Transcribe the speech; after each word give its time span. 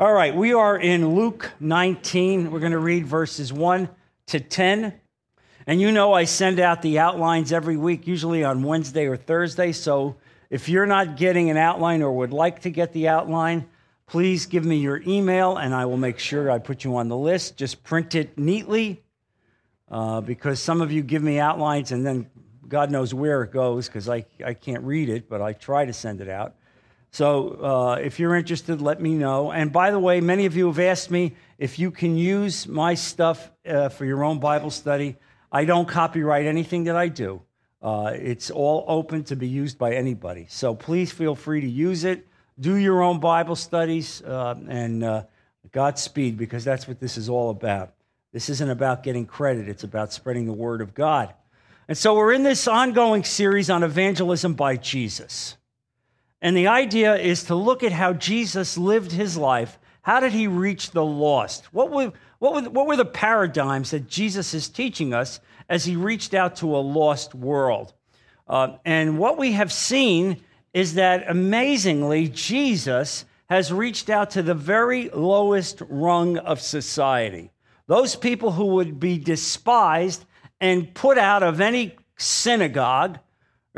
All 0.00 0.12
right, 0.12 0.32
we 0.32 0.52
are 0.54 0.78
in 0.78 1.16
Luke 1.16 1.50
19. 1.58 2.52
We're 2.52 2.60
going 2.60 2.70
to 2.70 2.78
read 2.78 3.04
verses 3.04 3.52
1 3.52 3.88
to 4.28 4.38
10. 4.38 4.94
And 5.66 5.80
you 5.80 5.90
know, 5.90 6.12
I 6.12 6.22
send 6.22 6.60
out 6.60 6.82
the 6.82 7.00
outlines 7.00 7.52
every 7.52 7.76
week, 7.76 8.06
usually 8.06 8.44
on 8.44 8.62
Wednesday 8.62 9.06
or 9.06 9.16
Thursday. 9.16 9.72
So 9.72 10.14
if 10.50 10.68
you're 10.68 10.86
not 10.86 11.16
getting 11.16 11.50
an 11.50 11.56
outline 11.56 12.00
or 12.02 12.12
would 12.12 12.32
like 12.32 12.60
to 12.60 12.70
get 12.70 12.92
the 12.92 13.08
outline, 13.08 13.66
please 14.06 14.46
give 14.46 14.64
me 14.64 14.76
your 14.76 15.02
email 15.04 15.56
and 15.56 15.74
I 15.74 15.84
will 15.86 15.96
make 15.96 16.20
sure 16.20 16.48
I 16.48 16.60
put 16.60 16.84
you 16.84 16.94
on 16.94 17.08
the 17.08 17.16
list. 17.16 17.56
Just 17.56 17.82
print 17.82 18.14
it 18.14 18.38
neatly 18.38 19.02
uh, 19.90 20.20
because 20.20 20.62
some 20.62 20.80
of 20.80 20.92
you 20.92 21.02
give 21.02 21.24
me 21.24 21.40
outlines 21.40 21.90
and 21.90 22.06
then 22.06 22.30
God 22.68 22.92
knows 22.92 23.12
where 23.14 23.42
it 23.42 23.50
goes 23.50 23.88
because 23.88 24.08
I, 24.08 24.24
I 24.46 24.54
can't 24.54 24.84
read 24.84 25.08
it, 25.08 25.28
but 25.28 25.42
I 25.42 25.54
try 25.54 25.86
to 25.86 25.92
send 25.92 26.20
it 26.20 26.28
out. 26.28 26.54
So 27.10 27.50
uh, 27.62 27.94
if 28.00 28.18
you're 28.20 28.36
interested, 28.36 28.80
let 28.80 29.00
me 29.00 29.14
know. 29.14 29.50
And 29.50 29.72
by 29.72 29.90
the 29.90 29.98
way, 29.98 30.20
many 30.20 30.46
of 30.46 30.56
you 30.56 30.66
have 30.66 30.78
asked 30.78 31.10
me 31.10 31.34
if 31.58 31.78
you 31.78 31.90
can 31.90 32.16
use 32.16 32.68
my 32.68 32.94
stuff 32.94 33.50
uh, 33.66 33.88
for 33.88 34.04
your 34.04 34.24
own 34.24 34.38
Bible 34.38 34.70
study. 34.70 35.16
I 35.50 35.64
don't 35.64 35.88
copyright 35.88 36.46
anything 36.46 36.84
that 36.84 36.96
I 36.96 37.08
do. 37.08 37.42
Uh, 37.80 38.12
it's 38.14 38.50
all 38.50 38.84
open 38.88 39.24
to 39.24 39.36
be 39.36 39.48
used 39.48 39.78
by 39.78 39.94
anybody. 39.94 40.46
So 40.48 40.74
please 40.74 41.12
feel 41.12 41.34
free 41.34 41.60
to 41.60 41.68
use 41.68 42.04
it. 42.04 42.26
Do 42.58 42.74
your 42.74 43.02
own 43.02 43.20
Bible 43.20 43.56
studies 43.56 44.20
uh, 44.22 44.56
and 44.68 45.04
uh, 45.04 45.22
Godspeed, 45.70 46.36
because 46.36 46.64
that's 46.64 46.88
what 46.88 46.98
this 46.98 47.16
is 47.16 47.28
all 47.28 47.50
about. 47.50 47.94
This 48.32 48.48
isn't 48.48 48.70
about 48.70 49.02
getting 49.02 49.26
credit, 49.26 49.68
it's 49.68 49.84
about 49.84 50.12
spreading 50.12 50.46
the 50.46 50.52
word 50.52 50.80
of 50.80 50.94
God. 50.94 51.32
And 51.86 51.96
so 51.96 52.14
we're 52.14 52.32
in 52.32 52.42
this 52.42 52.68
ongoing 52.68 53.24
series 53.24 53.70
on 53.70 53.82
evangelism 53.82 54.54
by 54.54 54.76
Jesus. 54.76 55.57
And 56.40 56.56
the 56.56 56.68
idea 56.68 57.16
is 57.16 57.44
to 57.44 57.54
look 57.54 57.82
at 57.82 57.92
how 57.92 58.12
Jesus 58.12 58.78
lived 58.78 59.12
his 59.12 59.36
life. 59.36 59.78
How 60.02 60.20
did 60.20 60.32
he 60.32 60.46
reach 60.46 60.92
the 60.92 61.04
lost? 61.04 61.66
What 61.72 61.90
were, 61.90 62.12
what 62.38 62.54
were, 62.54 62.70
what 62.70 62.86
were 62.86 62.96
the 62.96 63.04
paradigms 63.04 63.90
that 63.90 64.08
Jesus 64.08 64.54
is 64.54 64.68
teaching 64.68 65.12
us 65.12 65.40
as 65.68 65.84
he 65.84 65.96
reached 65.96 66.34
out 66.34 66.56
to 66.56 66.76
a 66.76 66.78
lost 66.78 67.34
world? 67.34 67.92
Uh, 68.46 68.76
and 68.84 69.18
what 69.18 69.36
we 69.36 69.52
have 69.52 69.72
seen 69.72 70.42
is 70.72 70.94
that 70.94 71.28
amazingly, 71.28 72.28
Jesus 72.28 73.24
has 73.50 73.72
reached 73.72 74.10
out 74.10 74.30
to 74.30 74.42
the 74.42 74.54
very 74.54 75.08
lowest 75.10 75.82
rung 75.88 76.38
of 76.38 76.60
society. 76.60 77.50
Those 77.86 78.14
people 78.14 78.52
who 78.52 78.66
would 78.66 79.00
be 79.00 79.18
despised 79.18 80.24
and 80.60 80.92
put 80.94 81.18
out 81.18 81.42
of 81.42 81.60
any 81.60 81.96
synagogue 82.16 83.18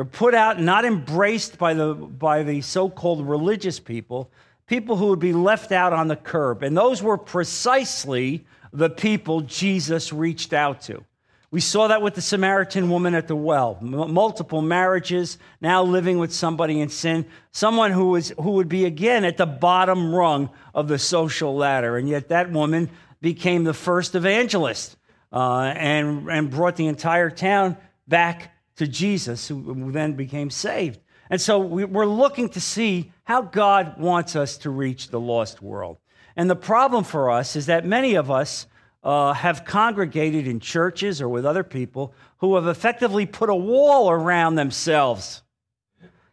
put 0.05 0.35
out, 0.35 0.61
not 0.61 0.85
embraced 0.85 1.59
by 1.59 1.75
the, 1.75 1.95
by 1.95 2.43
the 2.43 2.61
so 2.61 2.89
called 2.89 3.29
religious 3.29 3.81
people, 3.81 4.31
people 4.67 4.97
who 4.97 5.07
would 5.09 5.19
be 5.19 5.33
left 5.33 5.73
out 5.73 5.93
on 5.93 6.09
the 6.09 6.17
curb. 6.17 6.63
And 6.63 6.77
those 6.77 7.03
were 7.03 7.19
precisely 7.19 8.45
the 8.73 8.91
people 8.91 9.41
Jesus 9.41 10.13
reached 10.13 10.53
out 10.53 10.83
to. 10.83 11.05
We 11.51 11.61
saw 11.61 11.89
that 11.89 12.01
with 12.01 12.15
the 12.15 12.23
Samaritan 12.23 12.89
woman 12.91 13.15
at 13.15 13.27
the 13.27 13.35
well, 13.35 13.79
M- 13.83 14.15
multiple 14.15 14.63
marriages, 14.63 15.37
now 15.61 15.83
living 15.83 16.19
with 16.19 16.33
somebody 16.33 16.81
in 16.81 16.89
sin, 16.89 17.27
someone 17.51 17.91
who, 17.91 18.11
was, 18.11 18.33
who 18.41 18.53
would 18.53 18.69
be 18.69 18.85
again 18.85 19.25
at 19.25 19.37
the 19.37 19.47
bottom 19.47 20.15
rung 20.15 20.51
of 20.73 20.87
the 20.87 20.99
social 20.99 21.57
ladder. 21.57 21.97
And 21.97 22.09
yet 22.09 22.29
that 22.29 22.53
woman 22.53 22.89
became 23.21 23.65
the 23.65 23.75
first 23.75 24.15
evangelist 24.15 24.97
uh, 25.33 25.73
and, 25.75 26.29
and 26.31 26.51
brought 26.51 26.77
the 26.77 26.87
entire 26.87 27.31
town 27.31 27.77
back 28.07 28.53
to 28.81 28.89
Jesus, 28.89 29.47
who 29.49 29.93
then 29.93 30.15
became 30.15 30.49
saved. 30.49 31.01
And 31.29 31.39
so 31.39 31.59
we're 31.59 32.07
looking 32.07 32.49
to 32.49 32.63
see 32.63 33.13
how 33.25 33.43
God 33.43 34.01
wants 34.01 34.35
us 34.35 34.57
to 34.59 34.71
reach 34.71 35.11
the 35.11 35.21
lost 35.21 35.61
world. 35.61 35.99
And 36.35 36.49
the 36.49 36.57
problem 36.57 37.05
for 37.05 37.31
us 37.31 37.57
is 37.57 37.67
that 37.67 37.85
many 37.85 38.15
of 38.15 38.31
us 38.31 38.67
uh, 39.05 39.35
have 39.35 39.67
congregated 39.67 40.49
in 40.49 40.61
churches 40.61 41.21
or 41.21 41.29
with 41.29 41.45
other 41.45 41.63
people 41.63 42.15
who 42.39 42.55
have 42.55 42.67
effectively 42.67 43.27
put 43.27 43.51
a 43.51 43.55
wall 43.55 44.11
around 44.11 44.55
themselves. 44.55 45.43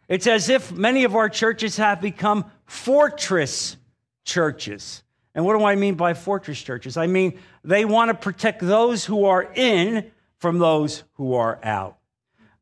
It's 0.08 0.26
as 0.26 0.48
if 0.48 0.72
many 0.72 1.04
of 1.04 1.14
our 1.14 1.28
churches 1.28 1.76
have 1.76 2.00
become 2.00 2.50
fortress 2.64 3.76
churches. 4.24 5.02
And 5.34 5.44
what 5.44 5.58
do 5.58 5.66
I 5.66 5.74
mean 5.74 5.96
by 5.96 6.14
fortress 6.14 6.62
churches? 6.62 6.96
I 6.96 7.08
mean 7.08 7.38
they 7.62 7.84
want 7.84 8.08
to 8.08 8.14
protect 8.14 8.62
those 8.62 9.04
who 9.04 9.26
are 9.26 9.52
in 9.54 10.10
from 10.38 10.58
those 10.58 11.04
who 11.14 11.34
are 11.34 11.60
out. 11.62 11.97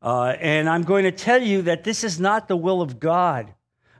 Uh, 0.01 0.35
and 0.39 0.69
I'm 0.69 0.83
going 0.83 1.03
to 1.03 1.11
tell 1.11 1.41
you 1.41 1.63
that 1.63 1.83
this 1.83 2.03
is 2.03 2.19
not 2.19 2.47
the 2.47 2.57
will 2.57 2.81
of 2.81 2.99
God. 2.99 3.53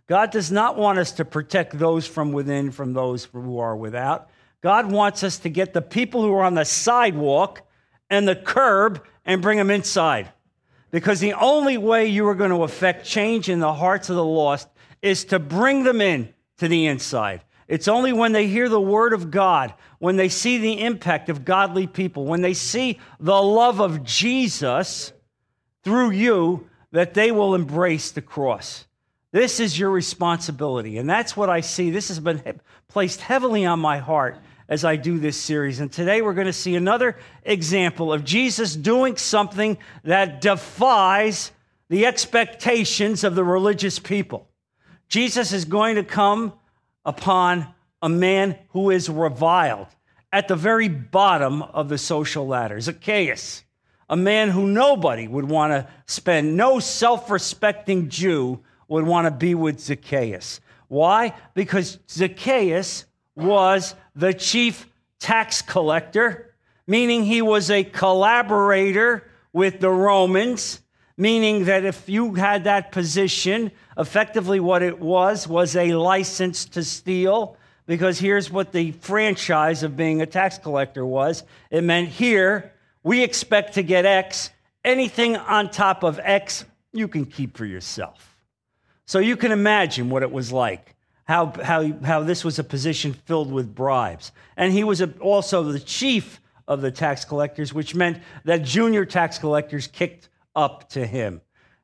God 0.07 0.31
does 0.31 0.51
not 0.51 0.77
want 0.77 0.99
us 0.99 1.11
to 1.13 1.25
protect 1.25 1.77
those 1.77 2.07
from 2.07 2.31
within 2.31 2.71
from 2.71 2.93
those 2.93 3.25
who 3.25 3.59
are 3.59 3.75
without. 3.75 4.29
God 4.61 4.91
wants 4.91 5.23
us 5.23 5.37
to 5.39 5.49
get 5.49 5.73
the 5.73 5.81
people 5.81 6.21
who 6.21 6.33
are 6.33 6.43
on 6.43 6.55
the 6.55 6.65
sidewalk 6.65 7.61
and 8.09 8.27
the 8.27 8.35
curb 8.35 9.03
and 9.25 9.41
bring 9.41 9.57
them 9.57 9.69
inside. 9.69 10.31
Because 10.91 11.19
the 11.19 11.33
only 11.33 11.77
way 11.77 12.07
you 12.07 12.27
are 12.27 12.35
going 12.35 12.51
to 12.51 12.63
affect 12.63 13.05
change 13.05 13.49
in 13.49 13.59
the 13.59 13.73
hearts 13.73 14.09
of 14.09 14.15
the 14.15 14.23
lost 14.23 14.69
is 15.01 15.25
to 15.25 15.39
bring 15.39 15.83
them 15.83 15.99
in 15.99 16.33
to 16.57 16.67
the 16.67 16.87
inside. 16.87 17.43
It's 17.67 17.89
only 17.89 18.13
when 18.13 18.31
they 18.31 18.47
hear 18.47 18.69
the 18.69 18.79
word 18.79 19.11
of 19.11 19.29
God, 19.29 19.73
when 19.99 20.15
they 20.15 20.29
see 20.29 20.57
the 20.57 20.81
impact 20.81 21.27
of 21.27 21.43
godly 21.43 21.85
people, 21.85 22.25
when 22.25 22.41
they 22.41 22.53
see 22.53 22.99
the 23.19 23.41
love 23.41 23.81
of 23.81 24.03
Jesus, 24.03 25.11
through 25.87 26.09
you 26.09 26.67
that 26.91 27.13
they 27.13 27.31
will 27.31 27.55
embrace 27.55 28.11
the 28.11 28.21
cross. 28.21 28.85
This 29.31 29.61
is 29.61 29.79
your 29.79 29.89
responsibility. 29.89 30.97
And 30.97 31.09
that's 31.09 31.37
what 31.37 31.49
I 31.49 31.61
see. 31.61 31.91
This 31.91 32.09
has 32.09 32.19
been 32.19 32.59
placed 32.89 33.21
heavily 33.21 33.65
on 33.65 33.79
my 33.79 33.99
heart 33.99 34.37
as 34.67 34.83
I 34.83 34.97
do 34.97 35.17
this 35.17 35.37
series. 35.37 35.79
And 35.79 35.89
today 35.89 36.21
we're 36.21 36.33
going 36.33 36.47
to 36.47 36.51
see 36.51 36.75
another 36.75 37.17
example 37.43 38.11
of 38.11 38.25
Jesus 38.25 38.75
doing 38.75 39.15
something 39.15 39.77
that 40.03 40.41
defies 40.41 41.53
the 41.87 42.05
expectations 42.05 43.23
of 43.23 43.35
the 43.35 43.45
religious 43.45 43.97
people. 43.97 44.49
Jesus 45.07 45.53
is 45.53 45.63
going 45.63 45.95
to 45.95 46.03
come 46.03 46.51
upon 47.05 47.65
a 48.01 48.09
man 48.09 48.59
who 48.71 48.89
is 48.89 49.09
reviled 49.09 49.87
at 50.33 50.49
the 50.49 50.57
very 50.57 50.89
bottom 50.89 51.61
of 51.61 51.87
the 51.87 51.97
social 51.97 52.45
ladder, 52.45 52.77
Zacchaeus 52.81 53.63
a 54.09 54.15
man 54.15 54.49
who 54.49 54.67
nobody 54.67 55.27
would 55.27 55.45
want 55.45 55.71
to 55.73 55.87
spend, 56.05 56.55
no 56.55 56.79
self 56.79 57.29
respecting 57.29 58.09
Jew 58.09 58.59
would 58.87 59.05
want 59.05 59.25
to 59.25 59.31
be 59.31 59.53
with 59.53 59.79
Zacchaeus. 59.79 60.61
Why? 60.87 61.33
Because 61.53 61.99
Zacchaeus 62.09 63.05
was 63.35 63.95
the 64.15 64.33
chief 64.33 64.87
tax 65.19 65.61
collector, 65.61 66.55
meaning 66.85 67.23
he 67.23 67.41
was 67.41 67.69
a 67.69 67.83
collaborator 67.83 69.29
with 69.51 69.79
the 69.79 69.89
Romans, 69.89 70.81
meaning 71.17 71.65
that 71.65 71.83
if 71.83 72.07
you 72.07 72.35
had 72.35 72.63
that 72.63 72.91
position, 72.91 73.71
effectively 73.97 74.59
what 74.59 74.81
it 74.81 74.99
was 74.99 75.47
was 75.47 75.75
a 75.75 75.93
license 75.95 76.65
to 76.65 76.83
steal. 76.83 77.57
Because 77.85 78.19
here's 78.19 78.51
what 78.51 78.71
the 78.71 78.91
franchise 78.91 79.83
of 79.83 79.95
being 79.97 80.21
a 80.21 80.25
tax 80.25 80.57
collector 80.57 81.05
was 81.05 81.43
it 81.71 81.83
meant 81.83 82.09
here 82.09 82.73
we 83.07 83.23
expect 83.23 83.75
to 83.75 83.83
get 83.83 84.05
X. 84.05 84.49
Anything 84.83 85.37
on 85.37 85.69
top 85.69 86.03
of 86.03 86.19
X, 86.21 86.65
you 86.91 87.07
can 87.07 87.25
keep 87.25 87.55
for 87.55 87.65
yourself. 87.65 88.35
So 89.05 89.19
you 89.19 89.37
can 89.37 89.53
imagine 89.53 90.09
what 90.09 90.23
it 90.23 90.31
was 90.31 90.51
like, 90.51 90.93
how, 91.23 91.53
how, 91.63 91.89
how 92.03 92.23
this 92.23 92.43
was 92.43 92.59
a 92.59 92.65
position 92.65 93.13
filled 93.13 93.49
with 93.49 93.73
bribes. 93.73 94.33
And 94.57 94.73
he 94.73 94.83
was 94.83 94.99
a, 94.99 95.09
also 95.21 95.63
the 95.63 95.79
chief 95.79 96.41
of 96.67 96.81
the 96.81 96.91
tax 96.91 97.23
collectors, 97.23 97.73
which 97.73 97.95
meant 97.95 98.21
that 98.43 98.63
junior 98.63 99.05
tax 99.05 99.37
collectors 99.37 99.87
kicked 99.87 100.27
up 100.53 100.89
to 100.89 101.07
him. 101.07 101.39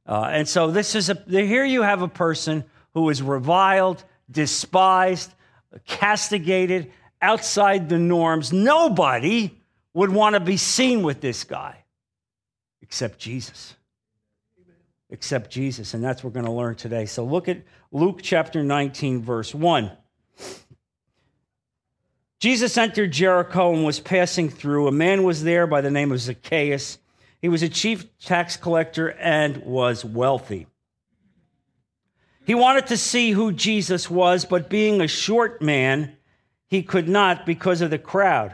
Uh, 0.05 0.29
and 0.29 0.45
so 0.45 0.71
this 0.71 0.93
is 0.93 1.09
a, 1.09 1.23
here 1.27 1.63
you 1.63 1.83
have 1.83 2.01
a 2.01 2.09
person 2.09 2.65
who 2.93 3.09
is 3.09 3.21
reviled, 3.21 4.03
despised, 4.29 5.33
castigated, 5.85 6.91
outside 7.21 7.87
the 7.87 7.97
norms. 7.97 8.51
Nobody 8.51 9.62
would 9.93 10.09
want 10.09 10.33
to 10.33 10.39
be 10.39 10.57
seen 10.57 11.03
with 11.03 11.21
this 11.21 11.43
guy 11.43 11.83
except 12.81 13.19
Jesus. 13.19 13.75
Except 15.09 15.51
Jesus. 15.51 15.93
And 15.93 16.03
that's 16.03 16.23
what 16.23 16.33
we're 16.33 16.41
going 16.41 16.51
to 16.51 16.57
learn 16.57 16.75
today. 16.75 17.05
So 17.05 17.23
look 17.23 17.47
at 17.47 17.61
Luke 17.91 18.19
chapter 18.21 18.63
19, 18.63 19.21
verse 19.21 19.53
1. 19.53 19.91
Jesus 22.39 22.77
entered 22.77 23.11
Jericho 23.13 23.73
and 23.73 23.85
was 23.85 23.99
passing 23.99 24.49
through. 24.49 24.87
A 24.87 24.91
man 24.91 25.23
was 25.23 25.43
there 25.43 25.65
by 25.65 25.81
the 25.81 25.91
name 25.91 26.11
of 26.11 26.19
Zacchaeus. 26.19 26.97
He 27.41 27.47
was 27.47 27.63
a 27.63 27.69
chief 27.69 28.05
tax 28.19 28.57
collector 28.57 29.11
and 29.11 29.57
was 29.63 30.03
wealthy. 30.03 30.67
He 32.45 32.55
wanted 32.55 32.87
to 32.87 32.97
see 32.97 33.31
who 33.31 33.53
Jesus 33.53 34.09
was, 34.09 34.43
but 34.45 34.69
being 34.69 34.99
a 34.99 35.07
short 35.07 35.61
man, 35.61 36.17
he 36.67 36.83
could 36.83 37.07
not 37.07 37.45
because 37.45 37.81
of 37.81 37.89
the 37.89 37.97
crowd. 37.97 38.53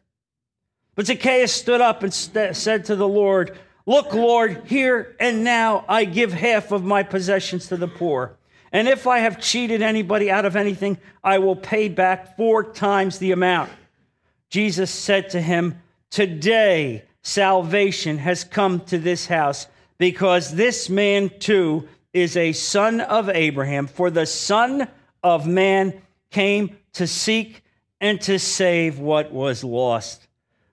But 1.01 1.07
Zacchaeus 1.07 1.51
stood 1.51 1.81
up 1.81 2.03
and 2.03 2.13
st- 2.13 2.55
said 2.55 2.85
to 2.85 2.95
the 2.95 3.07
Lord, 3.07 3.57
Look, 3.87 4.13
Lord, 4.13 4.61
here 4.67 5.15
and 5.19 5.43
now 5.43 5.83
I 5.89 6.05
give 6.05 6.31
half 6.31 6.71
of 6.71 6.83
my 6.83 7.01
possessions 7.01 7.69
to 7.69 7.75
the 7.75 7.87
poor. 7.87 8.37
And 8.71 8.87
if 8.87 9.07
I 9.07 9.17
have 9.17 9.41
cheated 9.41 9.81
anybody 9.81 10.29
out 10.29 10.45
of 10.45 10.55
anything, 10.55 10.99
I 11.23 11.39
will 11.39 11.55
pay 11.55 11.89
back 11.89 12.37
four 12.37 12.63
times 12.63 13.17
the 13.17 13.31
amount. 13.31 13.71
Jesus 14.51 14.91
said 14.91 15.31
to 15.31 15.41
him, 15.41 15.81
Today 16.11 17.05
salvation 17.23 18.19
has 18.19 18.43
come 18.43 18.81
to 18.81 18.99
this 18.99 19.25
house 19.25 19.65
because 19.97 20.53
this 20.53 20.87
man 20.87 21.31
too 21.39 21.89
is 22.13 22.37
a 22.37 22.53
son 22.53 23.01
of 23.01 23.27
Abraham. 23.27 23.87
For 23.87 24.11
the 24.11 24.27
Son 24.27 24.87
of 25.23 25.47
Man 25.47 25.99
came 26.29 26.77
to 26.93 27.07
seek 27.07 27.63
and 27.99 28.21
to 28.21 28.37
save 28.37 28.99
what 28.99 29.31
was 29.31 29.63
lost. 29.63 30.27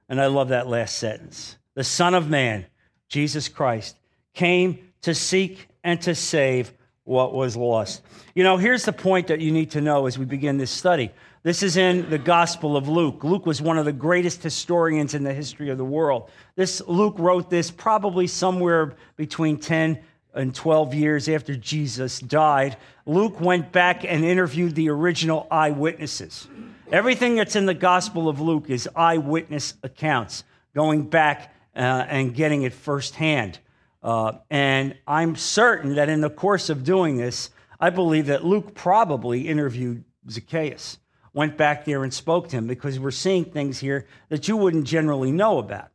And 0.08 0.20
I 0.20 0.26
love 0.26 0.48
that 0.48 0.66
last 0.66 0.96
sentence. 0.96 1.56
The 1.74 1.84
Son 1.84 2.14
of 2.14 2.28
Man, 2.28 2.66
Jesus 3.08 3.48
Christ, 3.48 3.96
came 4.34 4.78
to 5.02 5.14
seek 5.14 5.68
and 5.84 6.00
to 6.02 6.14
save 6.14 6.72
what 7.04 7.32
was 7.32 7.56
lost. 7.56 8.02
You 8.34 8.44
know, 8.44 8.56
here's 8.56 8.84
the 8.84 8.92
point 8.92 9.28
that 9.28 9.40
you 9.40 9.50
need 9.50 9.70
to 9.72 9.80
know 9.80 10.06
as 10.06 10.18
we 10.18 10.24
begin 10.24 10.58
this 10.58 10.70
study. 10.70 11.10
This 11.42 11.62
is 11.62 11.76
in 11.76 12.10
the 12.10 12.18
Gospel 12.18 12.76
of 12.76 12.88
Luke. 12.88 13.24
Luke 13.24 13.46
was 13.46 13.62
one 13.62 13.78
of 13.78 13.84
the 13.84 13.92
greatest 13.92 14.42
historians 14.42 15.14
in 15.14 15.24
the 15.24 15.32
history 15.32 15.70
of 15.70 15.78
the 15.78 15.84
world. 15.84 16.30
This 16.56 16.82
Luke 16.86 17.14
wrote 17.18 17.48
this 17.48 17.70
probably 17.70 18.26
somewhere 18.26 18.96
between 19.16 19.58
10 19.58 20.00
and 20.34 20.54
12 20.54 20.94
years 20.94 21.28
after 21.28 21.56
Jesus 21.56 22.20
died. 22.20 22.76
Luke 23.06 23.40
went 23.40 23.72
back 23.72 24.04
and 24.04 24.24
interviewed 24.24 24.74
the 24.74 24.90
original 24.90 25.46
eyewitnesses. 25.50 26.48
Everything 26.90 27.34
that's 27.34 27.54
in 27.54 27.66
the 27.66 27.74
Gospel 27.74 28.30
of 28.30 28.40
Luke 28.40 28.70
is 28.70 28.88
eyewitness 28.96 29.74
accounts, 29.82 30.42
going 30.74 31.02
back 31.02 31.54
uh, 31.76 31.80
and 32.08 32.34
getting 32.34 32.62
it 32.62 32.72
firsthand. 32.72 33.58
Uh, 34.02 34.32
and 34.48 34.96
I'm 35.06 35.36
certain 35.36 35.96
that 35.96 36.08
in 36.08 36.22
the 36.22 36.30
course 36.30 36.70
of 36.70 36.84
doing 36.84 37.18
this, 37.18 37.50
I 37.78 37.90
believe 37.90 38.26
that 38.26 38.42
Luke 38.42 38.74
probably 38.74 39.48
interviewed 39.48 40.02
Zacchaeus 40.30 40.98
went 41.34 41.58
back 41.58 41.84
there 41.84 42.04
and 42.04 42.14
spoke 42.14 42.48
to 42.48 42.56
him 42.56 42.66
because 42.66 42.98
we're 42.98 43.10
seeing 43.10 43.44
things 43.44 43.78
here 43.78 44.06
that 44.30 44.48
you 44.48 44.56
wouldn't 44.56 44.86
generally 44.86 45.30
know 45.30 45.58
about. 45.58 45.88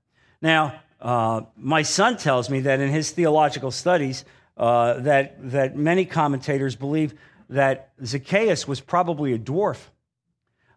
Now, 0.44 0.80
uh, 1.02 1.42
my 1.58 1.82
son 1.82 2.18
tells 2.18 2.52
me 2.52 2.60
that 2.62 2.80
in 2.80 2.90
his 2.90 3.10
theological 3.10 3.72
studies, 3.72 4.26
uh, 4.58 5.00
that, 5.00 5.38
that 5.52 5.76
many 5.76 6.06
commentators 6.06 6.76
believe 6.76 7.16
that 7.50 7.94
Zacchaeus 8.06 8.68
was 8.68 8.80
probably 8.80 9.34
a 9.34 9.40
dwarf. 9.40 9.88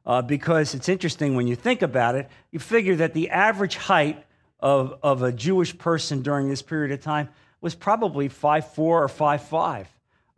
Uh, 0.06 0.22
because 0.22 0.74
it's 0.74 0.88
interesting 0.88 1.34
when 1.34 1.48
you 1.48 1.56
think 1.56 1.82
about 1.82 2.14
it, 2.14 2.28
you 2.52 2.60
figure 2.60 2.94
that 2.96 3.12
the 3.12 3.28
average 3.30 3.76
height 3.76 4.24
of, 4.60 4.98
of 5.02 5.22
a 5.22 5.32
Jewish 5.32 5.76
person 5.76 6.22
during 6.22 6.48
this 6.48 6.62
period 6.62 6.92
of 6.92 7.02
time 7.02 7.28
was 7.60 7.74
probably 7.74 8.28
5'4 8.28 8.78
or 8.78 9.08
5'5. 9.08 9.86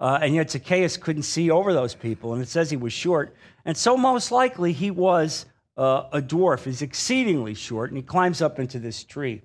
Uh, 0.00 0.18
and 0.22 0.34
yet 0.34 0.50
Zacchaeus 0.50 0.96
couldn't 0.96 1.24
see 1.24 1.50
over 1.50 1.72
those 1.72 1.94
people, 1.94 2.32
and 2.32 2.40
it 2.40 2.48
says 2.48 2.70
he 2.70 2.76
was 2.76 2.92
short. 2.92 3.34
And 3.64 3.76
so, 3.76 3.96
most 3.96 4.30
likely, 4.30 4.72
he 4.72 4.90
was 4.92 5.44
uh, 5.76 6.04
a 6.12 6.22
dwarf. 6.22 6.64
He's 6.64 6.82
exceedingly 6.82 7.54
short, 7.54 7.90
and 7.90 7.98
he 7.98 8.02
climbs 8.02 8.40
up 8.40 8.60
into 8.60 8.78
this 8.78 9.02
tree. 9.02 9.42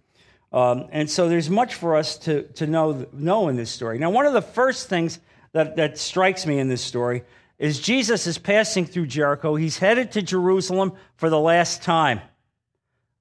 Um, 0.51 0.87
and 0.91 1.09
so, 1.09 1.27
there's 1.27 1.49
much 1.49 1.73
for 1.73 1.95
us 1.95 2.17
to, 2.19 2.43
to 2.53 2.67
know, 2.67 3.07
know 3.11 3.47
in 3.47 3.55
this 3.55 3.71
story. 3.71 3.97
Now, 3.97 4.11
one 4.11 4.27
of 4.27 4.33
the 4.33 4.43
first 4.43 4.89
things 4.89 5.19
that, 5.53 5.75
that 5.77 5.97
strikes 5.97 6.45
me 6.45 6.59
in 6.59 6.69
this 6.69 6.83
story 6.83 7.23
is 7.57 7.79
Jesus 7.79 8.27
is 8.27 8.37
passing 8.37 8.85
through 8.85 9.07
Jericho. 9.07 9.55
He's 9.55 9.77
headed 9.77 10.11
to 10.13 10.21
Jerusalem 10.21 10.93
for 11.15 11.29
the 11.29 11.39
last 11.39 11.83
time. 11.83 12.21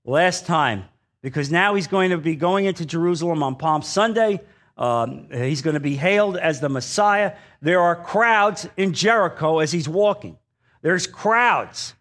Last 0.04 0.46
time. 0.46 0.84
Because 1.22 1.52
now 1.52 1.74
he's 1.74 1.86
going 1.86 2.10
to 2.10 2.18
be 2.18 2.34
going 2.34 2.64
into 2.64 2.84
Jerusalem 2.84 3.42
on 3.42 3.56
Palm 3.56 3.82
Sunday. 3.82 4.40
Um, 4.76 5.28
he's 5.30 5.62
going 5.62 5.74
to 5.74 5.80
be 5.80 5.96
hailed 5.96 6.36
as 6.36 6.60
the 6.60 6.68
Messiah. 6.68 7.36
There 7.60 7.80
are 7.80 7.94
crowds 7.94 8.68
in 8.76 8.94
Jericho 8.94 9.60
as 9.60 9.70
he's 9.70 9.88
walking. 9.88 10.38
There's 10.80 11.06
crowds. 11.06 11.94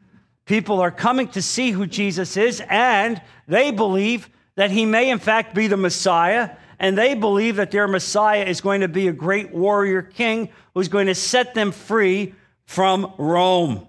People 0.46 0.80
are 0.80 0.92
coming 0.92 1.28
to 1.30 1.42
see 1.42 1.72
who 1.72 1.86
Jesus 1.86 2.36
is, 2.38 2.64
and 2.68 3.22
they 3.48 3.72
believe 3.72 4.30
that 4.56 4.72
he 4.72 4.86
may, 4.86 5.10
in 5.10 5.20
fact, 5.20 5.54
be 5.54 5.68
the 5.68 5.78
Messiah. 5.78 6.52
And 6.82 6.98
they 6.98 7.14
believe 7.14 7.58
that 7.58 7.70
their 7.70 7.88
Messiah 7.88 8.44
is 8.44 8.60
going 8.60 8.82
to 8.82 8.88
be 8.88 9.08
a 9.08 9.14
great 9.14 9.54
warrior 9.54 10.02
king 10.02 10.50
who's 10.74 10.88
going 10.88 11.06
to 11.06 11.16
set 11.16 11.54
them 11.54 11.72
free 11.72 12.34
from 12.66 13.14
Rome. 13.20 13.88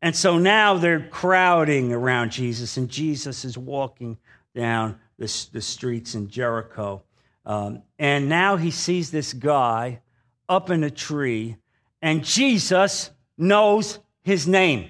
And 0.00 0.16
so 0.16 0.38
now 0.38 0.78
they're 0.78 1.06
crowding 1.06 1.92
around 1.92 2.32
Jesus, 2.32 2.78
and 2.78 2.88
Jesus 2.88 3.44
is 3.44 3.58
walking 3.58 4.16
down 4.54 4.98
the, 5.18 5.26
the 5.52 5.60
streets 5.60 6.14
in 6.14 6.30
Jericho. 6.30 7.02
Um, 7.44 7.82
and 7.98 8.30
now 8.30 8.56
he 8.56 8.70
sees 8.70 9.10
this 9.10 9.34
guy 9.34 10.00
up 10.48 10.70
in 10.70 10.82
a 10.82 10.90
tree, 10.90 11.58
and 12.00 12.24
Jesus 12.24 13.10
knows 13.36 13.98
his 14.22 14.48
name. 14.48 14.88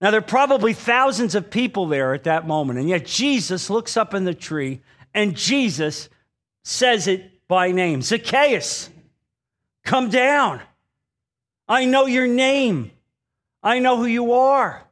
Now, 0.00 0.10
there 0.10 0.18
are 0.18 0.22
probably 0.22 0.72
thousands 0.72 1.36
of 1.36 1.50
people 1.50 1.86
there 1.86 2.14
at 2.14 2.24
that 2.24 2.48
moment, 2.48 2.80
and 2.80 2.88
yet 2.88 3.06
Jesus 3.06 3.70
looks 3.70 3.96
up 3.96 4.12
in 4.12 4.24
the 4.24 4.34
tree 4.34 4.80
and 5.16 5.34
Jesus 5.34 6.10
says 6.62 7.08
it 7.08 7.48
by 7.48 7.72
name 7.72 8.02
Zacchaeus, 8.02 8.90
come 9.84 10.10
down. 10.10 10.60
I 11.66 11.86
know 11.86 12.06
your 12.06 12.28
name. 12.28 12.92
I 13.62 13.80
know 13.80 13.96
who 13.96 14.06
you 14.06 14.32
are. 14.34 14.86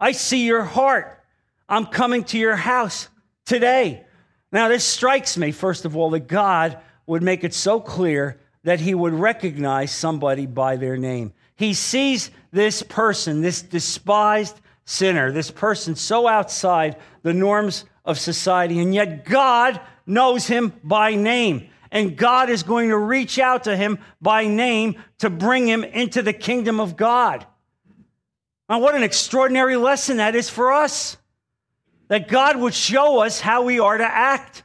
I 0.00 0.12
see 0.12 0.46
your 0.46 0.62
heart. 0.62 1.22
I'm 1.68 1.86
coming 1.86 2.24
to 2.24 2.38
your 2.38 2.56
house 2.56 3.08
today. 3.44 4.04
Now, 4.52 4.68
this 4.68 4.84
strikes 4.84 5.36
me, 5.36 5.50
first 5.50 5.84
of 5.84 5.96
all, 5.96 6.10
that 6.10 6.28
God 6.28 6.78
would 7.06 7.22
make 7.22 7.42
it 7.42 7.52
so 7.52 7.80
clear 7.80 8.40
that 8.62 8.80
he 8.80 8.94
would 8.94 9.12
recognize 9.12 9.90
somebody 9.90 10.46
by 10.46 10.76
their 10.76 10.96
name. 10.96 11.32
He 11.56 11.74
sees 11.74 12.30
this 12.52 12.82
person, 12.82 13.42
this 13.42 13.60
despised 13.60 14.58
sinner, 14.84 15.32
this 15.32 15.50
person 15.50 15.96
so 15.96 16.28
outside 16.28 16.96
the 17.22 17.34
norms 17.34 17.84
of 18.04 18.18
society, 18.18 18.80
and 18.80 18.94
yet 18.94 19.24
God 19.24 19.80
knows 20.06 20.46
him 20.46 20.72
by 20.82 21.14
name. 21.14 21.68
And 21.90 22.16
God 22.16 22.50
is 22.50 22.62
going 22.64 22.88
to 22.88 22.98
reach 22.98 23.38
out 23.38 23.64
to 23.64 23.76
him 23.76 23.98
by 24.20 24.46
name 24.46 24.96
to 25.18 25.30
bring 25.30 25.68
him 25.68 25.84
into 25.84 26.22
the 26.22 26.32
kingdom 26.32 26.80
of 26.80 26.96
God. 26.96 27.46
Now, 28.68 28.80
what 28.80 28.96
an 28.96 29.04
extraordinary 29.04 29.76
lesson 29.76 30.16
that 30.16 30.34
is 30.34 30.50
for 30.50 30.72
us 30.72 31.16
that 32.08 32.28
God 32.28 32.56
would 32.56 32.74
show 32.74 33.20
us 33.20 33.40
how 33.40 33.62
we 33.62 33.78
are 33.78 33.96
to 33.96 34.04
act. 34.04 34.64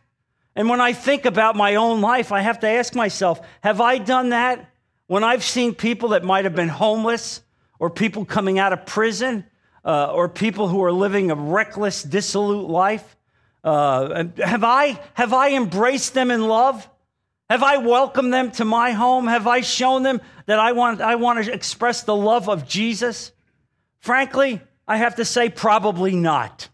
And 0.56 0.68
when 0.70 0.82
I 0.82 0.94
think 0.94 1.26
about 1.26 1.56
my 1.56 1.76
own 1.76 2.02
life, 2.02 2.32
I 2.32 2.42
have 2.42 2.60
to 2.62 2.68
ask 2.68 2.96
myself 2.96 3.40
have 3.62 3.80
I 3.80 3.98
done 3.98 4.30
that? 4.30 4.72
When 5.08 5.24
I've 5.24 5.44
seen 5.44 5.74
people 5.74 6.10
that 6.10 6.24
might 6.24 6.46
have 6.46 6.56
been 6.56 6.70
homeless, 6.70 7.42
or 7.80 7.90
people 7.90 8.26
coming 8.26 8.60
out 8.60 8.74
of 8.74 8.86
prison, 8.86 9.46
uh, 9.86 10.12
or 10.12 10.28
people 10.30 10.68
who 10.68 10.84
are 10.84 10.92
living 10.92 11.32
a 11.32 11.36
reckless, 11.36 12.04
dissolute 12.04 12.70
life, 12.70 13.16
uh, 13.64 14.26
have, 14.38 14.64
I, 14.64 15.00
have 15.14 15.34
I 15.34 15.52
embraced 15.52 16.14
them 16.14 16.32
in 16.32 16.48
love? 16.48 16.90
Have 17.50 17.64
I 17.64 17.78
welcomed 17.78 18.34
them 18.34 18.52
to 18.52 18.66
my 18.66 18.92
home? 18.92 19.28
Have 19.28 19.48
I 19.48 19.62
shown 19.62 20.04
them 20.04 20.22
that 20.46 20.60
I 20.60 20.72
want, 20.72 21.02
I 21.02 21.16
want 21.16 21.44
to 21.44 21.52
express 21.52 22.04
the 22.04 22.16
love 22.16 22.48
of 22.48 22.68
Jesus? 22.68 23.32
Frankly, 24.00 24.62
I 24.88 24.98
have 24.98 25.16
to 25.16 25.26
say, 25.26 25.50
probably 25.50 26.16
not. 26.16 26.70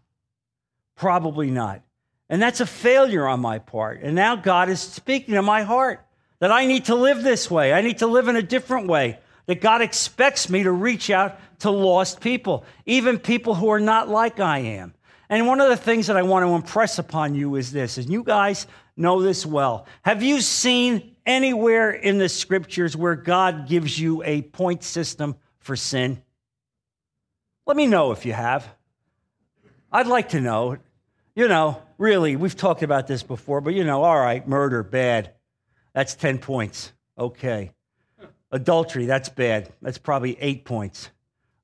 Probably 0.95 1.49
not. 1.49 1.81
And 2.29 2.41
that's 2.41 2.59
a 2.59 2.65
failure 2.65 3.27
on 3.27 3.39
my 3.39 3.59
part. 3.59 4.01
And 4.01 4.15
now 4.15 4.35
God 4.35 4.69
is 4.69 4.79
speaking 4.79 5.35
to 5.35 5.41
my 5.41 5.63
heart 5.63 6.05
that 6.39 6.51
I 6.51 6.65
need 6.65 6.85
to 6.85 6.95
live 6.95 7.23
this 7.23 7.49
way. 7.49 7.73
I 7.73 7.81
need 7.81 7.99
to 7.99 8.07
live 8.07 8.27
in 8.27 8.35
a 8.35 8.41
different 8.41 8.87
way. 8.87 9.19
That 9.47 9.61
God 9.61 9.81
expects 9.81 10.49
me 10.49 10.63
to 10.63 10.71
reach 10.71 11.09
out 11.11 11.39
to 11.59 11.69
lost 11.69 12.19
people, 12.19 12.65
even 12.85 13.19
people 13.19 13.53
who 13.53 13.69
are 13.69 13.79
not 13.79 14.09
like 14.09 14.39
I 14.39 14.59
am. 14.59 14.95
And 15.29 15.47
one 15.47 15.59
of 15.59 15.69
the 15.69 15.77
things 15.77 16.07
that 16.07 16.17
I 16.17 16.21
want 16.21 16.45
to 16.45 16.53
impress 16.53 16.99
upon 16.99 17.35
you 17.35 17.55
is 17.55 17.71
this, 17.71 17.97
and 17.97 18.09
you 18.09 18.23
guys 18.23 18.67
know 18.95 19.21
this 19.21 19.45
well. 19.45 19.87
Have 20.03 20.23
you 20.23 20.41
seen 20.41 21.15
anywhere 21.25 21.91
in 21.91 22.17
the 22.17 22.29
scriptures 22.29 22.95
where 22.95 23.15
God 23.15 23.67
gives 23.67 23.99
you 23.99 24.23
a 24.23 24.43
point 24.43 24.83
system 24.83 25.35
for 25.59 25.75
sin? 25.75 26.21
Let 27.65 27.75
me 27.75 27.87
know 27.87 28.11
if 28.11 28.25
you 28.25 28.33
have. 28.33 28.67
I'd 29.91 30.07
like 30.07 30.29
to 30.29 30.41
know. 30.41 30.77
You 31.35 31.47
know, 31.47 31.81
really, 31.97 32.35
we've 32.35 32.55
talked 32.55 32.83
about 32.83 33.07
this 33.07 33.23
before, 33.23 33.59
but 33.61 33.73
you 33.73 33.83
know, 33.83 34.03
all 34.03 34.19
right, 34.19 34.47
murder, 34.47 34.83
bad. 34.83 35.31
That's 35.93 36.15
10 36.15 36.37
points. 36.37 36.91
Okay. 37.17 37.71
Adultery, 38.51 39.05
that's 39.05 39.29
bad. 39.29 39.71
That's 39.81 39.97
probably 39.97 40.37
eight 40.39 40.65
points. 40.65 41.09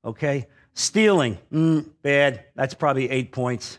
Okay. 0.04 0.46
Stealing, 0.74 1.38
mm, 1.52 1.86
bad. 2.02 2.44
That's 2.54 2.74
probably 2.74 3.10
eight 3.10 3.32
points, 3.32 3.78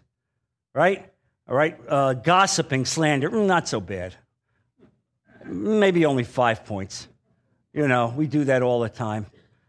right? 0.74 1.10
All 1.48 1.56
right. 1.56 1.80
Uh, 1.88 2.14
gossiping, 2.14 2.86
slander, 2.86 3.30
mm, 3.30 3.46
not 3.46 3.68
so 3.68 3.80
bad. 3.80 4.16
Maybe 5.46 6.06
only 6.06 6.24
five 6.24 6.66
points. 6.66 7.08
You 7.74 7.88
know, 7.88 8.14
we 8.16 8.28
do 8.28 8.46
that 8.46 8.62
all 8.62 8.80
the 8.82 8.90
time. 8.90 9.26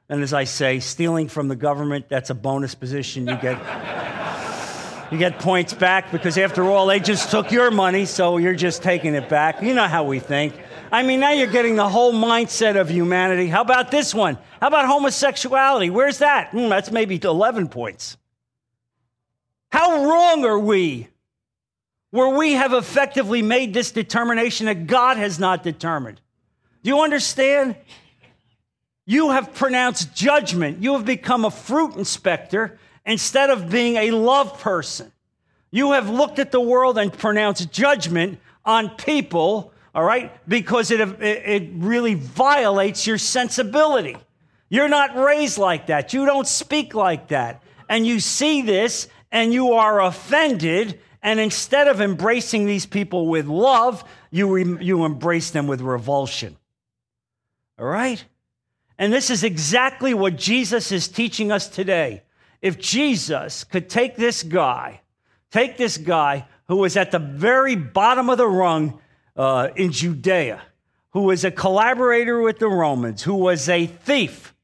And 0.08 0.22
as 0.22 0.34
I 0.34 0.44
say, 0.44 0.80
stealing 0.80 1.28
from 1.28 1.48
the 1.48 1.56
government, 1.56 2.08
that's 2.10 2.28
a 2.28 2.34
bonus 2.34 2.74
position. 2.74 3.26
You 3.26 3.36
get, 3.36 3.58
you 5.10 5.16
get 5.16 5.38
points 5.38 5.72
back 5.72 6.12
because, 6.12 6.36
after 6.36 6.64
all, 6.64 6.86
they 6.86 7.00
just 7.00 7.30
took 7.30 7.50
your 7.50 7.70
money, 7.70 8.04
so 8.04 8.36
you're 8.36 8.54
just 8.54 8.82
taking 8.82 9.14
it 9.14 9.30
back. 9.30 9.62
You 9.62 9.72
know 9.72 9.88
how 9.88 10.04
we 10.04 10.18
think. 10.18 10.54
I 10.92 11.02
mean, 11.02 11.20
now 11.20 11.32
you're 11.32 11.46
getting 11.46 11.76
the 11.76 11.88
whole 11.88 12.12
mindset 12.12 12.80
of 12.80 12.88
humanity. 12.90 13.48
How 13.48 13.62
about 13.62 13.90
this 13.90 14.14
one? 14.14 14.38
How 14.60 14.68
about 14.68 14.86
homosexuality? 14.86 15.90
Where's 15.90 16.18
that? 16.18 16.52
Mm, 16.52 16.68
that's 16.68 16.90
maybe 16.90 17.20
11 17.22 17.68
points. 17.68 18.16
How 19.70 20.04
wrong 20.04 20.44
are 20.44 20.58
we 20.58 21.08
where 22.10 22.28
we 22.28 22.52
have 22.52 22.72
effectively 22.72 23.42
made 23.42 23.74
this 23.74 23.90
determination 23.90 24.66
that 24.66 24.86
God 24.86 25.16
has 25.16 25.38
not 25.38 25.64
determined? 25.64 26.20
Do 26.82 26.90
you 26.90 27.00
understand? 27.00 27.76
You 29.04 29.32
have 29.32 29.52
pronounced 29.52 30.14
judgment. 30.14 30.82
You 30.82 30.94
have 30.94 31.04
become 31.04 31.44
a 31.44 31.50
fruit 31.50 31.96
inspector 31.96 32.78
instead 33.04 33.50
of 33.50 33.68
being 33.68 33.96
a 33.96 34.12
love 34.12 34.60
person. 34.60 35.12
You 35.70 35.92
have 35.92 36.08
looked 36.08 36.38
at 36.38 36.52
the 36.52 36.60
world 36.60 36.96
and 36.96 37.12
pronounced 37.12 37.72
judgment 37.72 38.38
on 38.64 38.90
people 38.90 39.72
all 39.94 40.04
right? 40.04 40.32
Because 40.48 40.90
it, 40.90 41.00
it 41.00 41.70
really 41.74 42.14
violates 42.14 43.06
your 43.06 43.18
sensibility. 43.18 44.16
You're 44.68 44.88
not 44.88 45.16
raised 45.16 45.58
like 45.58 45.86
that. 45.86 46.12
You 46.12 46.26
don't 46.26 46.48
speak 46.48 46.94
like 46.94 47.28
that. 47.28 47.62
And 47.88 48.06
you 48.06 48.18
see 48.18 48.62
this 48.62 49.08
and 49.30 49.52
you 49.52 49.74
are 49.74 50.02
offended. 50.02 51.00
And 51.22 51.38
instead 51.38 51.86
of 51.86 52.00
embracing 52.00 52.66
these 52.66 52.86
people 52.86 53.28
with 53.28 53.46
love, 53.46 54.02
you, 54.30 54.52
re- 54.52 54.84
you 54.84 55.04
embrace 55.04 55.50
them 55.50 55.68
with 55.68 55.80
revulsion. 55.80 56.56
All 57.78 57.86
right? 57.86 58.24
And 58.98 59.12
this 59.12 59.30
is 59.30 59.44
exactly 59.44 60.12
what 60.12 60.36
Jesus 60.36 60.90
is 60.90 61.06
teaching 61.06 61.52
us 61.52 61.68
today. 61.68 62.22
If 62.60 62.78
Jesus 62.78 63.62
could 63.62 63.88
take 63.88 64.16
this 64.16 64.42
guy, 64.42 65.02
take 65.50 65.76
this 65.76 65.98
guy 65.98 66.46
who 66.66 66.76
was 66.76 66.96
at 66.96 67.10
the 67.10 67.18
very 67.18 67.76
bottom 67.76 68.30
of 68.30 68.38
the 68.38 68.48
rung 68.48 69.00
uh, 69.36 69.68
in 69.76 69.92
Judea, 69.92 70.62
who 71.10 71.22
was 71.22 71.44
a 71.44 71.50
collaborator 71.50 72.40
with 72.40 72.58
the 72.58 72.68
Romans, 72.68 73.22
who 73.22 73.34
was 73.34 73.68
a 73.68 73.86
thief, 73.86 74.54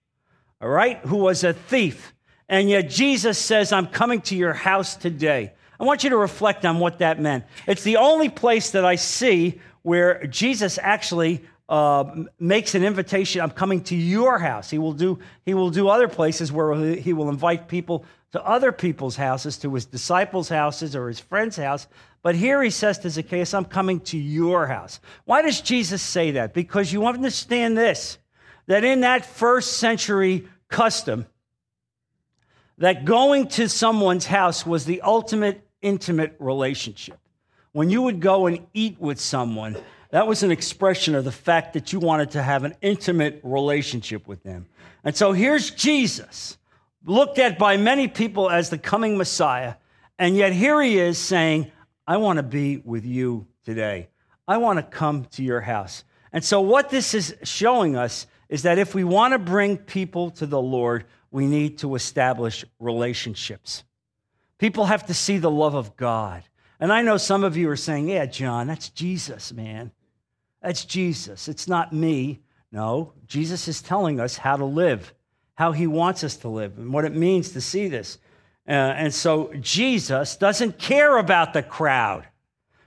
all 0.60 0.68
right, 0.68 0.98
who 0.98 1.16
was 1.16 1.44
a 1.44 1.52
thief. 1.52 2.14
And 2.48 2.68
yet 2.68 2.90
Jesus 2.90 3.38
says, 3.38 3.72
I'm 3.72 3.86
coming 3.86 4.20
to 4.22 4.36
your 4.36 4.52
house 4.52 4.96
today. 4.96 5.52
I 5.78 5.84
want 5.84 6.04
you 6.04 6.10
to 6.10 6.16
reflect 6.16 6.64
on 6.66 6.78
what 6.78 6.98
that 6.98 7.20
meant. 7.20 7.44
It's 7.66 7.84
the 7.84 7.96
only 7.96 8.28
place 8.28 8.72
that 8.72 8.84
I 8.84 8.96
see 8.96 9.60
where 9.82 10.26
Jesus 10.26 10.78
actually 10.82 11.42
uh, 11.70 12.24
makes 12.40 12.74
an 12.74 12.82
invitation. 12.84 13.40
I'm 13.40 13.50
coming 13.50 13.80
to 13.84 13.96
your 13.96 14.38
house. 14.38 14.68
He 14.68 14.78
will 14.78 14.92
do. 14.92 15.20
He 15.46 15.54
will 15.54 15.70
do 15.70 15.88
other 15.88 16.08
places 16.08 16.50
where 16.50 16.74
he 16.96 17.12
will 17.12 17.30
invite 17.30 17.68
people 17.68 18.04
to 18.32 18.44
other 18.44 18.72
people's 18.72 19.16
houses, 19.16 19.56
to 19.58 19.72
his 19.74 19.86
disciples' 19.86 20.48
houses 20.48 20.94
or 20.94 21.08
his 21.08 21.20
friend's 21.20 21.56
house. 21.56 21.86
But 22.22 22.34
here 22.34 22.62
he 22.62 22.70
says 22.70 22.98
to 22.98 23.10
Zacchaeus, 23.10 23.54
I'm 23.54 23.64
coming 23.64 24.00
to 24.00 24.18
your 24.18 24.66
house. 24.66 25.00
Why 25.24 25.42
does 25.42 25.60
Jesus 25.60 26.02
say 26.02 26.32
that? 26.32 26.52
Because 26.52 26.92
you 26.92 27.06
understand 27.06 27.78
this 27.78 28.18
that 28.66 28.84
in 28.84 29.00
that 29.00 29.24
first 29.24 29.78
century 29.78 30.46
custom, 30.68 31.26
that 32.78 33.04
going 33.04 33.48
to 33.48 33.68
someone's 33.68 34.26
house 34.26 34.66
was 34.66 34.84
the 34.84 35.02
ultimate 35.02 35.66
intimate 35.82 36.34
relationship. 36.38 37.18
When 37.72 37.90
you 37.90 38.02
would 38.02 38.20
go 38.20 38.46
and 38.46 38.66
eat 38.74 39.00
with 39.00 39.20
someone, 39.20 39.76
that 40.10 40.26
was 40.26 40.42
an 40.42 40.50
expression 40.50 41.14
of 41.14 41.24
the 41.24 41.32
fact 41.32 41.74
that 41.74 41.92
you 41.92 42.00
wanted 42.00 42.32
to 42.32 42.42
have 42.42 42.64
an 42.64 42.74
intimate 42.82 43.40
relationship 43.42 44.26
with 44.26 44.42
them. 44.42 44.66
And 45.04 45.16
so 45.16 45.32
here's 45.32 45.70
Jesus, 45.70 46.58
looked 47.04 47.38
at 47.38 47.58
by 47.58 47.76
many 47.76 48.08
people 48.08 48.50
as 48.50 48.70
the 48.70 48.78
coming 48.78 49.16
Messiah, 49.16 49.74
and 50.18 50.36
yet 50.36 50.52
here 50.52 50.80
he 50.82 50.98
is 50.98 51.16
saying, 51.16 51.70
I 52.06 52.16
want 52.16 52.38
to 52.38 52.42
be 52.42 52.78
with 52.78 53.04
you 53.04 53.46
today. 53.64 54.08
I 54.48 54.56
want 54.56 54.78
to 54.78 54.82
come 54.82 55.26
to 55.32 55.44
your 55.44 55.60
house. 55.60 56.04
And 56.32 56.44
so, 56.44 56.60
what 56.60 56.90
this 56.90 57.14
is 57.14 57.34
showing 57.44 57.96
us 57.96 58.26
is 58.48 58.62
that 58.62 58.78
if 58.78 58.94
we 58.94 59.04
want 59.04 59.32
to 59.32 59.38
bring 59.38 59.76
people 59.76 60.30
to 60.32 60.46
the 60.46 60.60
Lord, 60.60 61.04
we 61.30 61.46
need 61.46 61.78
to 61.78 61.94
establish 61.94 62.64
relationships. 62.80 63.84
People 64.58 64.86
have 64.86 65.06
to 65.06 65.14
see 65.14 65.38
the 65.38 65.50
love 65.50 65.74
of 65.74 65.96
God. 65.96 66.42
And 66.80 66.92
I 66.92 67.02
know 67.02 67.16
some 67.16 67.44
of 67.44 67.56
you 67.56 67.70
are 67.70 67.76
saying, 67.76 68.08
Yeah, 68.08 68.26
John, 68.26 68.66
that's 68.66 68.88
Jesus, 68.88 69.52
man. 69.52 69.92
That's 70.62 70.84
Jesus. 70.84 71.48
It's 71.48 71.68
not 71.68 71.92
me. 71.92 72.40
No, 72.72 73.14
Jesus 73.26 73.66
is 73.66 73.82
telling 73.82 74.20
us 74.20 74.36
how 74.36 74.56
to 74.56 74.64
live, 74.64 75.12
how 75.54 75.72
he 75.72 75.86
wants 75.86 76.22
us 76.22 76.36
to 76.38 76.48
live, 76.48 76.78
and 76.78 76.92
what 76.92 77.04
it 77.04 77.14
means 77.14 77.50
to 77.50 77.60
see 77.60 77.88
this. 77.88 78.18
Uh, 78.68 78.72
and 78.72 79.12
so 79.12 79.52
Jesus 79.60 80.36
doesn't 80.36 80.78
care 80.78 81.18
about 81.18 81.52
the 81.52 81.62
crowd. 81.62 82.26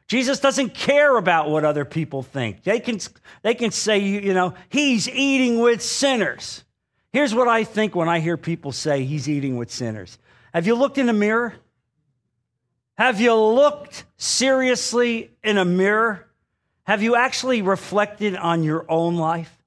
Jesus 0.08 0.40
doesn't 0.40 0.74
care 0.74 1.18
about 1.18 1.50
what 1.50 1.66
other 1.66 1.86
people 1.86 2.24
think. 2.24 2.64
They 2.64 2.80
can, 2.80 3.00
they 3.42 3.56
can 3.56 3.72
say, 3.72 4.00
you 4.00 4.34
know, 4.34 4.54
he's 4.70 5.10
eating 5.10 5.60
with 5.60 5.82
sinners. 5.82 6.64
Here's 7.12 7.36
what 7.36 7.48
I 7.48 7.64
think 7.64 7.96
when 7.96 8.08
I 8.08 8.20
hear 8.20 8.38
people 8.38 8.72
say 8.72 9.04
he's 9.04 9.28
eating 9.28 9.58
with 9.58 9.72
sinners. 9.72 10.18
Have 10.54 10.68
you 10.68 10.76
looked 10.76 10.98
in 10.98 11.10
a 11.10 11.14
mirror? 11.14 11.56
Have 12.98 13.20
you 13.20 13.36
looked 13.36 14.06
seriously 14.18 15.32
in 15.44 15.58
a 15.58 15.66
mirror? 15.66 16.28
Have 16.84 17.02
you 17.02 17.16
actually 17.16 17.62
reflected 17.62 18.36
on 18.36 18.64
your 18.64 18.86
own 18.90 19.16
life? 19.16 19.58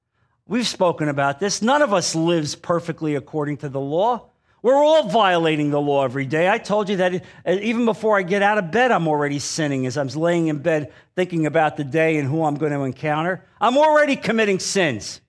We've 0.47 0.67
spoken 0.67 1.09
about 1.09 1.39
this. 1.39 1.61
None 1.61 1.81
of 1.81 1.93
us 1.93 2.15
lives 2.15 2.55
perfectly 2.55 3.15
according 3.15 3.57
to 3.57 3.69
the 3.69 3.79
law. 3.79 4.29
We're 4.61 4.75
all 4.75 5.09
violating 5.09 5.71
the 5.71 5.81
law 5.81 6.03
every 6.03 6.25
day. 6.25 6.49
I 6.49 6.57
told 6.57 6.89
you 6.89 6.97
that 6.97 7.23
uh, 7.45 7.51
even 7.61 7.85
before 7.85 8.17
I 8.17 8.23
get 8.23 8.41
out 8.41 8.57
of 8.57 8.71
bed, 8.71 8.91
I'm 8.91 9.07
already 9.07 9.39
sinning 9.39 9.85
as 9.85 9.97
I'm 9.97 10.07
laying 10.07 10.47
in 10.47 10.59
bed 10.59 10.91
thinking 11.15 11.45
about 11.45 11.77
the 11.77 11.83
day 11.83 12.17
and 12.17 12.27
who 12.27 12.43
I'm 12.43 12.55
going 12.55 12.71
to 12.71 12.81
encounter. 12.81 13.45
I'm 13.61 13.77
already 13.77 14.15
committing 14.15 14.59
sins 14.59 15.21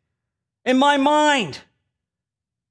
in 0.64 0.78
my 0.78 0.96
mind. 0.96 1.58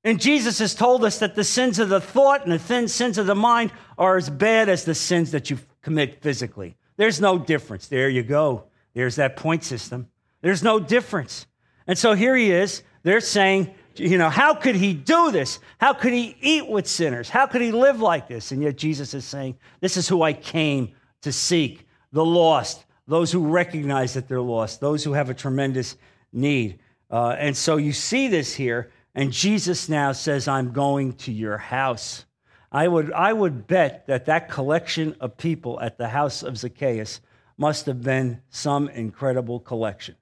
And 0.03 0.21
Jesus 0.21 0.59
has 0.59 0.73
told 0.73 1.03
us 1.03 1.19
that 1.19 1.35
the 1.35 1.43
sins 1.43 1.79
of 1.79 1.89
the 1.89 2.01
thought 2.01 2.45
and 2.45 2.51
the 2.51 2.87
sins 2.87 3.17
of 3.17 3.25
the 3.25 3.35
mind 3.35 3.71
are 3.97 4.15
as 4.15 4.29
bad 4.29 4.69
as 4.69 4.85
the 4.85 4.95
sins 4.95 5.31
that 5.31 5.49
you 5.49 5.59
commit 5.81 6.21
physically. 6.21 6.75
There's 6.95 7.19
no 7.19 7.37
difference. 7.37 7.87
There 7.87 8.09
you 8.09 8.23
go. 8.23 8.65
There's 8.97 9.17
that 9.17 9.35
point 9.35 9.63
system. 9.63 10.07
There's 10.41 10.63
no 10.63 10.79
difference. 10.79 11.45
And 11.85 11.95
so 11.95 12.13
here 12.13 12.35
he 12.35 12.51
is. 12.51 12.81
They're 13.03 13.21
saying, 13.21 13.75
you 13.95 14.17
know, 14.17 14.31
how 14.31 14.55
could 14.55 14.75
he 14.75 14.95
do 14.95 15.31
this? 15.31 15.59
How 15.77 15.93
could 15.93 16.13
he 16.13 16.35
eat 16.41 16.67
with 16.67 16.87
sinners? 16.87 17.29
How 17.29 17.45
could 17.45 17.61
he 17.61 17.71
live 17.71 18.01
like 18.01 18.27
this? 18.27 18.51
And 18.51 18.59
yet 18.59 18.75
Jesus 18.75 19.13
is 19.13 19.23
saying, 19.23 19.59
This 19.81 19.97
is 19.97 20.07
who 20.07 20.23
I 20.23 20.33
came 20.33 20.95
to 21.21 21.31
seek 21.31 21.87
the 22.11 22.25
lost, 22.25 22.85
those 23.07 23.31
who 23.31 23.47
recognize 23.47 24.15
that 24.15 24.27
they're 24.27 24.41
lost, 24.41 24.79
those 24.79 25.03
who 25.03 25.13
have 25.13 25.29
a 25.29 25.35
tremendous 25.35 25.95
need. 26.33 26.79
Uh, 27.11 27.35
and 27.37 27.55
so 27.55 27.77
you 27.77 27.93
see 27.93 28.27
this 28.27 28.55
here, 28.55 28.89
and 29.13 29.31
Jesus 29.31 29.89
now 29.89 30.11
says, 30.11 30.47
I'm 30.47 30.71
going 30.73 31.13
to 31.13 31.31
your 31.31 31.59
house. 31.59 32.25
I 32.71 32.87
would, 32.87 33.13
I 33.13 33.31
would 33.31 33.67
bet 33.67 34.07
that 34.07 34.25
that 34.25 34.49
collection 34.49 35.15
of 35.19 35.37
people 35.37 35.79
at 35.81 35.99
the 35.99 36.07
house 36.07 36.41
of 36.41 36.57
Zacchaeus 36.57 37.21
must 37.57 37.85
have 37.87 38.01
been 38.01 38.41
some 38.49 38.89
incredible 38.89 39.59
collection. 39.59 40.15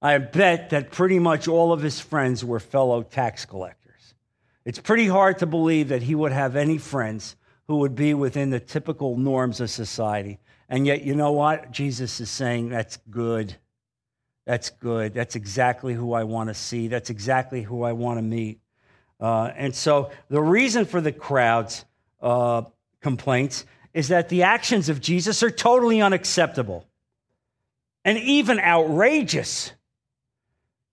I 0.00 0.18
bet 0.18 0.70
that 0.70 0.90
pretty 0.92 1.18
much 1.18 1.48
all 1.48 1.72
of 1.72 1.82
his 1.82 1.98
friends 1.98 2.44
were 2.44 2.60
fellow 2.60 3.02
tax 3.02 3.44
collectors. 3.44 4.14
It's 4.64 4.78
pretty 4.78 5.06
hard 5.06 5.38
to 5.38 5.46
believe 5.46 5.88
that 5.88 6.02
he 6.02 6.14
would 6.14 6.32
have 6.32 6.56
any 6.56 6.78
friends 6.78 7.36
who 7.66 7.78
would 7.78 7.94
be 7.94 8.14
within 8.14 8.50
the 8.50 8.60
typical 8.60 9.16
norms 9.16 9.60
of 9.60 9.70
society. 9.70 10.38
And 10.68 10.86
yet, 10.86 11.02
you 11.02 11.14
know 11.14 11.32
what? 11.32 11.70
Jesus 11.70 12.20
is 12.20 12.30
saying 12.30 12.68
that's 12.68 12.98
good. 13.10 13.56
That's 14.46 14.70
good. 14.70 15.14
That's 15.14 15.36
exactly 15.36 15.94
who 15.94 16.12
I 16.12 16.24
want 16.24 16.48
to 16.50 16.54
see. 16.54 16.88
That's 16.88 17.10
exactly 17.10 17.62
who 17.62 17.82
I 17.82 17.92
want 17.92 18.18
to 18.18 18.22
meet. 18.22 18.60
Uh, 19.20 19.50
and 19.56 19.74
so, 19.74 20.10
the 20.28 20.42
reason 20.42 20.84
for 20.84 21.00
the 21.00 21.12
crowd's 21.12 21.84
uh, 22.20 22.62
complaints 23.00 23.64
is 23.94 24.08
that 24.08 24.28
the 24.28 24.42
actions 24.42 24.88
of 24.88 25.00
Jesus 25.00 25.42
are 25.42 25.50
totally 25.50 26.02
unacceptable 26.02 26.86
and 28.04 28.18
even 28.18 28.58
outrageous. 28.58 29.72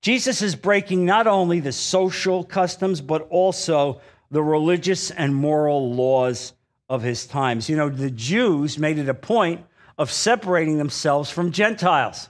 Jesus 0.02 0.42
is 0.42 0.56
breaking 0.56 1.06
not 1.06 1.28
only 1.28 1.60
the 1.60 1.72
social 1.72 2.44
customs, 2.44 3.02
but 3.02 3.28
also 3.30 4.02
the 4.30 4.42
religious 4.42 5.12
and 5.12 5.36
moral 5.36 5.94
laws 5.94 6.54
of 6.88 7.02
his 7.02 7.26
times. 7.26 7.70
You 7.70 7.76
know, 7.76 7.90
the 7.90 8.12
Jews 8.12 8.78
made 8.78 8.98
it 8.98 9.10
a 9.10 9.14
point 9.14 9.66
of 9.98 10.12
separating 10.12 10.78
themselves 10.78 11.30
from 11.30 11.52
Gentiles. 11.52 12.30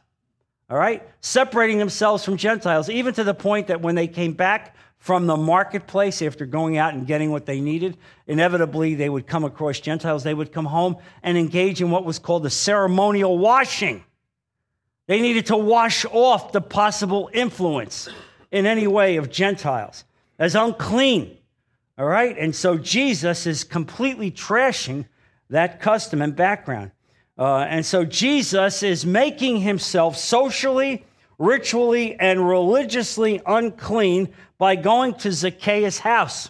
All 0.71 0.77
right? 0.77 1.05
Separating 1.19 1.77
themselves 1.77 2.23
from 2.23 2.37
Gentiles, 2.37 2.89
even 2.89 3.13
to 3.15 3.25
the 3.25 3.33
point 3.33 3.67
that 3.67 3.81
when 3.81 3.95
they 3.95 4.07
came 4.07 4.31
back 4.33 4.75
from 5.01 5.25
the 5.25 5.35
marketplace 5.35 6.21
after 6.21 6.45
going 6.45 6.77
out 6.77 6.93
and 6.93 7.07
getting 7.07 7.31
what 7.31 7.47
they 7.47 7.59
needed. 7.59 7.97
Inevitably, 8.27 8.93
they 8.93 9.09
would 9.09 9.25
come 9.25 9.43
across 9.43 9.79
Gentiles. 9.79 10.23
They 10.23 10.35
would 10.35 10.53
come 10.53 10.65
home 10.65 10.97
and 11.23 11.39
engage 11.39 11.81
in 11.81 11.89
what 11.89 12.05
was 12.05 12.19
called 12.19 12.43
the 12.43 12.51
ceremonial 12.51 13.35
washing. 13.39 14.03
They 15.07 15.19
needed 15.19 15.47
to 15.47 15.57
wash 15.57 16.05
off 16.05 16.51
the 16.51 16.61
possible 16.61 17.31
influence 17.33 18.09
in 18.51 18.67
any 18.67 18.85
way 18.85 19.17
of 19.17 19.31
Gentiles 19.31 20.03
as 20.37 20.53
unclean. 20.53 21.35
All 21.97 22.05
right? 22.05 22.37
And 22.37 22.55
so 22.55 22.77
Jesus 22.77 23.47
is 23.47 23.63
completely 23.63 24.29
trashing 24.29 25.05
that 25.49 25.81
custom 25.81 26.21
and 26.21 26.35
background. 26.35 26.91
Uh, 27.37 27.59
and 27.59 27.85
so 27.85 28.03
Jesus 28.03 28.83
is 28.83 29.05
making 29.05 29.61
himself 29.61 30.17
socially, 30.17 31.05
ritually, 31.39 32.15
and 32.19 32.47
religiously 32.47 33.41
unclean 33.45 34.33
by 34.57 34.75
going 34.75 35.15
to 35.15 35.31
Zacchaeus' 35.31 35.99
house 35.99 36.49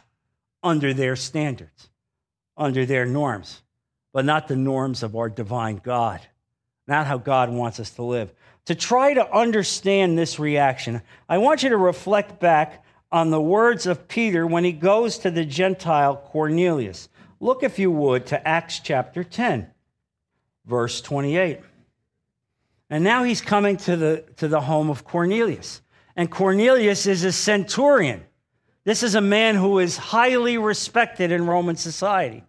under 0.63 0.93
their 0.93 1.15
standards, 1.15 1.89
under 2.57 2.85
their 2.85 3.05
norms, 3.05 3.61
but 4.13 4.25
not 4.25 4.47
the 4.47 4.55
norms 4.55 5.03
of 5.03 5.15
our 5.15 5.29
divine 5.29 5.77
God, 5.77 6.19
not 6.87 7.07
how 7.07 7.17
God 7.17 7.49
wants 7.49 7.79
us 7.79 7.91
to 7.91 8.03
live. 8.03 8.33
To 8.65 8.75
try 8.75 9.13
to 9.13 9.33
understand 9.33 10.17
this 10.17 10.39
reaction, 10.39 11.01
I 11.27 11.37
want 11.37 11.63
you 11.63 11.69
to 11.69 11.77
reflect 11.77 12.39
back 12.39 12.83
on 13.11 13.29
the 13.29 13.41
words 13.41 13.87
of 13.87 14.07
Peter 14.07 14.45
when 14.45 14.63
he 14.63 14.71
goes 14.71 15.17
to 15.19 15.31
the 15.31 15.45
Gentile 15.45 16.15
Cornelius. 16.15 17.09
Look, 17.39 17.63
if 17.63 17.79
you 17.79 17.91
would, 17.91 18.27
to 18.27 18.47
Acts 18.47 18.79
chapter 18.79 19.23
10, 19.23 19.67
verse 20.65 21.01
28. 21.01 21.59
And 22.89 23.03
now 23.03 23.23
he's 23.23 23.41
coming 23.41 23.77
to 23.77 23.95
the, 23.95 24.25
to 24.37 24.47
the 24.47 24.61
home 24.61 24.89
of 24.89 25.05
Cornelius. 25.05 25.81
And 26.15 26.29
Cornelius 26.29 27.05
is 27.05 27.23
a 27.23 27.31
centurion. 27.31 28.23
This 28.83 29.03
is 29.03 29.15
a 29.15 29.21
man 29.21 29.55
who 29.55 29.79
is 29.79 29.97
highly 29.97 30.57
respected 30.57 31.31
in 31.31 31.45
Roman 31.45 31.75
society. 31.75 32.43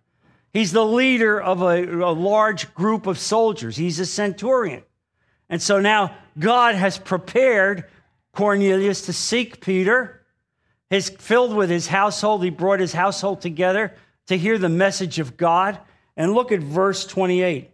He's 0.53 0.73
the 0.73 0.85
leader 0.85 1.41
of 1.41 1.63
a, 1.63 1.85
a, 1.85 2.13
large 2.13 2.75
group 2.75 3.07
of 3.07 3.19
soldiers. 3.19 3.77
He's 3.77 4.01
a 4.01 4.07
centurion. 4.07 4.83
And 5.49 5.63
so 5.63 5.81
now 5.81 6.17
God 6.39 6.75
has 6.75 6.99
prepared 6.99 7.85
Cornelius 8.33 9.03
to 9.03 9.13
seek 9.13 9.61
Peter. 9.61 10.25
He's 10.91 11.09
filled 11.09 11.55
with 11.55 11.71
his 11.71 11.87
household. 11.87 12.43
He 12.43 12.51
brought 12.51 12.81
his 12.81 12.93
household 12.93 13.41
together 13.41 13.95
to 14.27 14.37
hear 14.37 14.59
the 14.59 14.69
message 14.69 15.19
of 15.19 15.37
God. 15.37 15.79
And 16.17 16.35
look 16.35 16.53
at 16.53 16.61
verse 16.61 17.07
28 17.07 17.72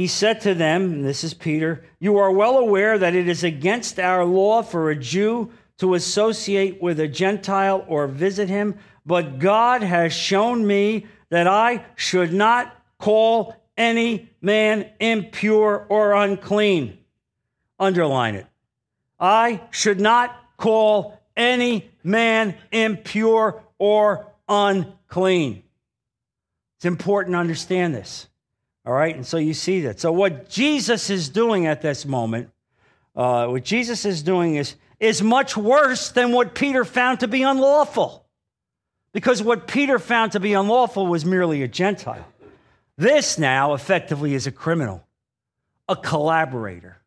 he 0.00 0.06
said 0.06 0.40
to 0.40 0.54
them, 0.54 1.02
this 1.02 1.22
is 1.22 1.34
Peter, 1.34 1.84
You 1.98 2.16
are 2.16 2.30
well 2.30 2.56
aware 2.56 2.96
that 2.96 3.14
it 3.14 3.28
is 3.28 3.44
against 3.44 4.00
our 4.00 4.24
law 4.24 4.62
for 4.62 4.88
a 4.88 4.96
Jew 4.96 5.52
to 5.76 5.92
associate 5.92 6.80
with 6.80 6.98
a 6.98 7.06
Gentile 7.06 7.84
or 7.86 8.06
visit 8.06 8.48
him, 8.48 8.78
but 9.04 9.38
God 9.38 9.82
has 9.82 10.14
shown 10.14 10.66
me 10.66 11.04
that 11.28 11.46
I 11.46 11.84
should 11.96 12.32
not 12.32 12.74
call 12.96 13.54
any 13.76 14.30
man 14.40 14.88
impure 15.00 15.84
or 15.90 16.14
unclean. 16.14 16.96
Underline 17.78 18.36
it. 18.36 18.46
I 19.20 19.60
should 19.70 20.00
not 20.00 20.34
call 20.56 21.20
any 21.36 21.90
man 22.02 22.54
impure 22.72 23.62
or 23.78 24.32
unclean. 24.48 25.62
It's 26.78 26.86
important 26.86 27.34
to 27.34 27.38
understand 27.38 27.94
this. 27.94 28.29
All 28.86 28.92
right, 28.92 29.14
and 29.14 29.26
so 29.26 29.36
you 29.36 29.54
see 29.54 29.82
that. 29.82 30.00
So 30.00 30.10
what 30.10 30.48
Jesus 30.48 31.10
is 31.10 31.28
doing 31.28 31.66
at 31.66 31.82
this 31.82 32.06
moment, 32.06 32.50
uh, 33.14 33.46
what 33.48 33.64
Jesus 33.64 34.04
is 34.04 34.22
doing 34.22 34.56
is 34.56 34.76
is 34.98 35.22
much 35.22 35.56
worse 35.56 36.10
than 36.10 36.30
what 36.30 36.54
Peter 36.54 36.84
found 36.84 37.20
to 37.20 37.28
be 37.28 37.42
unlawful, 37.42 38.26
because 39.12 39.42
what 39.42 39.66
Peter 39.66 39.98
found 39.98 40.32
to 40.32 40.40
be 40.40 40.52
unlawful 40.52 41.06
was 41.06 41.24
merely 41.24 41.62
a 41.62 41.68
Gentile. 41.68 42.26
This 42.96 43.38
now 43.38 43.72
effectively 43.72 44.34
is 44.34 44.46
a 44.46 44.52
criminal, 44.52 45.06
a 45.88 45.96
collaborator, 45.96 46.98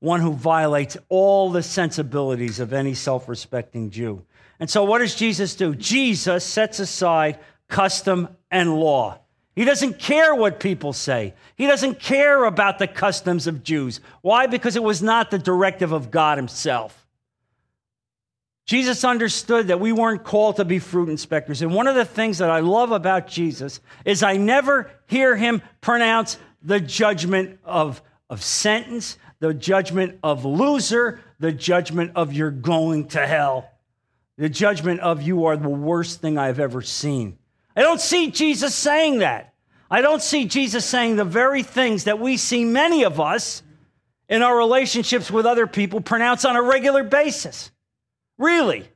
one 0.00 0.20
who 0.20 0.32
violates 0.32 0.96
all 1.08 1.50
the 1.50 1.62
sensibilities 1.62 2.58
of 2.58 2.72
any 2.72 2.94
self-respecting 2.94 3.90
Jew. 3.90 4.24
And 4.58 4.68
so, 4.68 4.82
what 4.82 4.98
does 4.98 5.14
Jesus 5.14 5.54
do? 5.54 5.76
Jesus 5.76 6.44
sets 6.44 6.80
aside 6.80 7.38
custom 7.68 8.28
and 8.50 8.74
law. 8.74 9.20
He 9.58 9.64
doesn't 9.64 9.98
care 9.98 10.36
what 10.36 10.60
people 10.60 10.92
say. 10.92 11.34
He 11.56 11.66
doesn't 11.66 11.98
care 11.98 12.44
about 12.44 12.78
the 12.78 12.86
customs 12.86 13.48
of 13.48 13.64
Jews. 13.64 13.98
Why? 14.22 14.46
Because 14.46 14.76
it 14.76 14.84
was 14.84 15.02
not 15.02 15.32
the 15.32 15.38
directive 15.38 15.90
of 15.90 16.12
God 16.12 16.38
Himself. 16.38 17.08
Jesus 18.66 19.02
understood 19.02 19.66
that 19.66 19.80
we 19.80 19.90
weren't 19.90 20.22
called 20.22 20.58
to 20.58 20.64
be 20.64 20.78
fruit 20.78 21.08
inspectors. 21.08 21.60
And 21.60 21.74
one 21.74 21.88
of 21.88 21.96
the 21.96 22.04
things 22.04 22.38
that 22.38 22.50
I 22.50 22.60
love 22.60 22.92
about 22.92 23.26
Jesus 23.26 23.80
is 24.04 24.22
I 24.22 24.36
never 24.36 24.92
hear 25.08 25.34
him 25.34 25.60
pronounce 25.80 26.38
the 26.62 26.78
judgment 26.78 27.58
of, 27.64 28.00
of 28.30 28.44
sentence, 28.44 29.18
the 29.40 29.54
judgment 29.54 30.20
of 30.22 30.44
loser, 30.44 31.20
the 31.40 31.50
judgment 31.50 32.12
of 32.14 32.32
you're 32.32 32.52
going 32.52 33.08
to 33.08 33.26
hell, 33.26 33.68
the 34.36 34.48
judgment 34.48 35.00
of 35.00 35.20
you 35.20 35.46
are 35.46 35.56
the 35.56 35.68
worst 35.68 36.20
thing 36.20 36.38
I've 36.38 36.60
ever 36.60 36.80
seen. 36.80 37.38
I 37.78 37.82
don't 37.82 38.00
see 38.00 38.32
Jesus 38.32 38.74
saying 38.74 39.20
that. 39.20 39.54
I 39.88 40.00
don't 40.00 40.20
see 40.20 40.46
Jesus 40.46 40.84
saying 40.84 41.14
the 41.14 41.24
very 41.24 41.62
things 41.62 42.04
that 42.04 42.18
we 42.18 42.36
see 42.36 42.64
many 42.64 43.04
of 43.04 43.20
us 43.20 43.62
in 44.28 44.42
our 44.42 44.58
relationships 44.58 45.30
with 45.30 45.46
other 45.46 45.68
people 45.68 46.00
pronounce 46.00 46.44
on 46.44 46.56
a 46.56 46.60
regular 46.60 47.04
basis. 47.04 47.70
Really. 48.36 48.88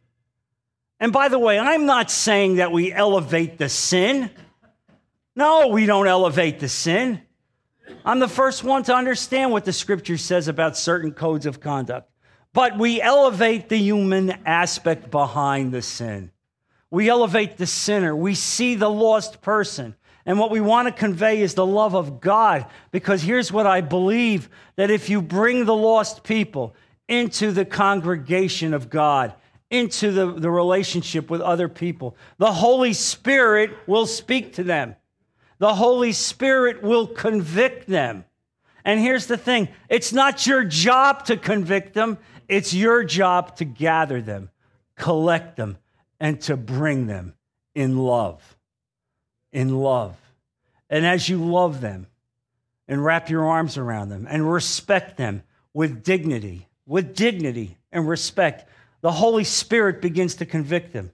And 0.99 1.13
by 1.13 1.29
the 1.29 1.39
way, 1.39 1.61
I'm 1.61 1.87
not 1.87 2.11
saying 2.11 2.57
that 2.57 2.73
we 2.73 2.93
elevate 2.93 3.57
the 3.57 3.69
sin. 3.69 4.31
No, 5.37 5.69
we 5.69 5.87
don't 5.87 6.09
elevate 6.09 6.59
the 6.59 6.69
sin. 6.69 7.23
I'm 8.05 8.19
the 8.19 8.27
first 8.27 8.65
one 8.65 8.83
to 8.83 8.97
understand 8.97 9.53
what 9.53 9.65
the 9.65 9.73
scripture 9.73 10.19
says 10.19 10.49
about 10.49 10.77
certain 10.77 11.13
codes 11.13 11.47
of 11.47 11.61
conduct. 11.61 12.11
But 12.53 12.77
we 12.77 13.01
elevate 13.01 13.69
the 13.69 13.79
human 13.79 14.33
aspect 14.45 15.09
behind 15.09 15.71
the 15.71 15.83
sin. 15.83 16.32
We 16.93 17.09
elevate 17.09 17.57
the 17.57 17.67
sinner. 17.67 18.15
We 18.15 18.35
see 18.35 18.75
the 18.75 18.91
lost 18.91 19.41
person. 19.41 19.97
And 20.27 20.39
what 20.39 20.51
we 20.51 20.61
want 20.61 20.89
to 20.89 20.93
convey 20.93 21.41
is 21.41 21.55
the 21.55 21.65
love 21.65 21.95
of 21.95 22.21
God. 22.21 22.67
Because 22.91 23.23
here's 23.23 23.51
what 23.51 23.67
I 23.67 23.81
believe 23.81 24.51
that 24.77 24.91
if 24.91 25.09
you 25.09 25.23
bring 25.23 25.65
the 25.65 25.75
lost 25.75 26.23
people 26.23 26.77
into 27.09 27.51
the 27.51 27.65
congregation 27.65 28.75
of 28.75 28.91
God, 28.91 29.33
into 29.71 30.13
the, 30.13 30.35
the 30.35 30.51
relationship 30.51 31.31
with 31.31 31.41
other 31.41 31.67
people, 31.67 32.15
the 32.37 32.53
Holy 32.53 32.93
Spirit 32.93 33.71
will 33.87 34.07
speak 34.07 34.53
to 34.55 34.63
them. 34.63 34.95
The 35.61 35.75
Holy 35.75 36.13
Spirit 36.13 36.83
will 36.83 37.07
convict 37.07 37.89
them. 37.89 38.27
And 38.85 39.01
here's 39.01 39.29
the 39.29 39.39
thing 39.39 39.69
it's 39.89 40.13
not 40.13 40.47
your 40.47 40.63
job 40.63 41.25
to 41.25 41.39
convict 41.39 41.95
them, 41.95 42.19
it's 42.49 42.75
your 42.75 43.03
job 43.03 43.57
to 43.57 43.65
gather 43.65 44.21
them, 44.21 44.51
collect 44.95 45.57
them, 45.57 45.79
and 46.23 46.41
to 46.41 46.57
bring 46.57 47.09
them 47.09 47.35
in 47.75 47.99
love. 47.99 48.57
In 49.51 49.77
love. 49.77 50.17
And 50.89 51.05
as 51.05 51.29
you 51.29 51.45
love 51.45 51.81
them 51.81 52.07
and 52.87 53.05
wrap 53.05 53.29
your 53.29 53.45
arms 53.45 53.77
around 53.77 54.11
them 54.11 54.29
and 54.31 54.51
respect 54.51 55.17
them 55.17 55.43
with 55.75 56.05
dignity, 56.05 56.69
with 56.87 57.17
dignity 57.17 57.77
and 57.91 58.09
respect, 58.09 58.69
the 59.01 59.11
Holy 59.11 59.43
Spirit 59.43 60.01
begins 60.01 60.37
to 60.37 60.47
convict 60.47 60.93
them 60.93 61.11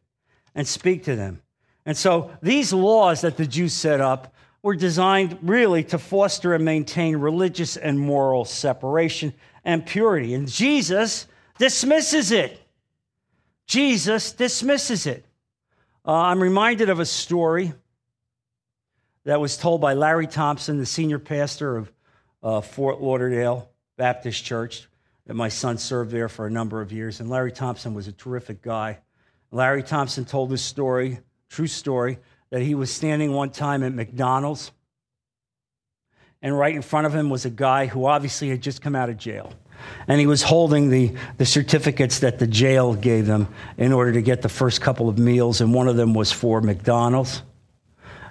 and 0.54 0.68
speak 0.68 1.04
to 1.04 1.16
them. 1.16 1.40
And 1.86 1.96
so 1.96 2.30
these 2.42 2.74
laws 2.74 3.22
that 3.22 3.38
the 3.38 3.46
Jews 3.46 3.72
set 3.72 4.02
up 4.02 4.34
were 4.62 4.76
designed 4.76 5.38
really 5.40 5.84
to 5.84 5.98
foster 5.98 6.52
and 6.52 6.66
maintain 6.66 7.16
religious 7.16 7.78
and 7.78 7.98
moral 7.98 8.44
separation 8.44 9.32
and 9.64 9.86
purity. 9.86 10.34
And 10.34 10.48
Jesus 10.48 11.26
dismisses 11.58 12.30
it. 12.30 12.60
Jesus 13.68 14.32
dismisses 14.32 15.06
it. 15.06 15.26
Uh, 16.04 16.12
I'm 16.12 16.42
reminded 16.42 16.88
of 16.88 17.00
a 17.00 17.04
story 17.04 17.74
that 19.24 19.40
was 19.40 19.58
told 19.58 19.82
by 19.82 19.92
Larry 19.92 20.26
Thompson, 20.26 20.78
the 20.78 20.86
senior 20.86 21.18
pastor 21.18 21.76
of 21.76 21.92
uh, 22.42 22.60
Fort 22.62 23.02
Lauderdale 23.02 23.70
Baptist 23.98 24.42
Church, 24.42 24.88
that 25.26 25.34
my 25.34 25.50
son 25.50 25.76
served 25.76 26.10
there 26.10 26.30
for 26.30 26.46
a 26.46 26.50
number 26.50 26.80
of 26.80 26.92
years. 26.92 27.20
And 27.20 27.28
Larry 27.28 27.52
Thompson 27.52 27.92
was 27.92 28.08
a 28.08 28.12
terrific 28.12 28.62
guy. 28.62 29.00
Larry 29.50 29.82
Thompson 29.82 30.24
told 30.24 30.48
this 30.48 30.62
story, 30.62 31.20
true 31.50 31.66
story, 31.66 32.18
that 32.48 32.62
he 32.62 32.74
was 32.74 32.90
standing 32.90 33.32
one 33.32 33.50
time 33.50 33.82
at 33.82 33.92
McDonald's, 33.92 34.72
and 36.40 36.56
right 36.56 36.74
in 36.74 36.82
front 36.82 37.06
of 37.06 37.14
him 37.14 37.28
was 37.28 37.44
a 37.44 37.50
guy 37.50 37.86
who 37.86 38.06
obviously 38.06 38.48
had 38.48 38.62
just 38.62 38.80
come 38.80 38.94
out 38.94 39.10
of 39.10 39.18
jail 39.18 39.52
and 40.06 40.20
he 40.20 40.26
was 40.26 40.42
holding 40.42 40.90
the, 40.90 41.12
the 41.36 41.46
certificates 41.46 42.20
that 42.20 42.38
the 42.38 42.46
jail 42.46 42.94
gave 42.94 43.26
them 43.26 43.48
in 43.76 43.92
order 43.92 44.12
to 44.12 44.22
get 44.22 44.42
the 44.42 44.48
first 44.48 44.80
couple 44.80 45.08
of 45.08 45.18
meals, 45.18 45.60
and 45.60 45.74
one 45.74 45.88
of 45.88 45.96
them 45.96 46.14
was 46.14 46.32
for 46.32 46.60
McDonald's. 46.60 47.42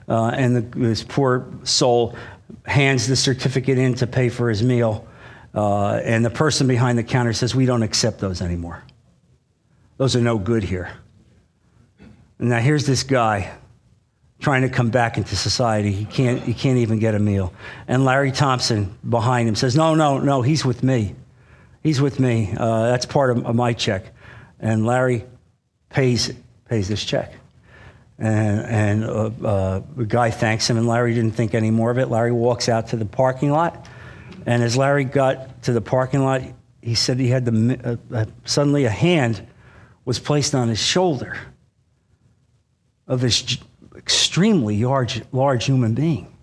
Uh, 0.09 0.29
and 0.29 0.55
the, 0.55 0.61
this 0.61 1.03
poor 1.03 1.45
soul 1.63 2.15
hands 2.65 3.07
the 3.07 3.15
certificate 3.15 3.77
in 3.77 3.93
to 3.95 4.07
pay 4.07 4.29
for 4.29 4.49
his 4.49 4.63
meal, 4.63 5.07
uh, 5.53 5.95
and 6.03 6.23
the 6.23 6.29
person 6.29 6.67
behind 6.67 6.97
the 6.97 7.03
counter 7.03 7.33
says, 7.33 7.53
We 7.53 7.65
don't 7.65 7.83
accept 7.83 8.19
those 8.19 8.41
anymore. 8.41 8.83
those 9.97 10.15
are 10.15 10.21
no 10.21 10.37
good 10.37 10.63
here. 10.63 10.91
And 12.39 12.49
now 12.49 12.59
here's 12.59 12.85
this 12.85 13.03
guy 13.03 13.51
trying 14.39 14.61
to 14.61 14.69
come 14.69 14.89
back 14.89 15.17
into 15.17 15.35
society. 15.35 15.91
He 15.91 16.05
can't, 16.05 16.41
he 16.41 16.53
can't 16.53 16.77
even 16.77 16.99
get 16.99 17.15
a 17.15 17.19
meal. 17.19 17.53
And 17.87 18.05
Larry 18.05 18.31
Thompson 18.31 18.95
behind 19.07 19.49
him 19.49 19.55
says, 19.55 19.75
No, 19.75 19.95
no, 19.95 20.19
no, 20.19 20.41
he's 20.41 20.63
with 20.63 20.83
me. 20.83 21.15
He's 21.87 22.01
with 22.01 22.19
me. 22.19 22.53
Uh, 22.53 22.87
that's 22.87 23.05
part 23.05 23.29
of, 23.29 23.45
of, 23.45 23.55
my 23.55 23.71
check. 23.71 24.13
And 24.59 24.85
Larry 24.85 25.23
pays, 25.87 26.33
pays 26.65 26.89
this 26.89 27.01
check. 27.05 27.33
And, 28.19 28.59
and 28.59 29.03
uh, 29.05 29.31
uh, 29.47 29.81
the 29.95 30.03
guy 30.03 30.29
thanks 30.29 30.69
him, 30.69 30.75
and 30.75 30.85
Larry 30.85 31.13
didn't 31.13 31.31
think 31.31 31.53
any 31.53 31.71
more 31.71 31.89
of 31.89 31.97
it. 31.97 32.09
Larry 32.09 32.33
walks 32.33 32.67
out 32.67 32.87
to 32.87 32.97
the 32.97 33.05
parking 33.05 33.51
lot. 33.51 33.87
And 34.45 34.63
as 34.63 34.75
Larry 34.75 35.05
got 35.05 35.63
to 35.63 35.71
the 35.71 35.79
parking 35.79 36.25
lot, 36.25 36.41
he 36.81 36.93
said 36.93 37.21
he 37.21 37.29
had 37.29 37.45
the, 37.45 37.79
uh, 37.81 38.13
uh, 38.13 38.25
suddenly 38.43 38.83
a 38.83 38.89
hand 38.89 39.47
was 40.03 40.19
placed 40.19 40.53
on 40.53 40.67
his 40.67 40.79
shoulder 40.79 41.37
of 43.07 43.21
this 43.21 43.59
extremely 43.95 44.83
large, 44.83 45.21
large 45.31 45.63
human 45.63 45.93
being, 45.93 46.35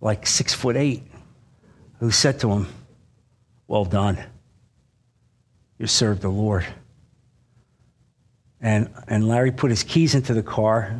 like 0.00 0.26
six 0.26 0.54
foot 0.54 0.78
eight, 0.78 1.02
who 2.00 2.10
said 2.10 2.40
to 2.40 2.50
him, 2.50 2.66
Well 3.68 3.84
done. 3.84 4.24
You 5.84 5.88
served 5.88 6.22
the 6.22 6.30
Lord. 6.30 6.64
And, 8.58 8.88
and 9.06 9.28
Larry 9.28 9.52
put 9.52 9.68
his 9.68 9.82
keys 9.82 10.14
into 10.14 10.32
the 10.32 10.42
car, 10.42 10.98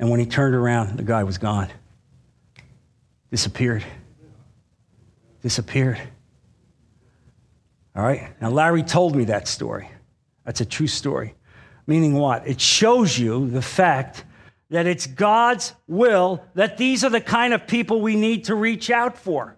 and 0.00 0.10
when 0.10 0.18
he 0.18 0.26
turned 0.26 0.56
around, 0.56 0.96
the 0.96 1.04
guy 1.04 1.22
was 1.22 1.38
gone. 1.38 1.68
Disappeared. 3.30 3.84
Disappeared. 5.42 6.00
All 7.94 8.02
right? 8.02 8.30
Now, 8.40 8.50
Larry 8.50 8.82
told 8.82 9.14
me 9.14 9.26
that 9.26 9.46
story. 9.46 9.88
That's 10.44 10.60
a 10.60 10.64
true 10.64 10.88
story. 10.88 11.36
Meaning 11.86 12.14
what? 12.14 12.48
It 12.48 12.60
shows 12.60 13.16
you 13.16 13.48
the 13.48 13.62
fact 13.62 14.24
that 14.70 14.86
it's 14.86 15.06
God's 15.06 15.72
will 15.86 16.42
that 16.54 16.78
these 16.78 17.04
are 17.04 17.10
the 17.10 17.20
kind 17.20 17.54
of 17.54 17.68
people 17.68 18.00
we 18.00 18.16
need 18.16 18.46
to 18.46 18.56
reach 18.56 18.90
out 18.90 19.16
for. 19.16 19.56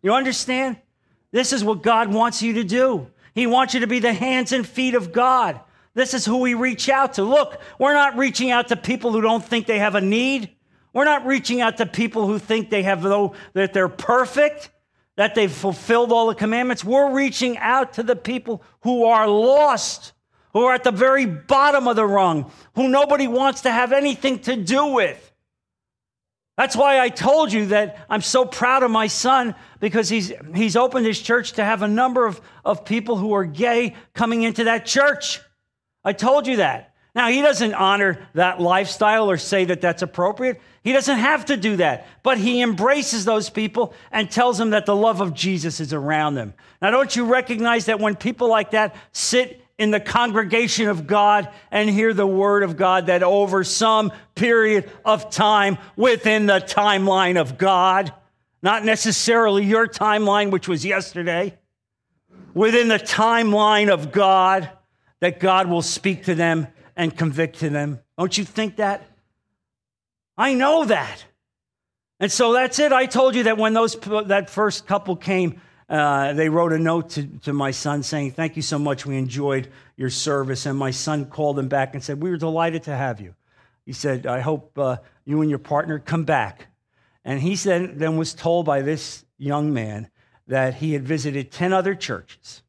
You 0.00 0.14
understand? 0.14 0.78
This 1.32 1.52
is 1.52 1.62
what 1.62 1.82
God 1.82 2.10
wants 2.10 2.40
you 2.40 2.54
to 2.54 2.64
do. 2.64 3.06
He 3.34 3.46
wants 3.46 3.74
you 3.74 3.80
to 3.80 3.86
be 3.86 3.98
the 3.98 4.12
hands 4.12 4.52
and 4.52 4.66
feet 4.66 4.94
of 4.94 5.12
God. 5.12 5.60
This 5.94 6.14
is 6.14 6.24
who 6.24 6.38
we 6.38 6.54
reach 6.54 6.88
out 6.88 7.14
to. 7.14 7.24
Look, 7.24 7.60
we're 7.78 7.94
not 7.94 8.16
reaching 8.16 8.50
out 8.50 8.68
to 8.68 8.76
people 8.76 9.12
who 9.12 9.20
don't 9.20 9.44
think 9.44 9.66
they 9.66 9.78
have 9.78 9.94
a 9.94 10.00
need. 10.00 10.50
We're 10.92 11.04
not 11.04 11.26
reaching 11.26 11.60
out 11.60 11.76
to 11.78 11.86
people 11.86 12.26
who 12.26 12.38
think 12.38 12.70
they 12.70 12.82
have 12.82 13.02
though 13.02 13.34
that 13.54 13.72
they're 13.72 13.88
perfect, 13.88 14.70
that 15.16 15.34
they've 15.34 15.50
fulfilled 15.50 16.12
all 16.12 16.28
the 16.28 16.34
commandments. 16.34 16.84
We're 16.84 17.12
reaching 17.12 17.58
out 17.58 17.94
to 17.94 18.02
the 18.02 18.16
people 18.16 18.62
who 18.82 19.04
are 19.04 19.28
lost 19.28 20.12
who 20.52 20.64
are 20.64 20.74
at 20.74 20.84
the 20.84 20.90
very 20.90 21.26
bottom 21.26 21.86
of 21.86 21.96
the 21.96 22.06
rung, 22.06 22.50
who 22.74 22.88
nobody 22.88 23.28
wants 23.28 23.62
to 23.62 23.70
have 23.70 23.92
anything 23.92 24.38
to 24.40 24.56
do 24.56 24.86
with. 24.86 25.29
That's 26.60 26.76
why 26.76 27.00
I 27.00 27.08
told 27.08 27.54
you 27.54 27.64
that 27.68 27.96
I'm 28.10 28.20
so 28.20 28.44
proud 28.44 28.82
of 28.82 28.90
my 28.90 29.06
son 29.06 29.54
because 29.80 30.10
he's, 30.10 30.30
he's 30.54 30.76
opened 30.76 31.06
his 31.06 31.18
church 31.18 31.52
to 31.52 31.64
have 31.64 31.80
a 31.80 31.88
number 31.88 32.26
of, 32.26 32.38
of 32.66 32.84
people 32.84 33.16
who 33.16 33.32
are 33.32 33.46
gay 33.46 33.94
coming 34.12 34.42
into 34.42 34.64
that 34.64 34.84
church. 34.84 35.40
I 36.04 36.12
told 36.12 36.46
you 36.46 36.56
that. 36.56 36.94
Now, 37.14 37.30
he 37.30 37.40
doesn't 37.40 37.72
honor 37.72 38.28
that 38.34 38.60
lifestyle 38.60 39.30
or 39.30 39.38
say 39.38 39.64
that 39.64 39.80
that's 39.80 40.02
appropriate. 40.02 40.60
He 40.84 40.92
doesn't 40.92 41.16
have 41.16 41.46
to 41.46 41.56
do 41.56 41.76
that, 41.76 42.06
but 42.22 42.36
he 42.36 42.60
embraces 42.60 43.24
those 43.24 43.48
people 43.48 43.94
and 44.12 44.30
tells 44.30 44.58
them 44.58 44.68
that 44.70 44.84
the 44.84 44.94
love 44.94 45.22
of 45.22 45.32
Jesus 45.32 45.80
is 45.80 45.94
around 45.94 46.34
them. 46.34 46.52
Now, 46.82 46.90
don't 46.90 47.16
you 47.16 47.24
recognize 47.24 47.86
that 47.86 48.00
when 48.00 48.16
people 48.16 48.50
like 48.50 48.72
that 48.72 48.94
sit 49.12 49.64
in 49.80 49.90
the 49.90 49.98
congregation 49.98 50.88
of 50.88 51.06
God 51.06 51.48
and 51.70 51.88
hear 51.88 52.12
the 52.12 52.26
word 52.26 52.62
of 52.62 52.76
God 52.76 53.06
that 53.06 53.22
over 53.22 53.64
some 53.64 54.12
period 54.34 54.90
of 55.06 55.30
time 55.30 55.78
within 55.96 56.44
the 56.44 56.60
timeline 56.60 57.40
of 57.40 57.56
God, 57.56 58.12
not 58.62 58.84
necessarily 58.84 59.64
your 59.64 59.88
timeline, 59.88 60.50
which 60.50 60.68
was 60.68 60.84
yesterday, 60.84 61.58
within 62.52 62.88
the 62.88 62.98
timeline 62.98 63.90
of 63.90 64.12
God, 64.12 64.68
that 65.20 65.40
God 65.40 65.66
will 65.66 65.80
speak 65.80 66.24
to 66.24 66.34
them 66.34 66.66
and 66.94 67.16
convict 67.16 67.60
to 67.60 67.70
them. 67.70 68.00
Don't 68.18 68.36
you 68.36 68.44
think 68.44 68.76
that? 68.76 69.02
I 70.36 70.52
know 70.52 70.84
that. 70.84 71.24
And 72.20 72.30
so 72.30 72.52
that's 72.52 72.78
it. 72.78 72.92
I 72.92 73.06
told 73.06 73.34
you 73.34 73.44
that 73.44 73.56
when 73.56 73.72
those 73.72 73.96
that 74.26 74.50
first 74.50 74.86
couple 74.86 75.16
came, 75.16 75.58
uh, 75.90 76.32
they 76.34 76.48
wrote 76.48 76.72
a 76.72 76.78
note 76.78 77.10
to, 77.10 77.26
to 77.40 77.52
my 77.52 77.72
son 77.72 78.02
saying, 78.02 78.30
Thank 78.30 78.54
you 78.54 78.62
so 78.62 78.78
much. 78.78 79.04
We 79.04 79.18
enjoyed 79.18 79.68
your 79.96 80.08
service. 80.08 80.64
And 80.64 80.78
my 80.78 80.92
son 80.92 81.26
called 81.26 81.58
him 81.58 81.68
back 81.68 81.94
and 81.94 82.02
said, 82.02 82.22
We 82.22 82.30
were 82.30 82.36
delighted 82.36 82.84
to 82.84 82.96
have 82.96 83.20
you. 83.20 83.34
He 83.84 83.92
said, 83.92 84.24
I 84.24 84.38
hope 84.40 84.78
uh, 84.78 84.98
you 85.24 85.40
and 85.40 85.50
your 85.50 85.58
partner 85.58 85.98
come 85.98 86.24
back. 86.24 86.68
And 87.24 87.40
he 87.40 87.56
said, 87.56 87.98
then 87.98 88.16
was 88.16 88.34
told 88.34 88.66
by 88.66 88.82
this 88.82 89.24
young 89.36 89.72
man 89.74 90.10
that 90.46 90.74
he 90.74 90.92
had 90.92 91.06
visited 91.06 91.50
10 91.50 91.72
other 91.72 91.94
churches 91.94 92.62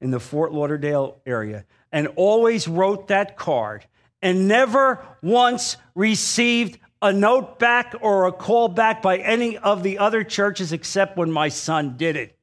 in 0.00 0.10
the 0.10 0.20
Fort 0.20 0.52
Lauderdale 0.52 1.20
area 1.26 1.64
and 1.92 2.08
always 2.16 2.66
wrote 2.66 3.08
that 3.08 3.36
card 3.36 3.86
and 4.20 4.48
never 4.48 5.04
once 5.22 5.76
received 5.94 6.78
a 7.00 7.12
note 7.12 7.58
back 7.58 7.94
or 8.00 8.26
a 8.26 8.32
call 8.32 8.68
back 8.68 9.02
by 9.02 9.18
any 9.18 9.58
of 9.58 9.82
the 9.82 9.98
other 9.98 10.24
churches 10.24 10.72
except 10.72 11.16
when 11.16 11.30
my 11.30 11.48
son 11.48 11.96
did 11.96 12.16
it. 12.16 12.38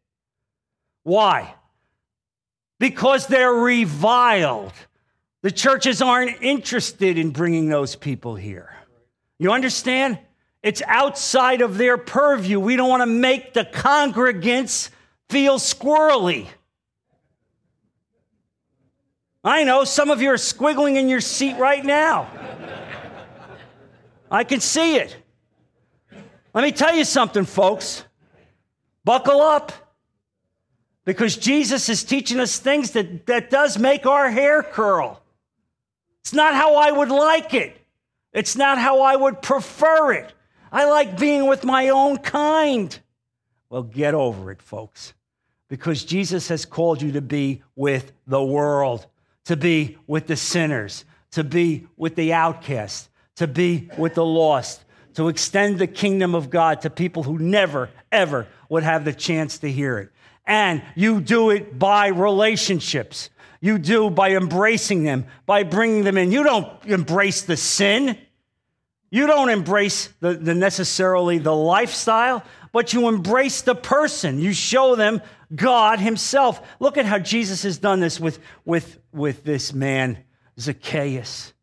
Why? 1.09 1.55
Because 2.77 3.25
they're 3.25 3.51
reviled. 3.51 4.73
The 5.41 5.49
churches 5.49 6.03
aren't 6.03 6.39
interested 6.43 7.17
in 7.17 7.31
bringing 7.31 7.67
those 7.67 7.95
people 7.95 8.35
here. 8.35 8.71
You 9.39 9.51
understand? 9.51 10.19
It's 10.61 10.83
outside 10.85 11.61
of 11.61 11.79
their 11.79 11.97
purview. 11.97 12.59
We 12.59 12.75
don't 12.75 12.89
want 12.89 13.01
to 13.01 13.07
make 13.07 13.55
the 13.55 13.65
congregants 13.65 14.91
feel 15.31 15.57
squirrely. 15.57 16.45
I 19.43 19.63
know 19.63 19.85
some 19.85 20.11
of 20.11 20.21
you 20.21 20.29
are 20.29 20.35
squiggling 20.35 20.95
in 20.95 21.09
your 21.09 21.21
seat 21.21 21.57
right 21.57 21.83
now. 21.83 22.27
I 24.29 24.43
can 24.43 24.59
see 24.59 24.97
it. 24.97 25.17
Let 26.53 26.63
me 26.63 26.71
tell 26.71 26.93
you 26.93 27.03
something, 27.03 27.45
folks. 27.45 28.03
Buckle 29.03 29.41
up 29.41 29.88
because 31.09 31.37
Jesus 31.37 31.89
is 31.89 32.03
teaching 32.03 32.39
us 32.39 32.59
things 32.59 32.91
that, 32.91 33.25
that 33.25 33.49
does 33.49 33.79
make 33.79 34.05
our 34.05 34.29
hair 34.29 34.61
curl. 34.61 35.19
It's 36.21 36.33
not 36.33 36.53
how 36.53 36.75
I 36.75 36.91
would 36.91 37.09
like 37.09 37.55
it. 37.55 37.75
It's 38.31 38.55
not 38.55 38.77
how 38.77 39.01
I 39.01 39.15
would 39.15 39.41
prefer 39.41 40.11
it. 40.11 40.31
I 40.71 40.85
like 40.87 41.17
being 41.17 41.47
with 41.47 41.65
my 41.65 41.89
own 41.89 42.17
kind. 42.17 42.95
Well, 43.71 43.81
get 43.81 44.13
over 44.13 44.51
it, 44.51 44.61
folks, 44.61 45.15
because 45.67 46.05
Jesus 46.05 46.49
has 46.49 46.63
called 46.63 47.01
you 47.01 47.13
to 47.13 47.21
be 47.21 47.63
with 47.75 48.11
the 48.27 48.43
world, 48.43 49.07
to 49.45 49.57
be 49.57 49.97
with 50.05 50.27
the 50.27 50.35
sinners, 50.35 51.05
to 51.31 51.43
be 51.43 51.87
with 51.97 52.13
the 52.13 52.33
outcast, 52.33 53.09
to 53.37 53.47
be 53.47 53.89
with 53.97 54.13
the 54.13 54.23
lost, 54.23 54.85
to 55.15 55.27
extend 55.27 55.79
the 55.79 55.87
kingdom 55.87 56.35
of 56.35 56.51
God 56.51 56.81
to 56.81 56.91
people 56.91 57.23
who 57.23 57.39
never, 57.39 57.89
ever 58.11 58.45
would 58.69 58.83
have 58.83 59.05
the 59.05 59.13
chance 59.13 59.57
to 59.57 59.71
hear 59.71 59.97
it 59.97 60.11
and 60.49 60.81
you 60.95 61.21
do 61.21 61.51
it 61.51 61.77
by 61.77 62.07
relationships. 62.07 63.29
You 63.61 63.77
do 63.77 64.09
by 64.09 64.31
embracing 64.31 65.03
them, 65.03 65.25
by 65.45 65.63
bringing 65.63 66.03
them 66.03 66.17
in. 66.17 66.31
You 66.31 66.43
don't 66.43 66.67
embrace 66.85 67.43
the 67.43 67.55
sin. 67.55 68.17
You 69.11 69.27
don't 69.27 69.49
embrace 69.49 70.09
the, 70.19 70.33
the 70.33 70.55
necessarily 70.55 71.37
the 71.37 71.55
lifestyle, 71.55 72.43
but 72.71 72.93
you 72.93 73.07
embrace 73.07 73.61
the 73.61 73.75
person. 73.75 74.39
You 74.39 74.51
show 74.53 74.95
them 74.95 75.21
God 75.53 75.99
Himself. 75.99 76.67
Look 76.79 76.97
at 76.97 77.05
how 77.05 77.19
Jesus 77.19 77.61
has 77.61 77.77
done 77.77 77.99
this 77.99 78.19
with, 78.19 78.39
with, 78.65 78.99
with 79.11 79.43
this 79.43 79.71
man, 79.71 80.17
Zacchaeus. 80.59 81.53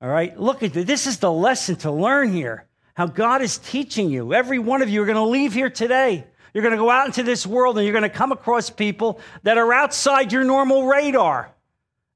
All 0.00 0.08
right, 0.08 0.38
look 0.38 0.62
at 0.62 0.72
this. 0.72 0.84
This 0.84 1.06
is 1.08 1.18
the 1.18 1.32
lesson 1.32 1.76
to 1.76 1.90
learn 1.90 2.32
here. 2.32 2.68
How 2.94 3.06
God 3.06 3.42
is 3.42 3.58
teaching 3.58 4.08
you. 4.08 4.34
Every 4.34 4.60
one 4.60 4.82
of 4.82 4.88
you 4.88 5.02
are 5.02 5.06
going 5.06 5.16
to 5.16 5.22
leave 5.22 5.52
here 5.52 5.70
today 5.70 6.26
you're 6.54 6.62
going 6.62 6.72
to 6.72 6.78
go 6.78 6.88
out 6.88 7.06
into 7.06 7.24
this 7.24 7.46
world 7.46 7.76
and 7.76 7.84
you're 7.84 7.92
going 7.92 8.04
to 8.04 8.08
come 8.08 8.32
across 8.32 8.70
people 8.70 9.20
that 9.42 9.58
are 9.58 9.72
outside 9.72 10.32
your 10.32 10.44
normal 10.44 10.86
radar. 10.86 11.50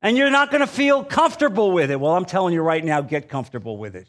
And 0.01 0.17
you're 0.17 0.31
not 0.31 0.53
going 0.53 0.61
to 0.61 0.69
feel 0.69 1.03
comfortable 1.05 1.73
with 1.73 1.91
it. 1.91 1.99
Well, 1.99 2.15
I'm 2.15 2.25
telling 2.25 2.55
you 2.55 2.63
right 2.63 2.85
now, 2.85 3.01
get 3.01 3.29
comfortable 3.29 3.77
with 3.77 3.97
it. 3.97 4.09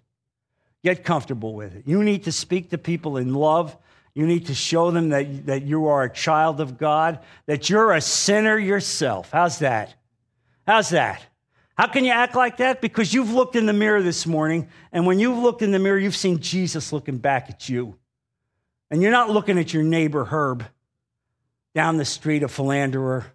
Get 0.83 1.03
comfortable 1.03 1.55
with 1.55 1.75
it. 1.75 1.83
You 1.87 2.03
need 2.03 2.25
to 2.25 2.31
speak 2.31 2.69
to 2.69 2.77
people 2.77 3.17
in 3.17 3.33
love. 3.33 3.75
You 4.13 4.27
need 4.27 4.45
to 4.45 4.53
show 4.53 4.91
them 4.91 5.09
that, 5.09 5.47
that 5.47 5.63
you 5.63 5.87
are 5.87 6.03
a 6.03 6.13
child 6.13 6.61
of 6.61 6.77
God, 6.77 7.19
that 7.47 7.69
you're 7.69 7.93
a 7.93 8.01
sinner 8.01 8.57
yourself. 8.57 9.31
How's 9.31 9.59
that? 9.59 9.95
How's 10.67 10.89
that? 10.89 11.25
How 11.75 11.87
can 11.87 12.05
you 12.05 12.11
act 12.11 12.35
like 12.35 12.57
that? 12.57 12.81
Because 12.81 13.13
you've 13.13 13.31
looked 13.31 13.55
in 13.55 13.65
the 13.65 13.73
mirror 13.73 14.01
this 14.03 14.27
morning, 14.27 14.67
and 14.91 15.05
when 15.07 15.19
you've 15.19 15.37
looked 15.37 15.61
in 15.61 15.71
the 15.71 15.79
mirror, 15.79 15.97
you've 15.97 16.15
seen 16.15 16.39
Jesus 16.39 16.93
looking 16.93 17.17
back 17.17 17.49
at 17.49 17.69
you. 17.69 17.95
And 18.91 19.02
you're 19.02 19.12
not 19.12 19.30
looking 19.30 19.60
at 19.60 19.73
your 19.73 19.84
neighbor 19.84 20.25
Herb 20.25 20.65
down 21.75 21.97
the 21.97 22.06
street, 22.06 22.43
a 22.43 22.47
philanderer, 22.47 23.25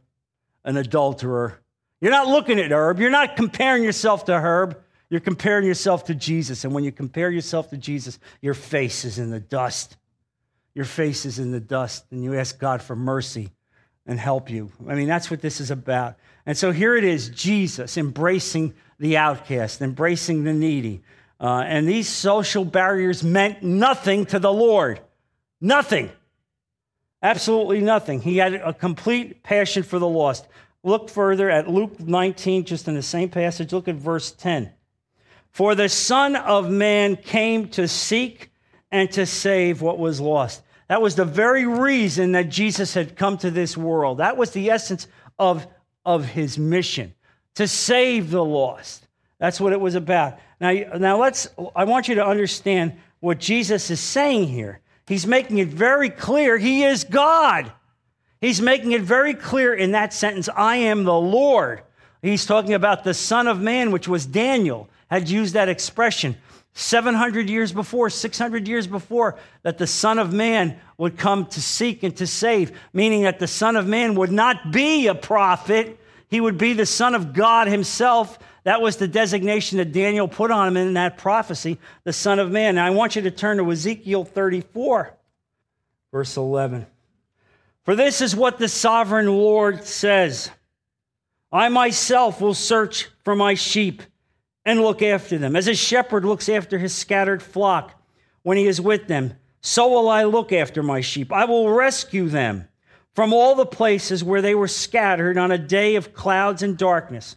an 0.64 0.76
adulterer. 0.76 1.60
You're 2.00 2.10
not 2.10 2.26
looking 2.26 2.58
at 2.58 2.72
Herb. 2.72 2.98
You're 2.98 3.10
not 3.10 3.36
comparing 3.36 3.82
yourself 3.82 4.24
to 4.26 4.38
Herb. 4.38 4.80
You're 5.08 5.20
comparing 5.20 5.66
yourself 5.66 6.04
to 6.06 6.14
Jesus. 6.14 6.64
And 6.64 6.74
when 6.74 6.84
you 6.84 6.92
compare 6.92 7.30
yourself 7.30 7.70
to 7.70 7.76
Jesus, 7.76 8.18
your 8.42 8.54
face 8.54 9.04
is 9.04 9.18
in 9.18 9.30
the 9.30 9.40
dust. 9.40 9.96
Your 10.74 10.84
face 10.84 11.24
is 11.24 11.38
in 11.38 11.52
the 11.52 11.60
dust. 11.60 12.04
And 12.10 12.24
you 12.24 12.34
ask 12.34 12.58
God 12.58 12.82
for 12.82 12.96
mercy 12.96 13.52
and 14.06 14.18
help 14.18 14.50
you. 14.50 14.72
I 14.88 14.94
mean, 14.94 15.06
that's 15.06 15.30
what 15.30 15.40
this 15.40 15.60
is 15.60 15.70
about. 15.70 16.16
And 16.46 16.58
so 16.58 16.72
here 16.72 16.96
it 16.96 17.04
is 17.04 17.28
Jesus 17.30 17.96
embracing 17.96 18.74
the 18.98 19.16
outcast, 19.16 19.80
embracing 19.80 20.44
the 20.44 20.52
needy. 20.52 21.02
Uh, 21.40 21.64
and 21.66 21.88
these 21.88 22.08
social 22.08 22.64
barriers 22.64 23.22
meant 23.22 23.62
nothing 23.62 24.26
to 24.26 24.38
the 24.38 24.52
Lord. 24.52 25.00
Nothing. 25.64 26.10
Absolutely 27.22 27.80
nothing. 27.80 28.20
He 28.20 28.36
had 28.36 28.52
a 28.52 28.74
complete 28.74 29.42
passion 29.42 29.82
for 29.82 29.98
the 29.98 30.06
lost. 30.06 30.46
Look 30.82 31.08
further 31.08 31.48
at 31.48 31.70
Luke 31.70 31.98
19, 31.98 32.66
just 32.66 32.86
in 32.86 32.94
the 32.94 33.02
same 33.02 33.30
passage. 33.30 33.72
Look 33.72 33.88
at 33.88 33.94
verse 33.94 34.30
10. 34.30 34.70
For 35.52 35.74
the 35.74 35.88
Son 35.88 36.36
of 36.36 36.70
Man 36.70 37.16
came 37.16 37.68
to 37.70 37.88
seek 37.88 38.50
and 38.92 39.10
to 39.12 39.24
save 39.24 39.80
what 39.80 39.98
was 39.98 40.20
lost. 40.20 40.62
That 40.88 41.00
was 41.00 41.14
the 41.14 41.24
very 41.24 41.66
reason 41.66 42.32
that 42.32 42.50
Jesus 42.50 42.92
had 42.92 43.16
come 43.16 43.38
to 43.38 43.50
this 43.50 43.74
world. 43.74 44.18
That 44.18 44.36
was 44.36 44.50
the 44.50 44.68
essence 44.68 45.08
of, 45.38 45.66
of 46.04 46.26
his 46.26 46.58
mission 46.58 47.14
to 47.54 47.66
save 47.66 48.30
the 48.30 48.44
lost. 48.44 49.06
That's 49.38 49.62
what 49.62 49.72
it 49.72 49.80
was 49.80 49.94
about. 49.94 50.38
Now, 50.60 50.72
now 50.98 51.18
let's, 51.18 51.48
I 51.74 51.84
want 51.84 52.08
you 52.08 52.16
to 52.16 52.26
understand 52.26 53.00
what 53.20 53.38
Jesus 53.38 53.90
is 53.90 54.00
saying 54.00 54.48
here. 54.48 54.82
He's 55.06 55.26
making 55.26 55.58
it 55.58 55.68
very 55.68 56.10
clear 56.10 56.56
he 56.56 56.84
is 56.84 57.04
God. 57.04 57.70
He's 58.40 58.60
making 58.60 58.92
it 58.92 59.02
very 59.02 59.34
clear 59.34 59.74
in 59.74 59.92
that 59.92 60.12
sentence, 60.12 60.48
I 60.54 60.76
am 60.76 61.04
the 61.04 61.18
Lord. 61.18 61.82
He's 62.22 62.46
talking 62.46 62.74
about 62.74 63.04
the 63.04 63.14
Son 63.14 63.46
of 63.46 63.60
Man, 63.60 63.90
which 63.90 64.08
was 64.08 64.26
Daniel 64.26 64.88
had 65.10 65.28
used 65.28 65.54
that 65.54 65.68
expression 65.68 66.36
700 66.74 67.48
years 67.48 67.72
before, 67.72 68.10
600 68.10 68.66
years 68.66 68.86
before, 68.86 69.38
that 69.62 69.78
the 69.78 69.86
Son 69.86 70.18
of 70.18 70.32
Man 70.32 70.78
would 70.98 71.16
come 71.16 71.46
to 71.46 71.62
seek 71.62 72.02
and 72.02 72.16
to 72.16 72.26
save, 72.26 72.72
meaning 72.92 73.22
that 73.22 73.38
the 73.38 73.46
Son 73.46 73.76
of 73.76 73.86
Man 73.86 74.16
would 74.16 74.32
not 74.32 74.72
be 74.72 75.06
a 75.06 75.14
prophet. 75.14 76.00
He 76.28 76.40
would 76.40 76.58
be 76.58 76.72
the 76.72 76.86
Son 76.86 77.14
of 77.14 77.32
God 77.32 77.68
himself. 77.68 78.38
That 78.64 78.80
was 78.80 78.96
the 78.96 79.08
designation 79.08 79.78
that 79.78 79.92
Daniel 79.92 80.26
put 80.26 80.50
on 80.50 80.68
him 80.68 80.76
in 80.76 80.94
that 80.94 81.18
prophecy, 81.18 81.78
the 82.04 82.12
Son 82.12 82.38
of 82.38 82.50
Man. 82.50 82.76
Now, 82.76 82.86
I 82.86 82.90
want 82.90 83.14
you 83.14 83.22
to 83.22 83.30
turn 83.30 83.58
to 83.58 83.70
Ezekiel 83.70 84.24
34, 84.24 85.14
verse 86.10 86.36
11. 86.36 86.86
For 87.84 87.94
this 87.94 88.22
is 88.22 88.34
what 88.34 88.58
the 88.58 88.68
sovereign 88.68 89.28
Lord 89.28 89.84
says 89.84 90.50
I 91.52 91.68
myself 91.68 92.40
will 92.40 92.54
search 92.54 93.08
for 93.22 93.36
my 93.36 93.54
sheep 93.54 94.02
and 94.64 94.80
look 94.80 95.02
after 95.02 95.38
them. 95.38 95.54
As 95.54 95.68
a 95.68 95.74
shepherd 95.74 96.24
looks 96.24 96.48
after 96.48 96.78
his 96.78 96.94
scattered 96.94 97.42
flock 97.42 98.02
when 98.42 98.56
he 98.56 98.66
is 98.66 98.80
with 98.80 99.06
them, 99.06 99.34
so 99.60 99.88
will 99.88 100.08
I 100.08 100.24
look 100.24 100.52
after 100.52 100.82
my 100.82 101.00
sheep. 101.00 101.32
I 101.32 101.44
will 101.44 101.70
rescue 101.70 102.28
them 102.28 102.68
from 103.14 103.32
all 103.32 103.54
the 103.54 103.66
places 103.66 104.24
where 104.24 104.42
they 104.42 104.54
were 104.54 104.68
scattered 104.68 105.38
on 105.38 105.52
a 105.52 105.58
day 105.58 105.94
of 105.94 106.14
clouds 106.14 106.62
and 106.62 106.76
darkness. 106.76 107.36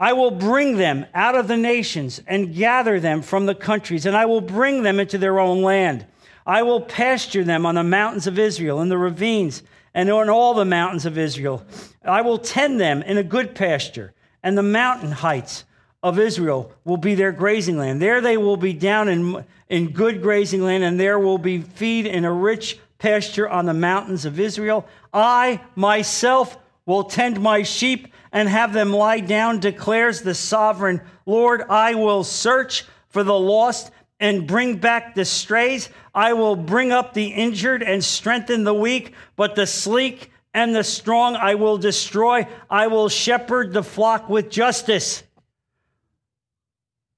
I 0.00 0.14
will 0.14 0.30
bring 0.30 0.78
them 0.78 1.04
out 1.12 1.34
of 1.34 1.46
the 1.46 1.58
nations 1.58 2.22
and 2.26 2.54
gather 2.54 2.98
them 2.98 3.20
from 3.20 3.44
the 3.44 3.54
countries, 3.54 4.06
and 4.06 4.16
I 4.16 4.24
will 4.24 4.40
bring 4.40 4.82
them 4.82 4.98
into 4.98 5.18
their 5.18 5.38
own 5.38 5.60
land. 5.60 6.06
I 6.46 6.62
will 6.62 6.80
pasture 6.80 7.44
them 7.44 7.66
on 7.66 7.74
the 7.74 7.84
mountains 7.84 8.26
of 8.26 8.38
Israel, 8.38 8.80
in 8.80 8.88
the 8.88 8.96
ravines, 8.96 9.62
and 9.92 10.10
on 10.10 10.30
all 10.30 10.54
the 10.54 10.64
mountains 10.64 11.04
of 11.04 11.18
Israel. 11.18 11.66
I 12.02 12.22
will 12.22 12.38
tend 12.38 12.80
them 12.80 13.02
in 13.02 13.18
a 13.18 13.22
good 13.22 13.54
pasture, 13.54 14.14
and 14.42 14.56
the 14.56 14.62
mountain 14.62 15.12
heights 15.12 15.64
of 16.02 16.18
Israel 16.18 16.72
will 16.86 16.96
be 16.96 17.14
their 17.14 17.32
grazing 17.32 17.76
land. 17.76 18.00
There 18.00 18.22
they 18.22 18.38
will 18.38 18.56
be 18.56 18.72
down 18.72 19.08
in, 19.08 19.44
in 19.68 19.92
good 19.92 20.22
grazing 20.22 20.62
land, 20.62 20.82
and 20.82 20.98
there 20.98 21.18
will 21.18 21.36
be 21.36 21.60
feed 21.60 22.06
in 22.06 22.24
a 22.24 22.32
rich 22.32 22.78
pasture 22.96 23.48
on 23.48 23.66
the 23.66 23.74
mountains 23.74 24.24
of 24.24 24.40
Israel. 24.40 24.86
I 25.12 25.60
myself 25.74 26.56
will 26.86 27.04
tend 27.04 27.38
my 27.38 27.62
sheep 27.64 28.08
and 28.32 28.48
have 28.48 28.72
them 28.72 28.92
lie 28.92 29.20
down, 29.20 29.60
declares 29.60 30.22
the 30.22 30.34
sovereign 30.34 31.00
Lord. 31.26 31.62
I 31.68 31.94
will 31.94 32.24
search 32.24 32.84
for 33.08 33.24
the 33.24 33.38
lost 33.38 33.90
and 34.18 34.46
bring 34.46 34.76
back 34.76 35.14
the 35.14 35.24
strays. 35.24 35.88
I 36.14 36.34
will 36.34 36.56
bring 36.56 36.92
up 36.92 37.14
the 37.14 37.28
injured 37.28 37.82
and 37.82 38.04
strengthen 38.04 38.64
the 38.64 38.74
weak, 38.74 39.14
but 39.36 39.54
the 39.54 39.66
sleek 39.66 40.30
and 40.52 40.74
the 40.74 40.84
strong 40.84 41.36
I 41.36 41.54
will 41.54 41.78
destroy. 41.78 42.46
I 42.68 42.88
will 42.88 43.08
shepherd 43.08 43.72
the 43.72 43.82
flock 43.82 44.28
with 44.28 44.50
justice. 44.50 45.22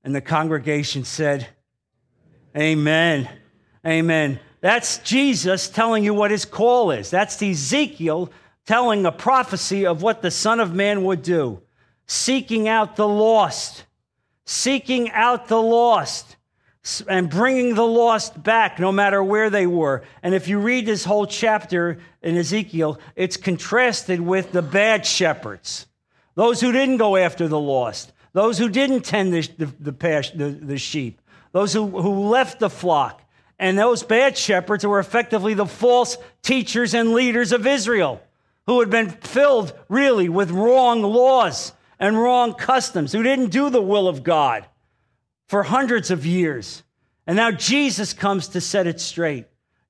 And 0.05 0.15
the 0.15 0.21
congregation 0.21 1.05
said, 1.05 1.49
Amen. 2.57 3.29
Amen. 3.87 4.39
That's 4.61 4.99
Jesus 4.99 5.69
telling 5.69 6.05
you 6.05 6.15
what 6.15 6.31
his 6.31 6.45
call 6.45 6.93
is. 6.93 7.11
That's 7.11 7.41
Ezekiel 7.43 8.31
telling 8.67 9.05
a 9.07 9.13
prophecy 9.13 9.87
of 9.87 10.03
what 10.03 10.23
the 10.23 10.31
Son 10.31 10.61
of 10.61 10.75
Man 10.75 11.05
would 11.05 11.23
do. 11.23 11.63
Seeking 12.07 12.69
out 12.69 12.97
the 12.97 13.09
lost, 13.09 13.85
seeking 14.45 15.11
out 15.13 15.49
the 15.49 15.61
lost, 15.61 16.37
and 17.09 17.31
bringing 17.31 17.75
the 17.75 17.87
lost 17.87 18.43
back 18.43 18.79
no 18.79 18.91
matter 18.91 19.23
where 19.23 19.51
they 19.51 19.67
were. 19.67 20.03
And 20.23 20.35
if 20.35 20.49
you 20.49 20.59
read 20.59 20.85
this 20.85 21.05
whole 21.05 21.27
chapter 21.27 22.01
in 22.23 22.37
Ezekiel, 22.37 22.99
it's 23.15 23.37
contrasted 23.37 24.21
with 24.21 24.53
the 24.53 24.63
bad 24.63 25.07
shepherds, 25.07 25.87
those 26.35 26.61
who 26.61 26.73
didn't 26.73 26.97
go 26.97 27.17
after 27.17 27.47
the 27.49 27.61
lost. 27.61 28.13
Those 28.33 28.57
who 28.59 28.69
didn't 28.69 29.03
tend 29.03 29.33
the, 29.35 29.43
the, 29.59 29.93
the, 29.93 30.59
the 30.63 30.79
sheep, 30.79 31.21
those 31.53 31.73
who, 31.73 31.87
who 31.87 32.29
left 32.29 32.61
the 32.61 32.71
flock, 32.71 33.23
and 33.59 33.79
those 33.79 34.03
bad 34.03 34.37
shepherds 34.39 34.87
were 34.87 34.99
effectively 34.99 35.55
the 35.55 35.67
false 35.67 36.17
teachers 36.43 36.95
and 36.95 37.13
leaders 37.13 37.53
of 37.53 37.67
Israel 37.67 38.23
who 38.67 38.81
had 38.81 38.91
been 38.91 39.11
filled 39.11 39.73
really 39.89 40.29
with 40.29 40.51
wrong 40.51 41.03
laws 41.03 41.73
and 41.99 42.19
wrong 42.19 42.55
customs, 42.55 43.13
who 43.13 43.23
didn't 43.23 43.51
do 43.51 43.71
the 43.71 43.83
will 43.83 44.09
of 44.09 44.23
God 44.23 44.67
for 45.47 45.63
hundreds 45.63 46.11
of 46.11 46.27
years. 46.27 46.83
And 47.27 47.37
now 47.37 47.51
Jesus 47.51 48.13
comes 48.13 48.49
to 48.49 48.61
set 48.61 48.87
it 48.87 49.01
straight. 49.01 49.47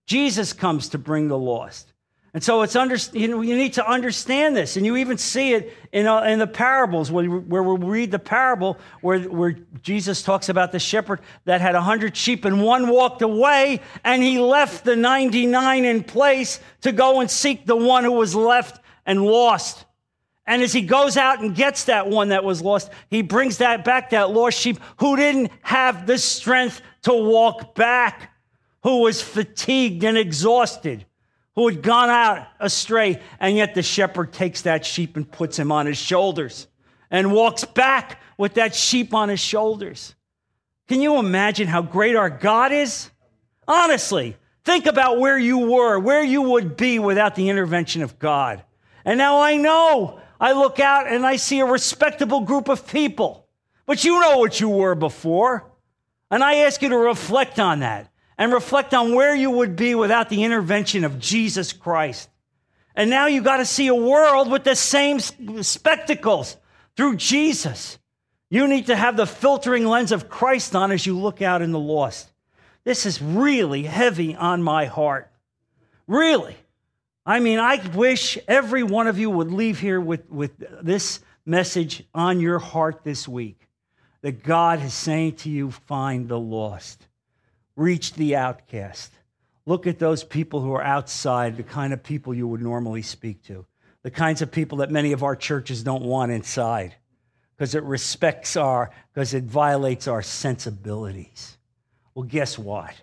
Jesus 0.06 0.52
comes 0.52 0.88
to 0.90 0.98
bring 0.98 1.28
the 1.28 1.38
lost. 1.38 1.91
And 2.34 2.42
so 2.42 2.62
it's 2.62 2.76
under, 2.76 2.96
you, 3.12 3.28
know, 3.28 3.42
you 3.42 3.56
need 3.56 3.74
to 3.74 3.86
understand 3.86 4.56
this. 4.56 4.78
And 4.78 4.86
you 4.86 4.96
even 4.96 5.18
see 5.18 5.52
it 5.52 5.76
in, 5.92 6.06
uh, 6.06 6.22
in 6.22 6.38
the 6.38 6.46
parables 6.46 7.10
where, 7.10 7.26
where 7.26 7.62
we 7.62 7.86
read 7.86 8.10
the 8.10 8.18
parable 8.18 8.78
where, 9.02 9.20
where 9.20 9.56
Jesus 9.82 10.22
talks 10.22 10.48
about 10.48 10.72
the 10.72 10.78
shepherd 10.78 11.20
that 11.44 11.60
had 11.60 11.74
100 11.74 12.16
sheep 12.16 12.46
and 12.46 12.62
one 12.62 12.88
walked 12.88 13.20
away 13.20 13.80
and 14.02 14.22
he 14.22 14.40
left 14.40 14.84
the 14.84 14.96
99 14.96 15.84
in 15.84 16.02
place 16.02 16.58
to 16.80 16.92
go 16.92 17.20
and 17.20 17.30
seek 17.30 17.66
the 17.66 17.76
one 17.76 18.04
who 18.04 18.12
was 18.12 18.34
left 18.34 18.82
and 19.04 19.22
lost. 19.22 19.84
And 20.46 20.62
as 20.62 20.72
he 20.72 20.82
goes 20.82 21.18
out 21.18 21.40
and 21.40 21.54
gets 21.54 21.84
that 21.84 22.08
one 22.08 22.30
that 22.30 22.44
was 22.44 22.62
lost, 22.62 22.90
he 23.10 23.20
brings 23.20 23.58
that 23.58 23.84
back, 23.84 24.10
that 24.10 24.30
lost 24.30 24.58
sheep 24.58 24.78
who 24.96 25.16
didn't 25.16 25.52
have 25.60 26.06
the 26.06 26.16
strength 26.16 26.80
to 27.02 27.12
walk 27.12 27.74
back, 27.74 28.30
who 28.84 29.02
was 29.02 29.20
fatigued 29.20 30.02
and 30.02 30.16
exhausted 30.16 31.04
who 31.54 31.68
had 31.68 31.82
gone 31.82 32.10
out 32.10 32.46
astray, 32.60 33.20
and 33.38 33.56
yet 33.56 33.74
the 33.74 33.82
shepherd 33.82 34.32
takes 34.32 34.62
that 34.62 34.86
sheep 34.86 35.16
and 35.16 35.30
puts 35.30 35.58
him 35.58 35.70
on 35.70 35.86
his 35.86 35.98
shoulders 35.98 36.66
and 37.10 37.32
walks 37.32 37.64
back 37.64 38.20
with 38.38 38.54
that 38.54 38.74
sheep 38.74 39.12
on 39.12 39.28
his 39.28 39.40
shoulders. 39.40 40.14
Can 40.88 41.00
you 41.00 41.18
imagine 41.18 41.68
how 41.68 41.82
great 41.82 42.16
our 42.16 42.30
God 42.30 42.72
is? 42.72 43.10
Honestly, 43.68 44.36
think 44.64 44.86
about 44.86 45.20
where 45.20 45.38
you 45.38 45.58
were, 45.58 45.98
where 45.98 46.22
you 46.22 46.42
would 46.42 46.76
be 46.76 46.98
without 46.98 47.34
the 47.34 47.48
intervention 47.48 48.02
of 48.02 48.18
God. 48.18 48.62
And 49.04 49.18
now 49.18 49.40
I 49.40 49.56
know. 49.56 50.20
I 50.40 50.52
look 50.52 50.80
out 50.80 51.06
and 51.06 51.24
I 51.24 51.36
see 51.36 51.60
a 51.60 51.66
respectable 51.66 52.40
group 52.40 52.68
of 52.68 52.86
people. 52.86 53.46
But 53.86 54.04
you 54.04 54.20
know 54.20 54.38
what 54.38 54.60
you 54.60 54.68
were 54.68 54.94
before. 54.94 55.70
And 56.30 56.42
I 56.42 56.56
ask 56.56 56.82
you 56.82 56.88
to 56.88 56.96
reflect 56.96 57.60
on 57.60 57.80
that 57.80 58.11
and 58.42 58.52
reflect 58.52 58.92
on 58.92 59.14
where 59.14 59.36
you 59.36 59.48
would 59.48 59.76
be 59.76 59.94
without 59.94 60.28
the 60.28 60.42
intervention 60.42 61.04
of 61.04 61.20
Jesus 61.20 61.72
Christ. 61.72 62.28
And 62.96 63.08
now 63.08 63.26
you 63.26 63.40
got 63.40 63.58
to 63.58 63.64
see 63.64 63.86
a 63.86 63.94
world 63.94 64.50
with 64.50 64.64
the 64.64 64.74
same 64.74 65.20
spectacles 65.20 66.56
through 66.96 67.18
Jesus. 67.18 68.00
You 68.50 68.66
need 68.66 68.86
to 68.86 68.96
have 68.96 69.16
the 69.16 69.28
filtering 69.28 69.86
lens 69.86 70.10
of 70.10 70.28
Christ 70.28 70.74
on 70.74 70.90
as 70.90 71.06
you 71.06 71.16
look 71.16 71.40
out 71.40 71.62
in 71.62 71.70
the 71.70 71.78
lost. 71.78 72.32
This 72.82 73.06
is 73.06 73.22
really 73.22 73.84
heavy 73.84 74.34
on 74.34 74.60
my 74.60 74.86
heart. 74.86 75.30
Really. 76.08 76.56
I 77.24 77.38
mean, 77.38 77.60
I 77.60 77.80
wish 77.94 78.38
every 78.48 78.82
one 78.82 79.06
of 79.06 79.20
you 79.20 79.30
would 79.30 79.52
leave 79.52 79.78
here 79.78 80.00
with, 80.00 80.28
with 80.28 80.50
this 80.82 81.20
message 81.46 82.02
on 82.12 82.40
your 82.40 82.58
heart 82.58 83.04
this 83.04 83.28
week 83.28 83.68
that 84.22 84.42
God 84.42 84.82
is 84.82 84.94
saying 84.94 85.36
to 85.36 85.48
you, 85.48 85.70
find 85.70 86.28
the 86.28 86.40
lost 86.40 87.06
reach 87.76 88.14
the 88.14 88.36
outcast. 88.36 89.12
Look 89.66 89.86
at 89.86 89.98
those 89.98 90.24
people 90.24 90.60
who 90.60 90.72
are 90.74 90.82
outside, 90.82 91.56
the 91.56 91.62
kind 91.62 91.92
of 91.92 92.02
people 92.02 92.34
you 92.34 92.48
would 92.48 92.62
normally 92.62 93.02
speak 93.02 93.42
to. 93.44 93.66
the 94.02 94.10
kinds 94.10 94.42
of 94.42 94.50
people 94.50 94.78
that 94.78 94.90
many 94.90 95.12
of 95.12 95.22
our 95.22 95.36
churches 95.36 95.84
don't 95.84 96.02
want 96.02 96.32
inside 96.32 96.94
because 97.56 97.74
it 97.74 97.84
respects 97.84 98.56
our, 98.56 98.90
because 99.12 99.32
it 99.34 99.44
violates 99.44 100.08
our 100.08 100.22
sensibilities. 100.22 101.56
Well, 102.14 102.24
guess 102.24 102.58
what? 102.58 102.94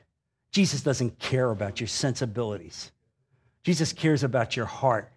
Jesus 0.52 0.82
doesn't 0.82 1.18
care 1.20 1.50
about 1.52 1.80
your 1.80 1.88
sensibilities. 1.88 2.92
Jesus 3.64 3.94
cares 3.94 4.24
about 4.24 4.58
your 4.58 4.66
heart. 4.66 5.12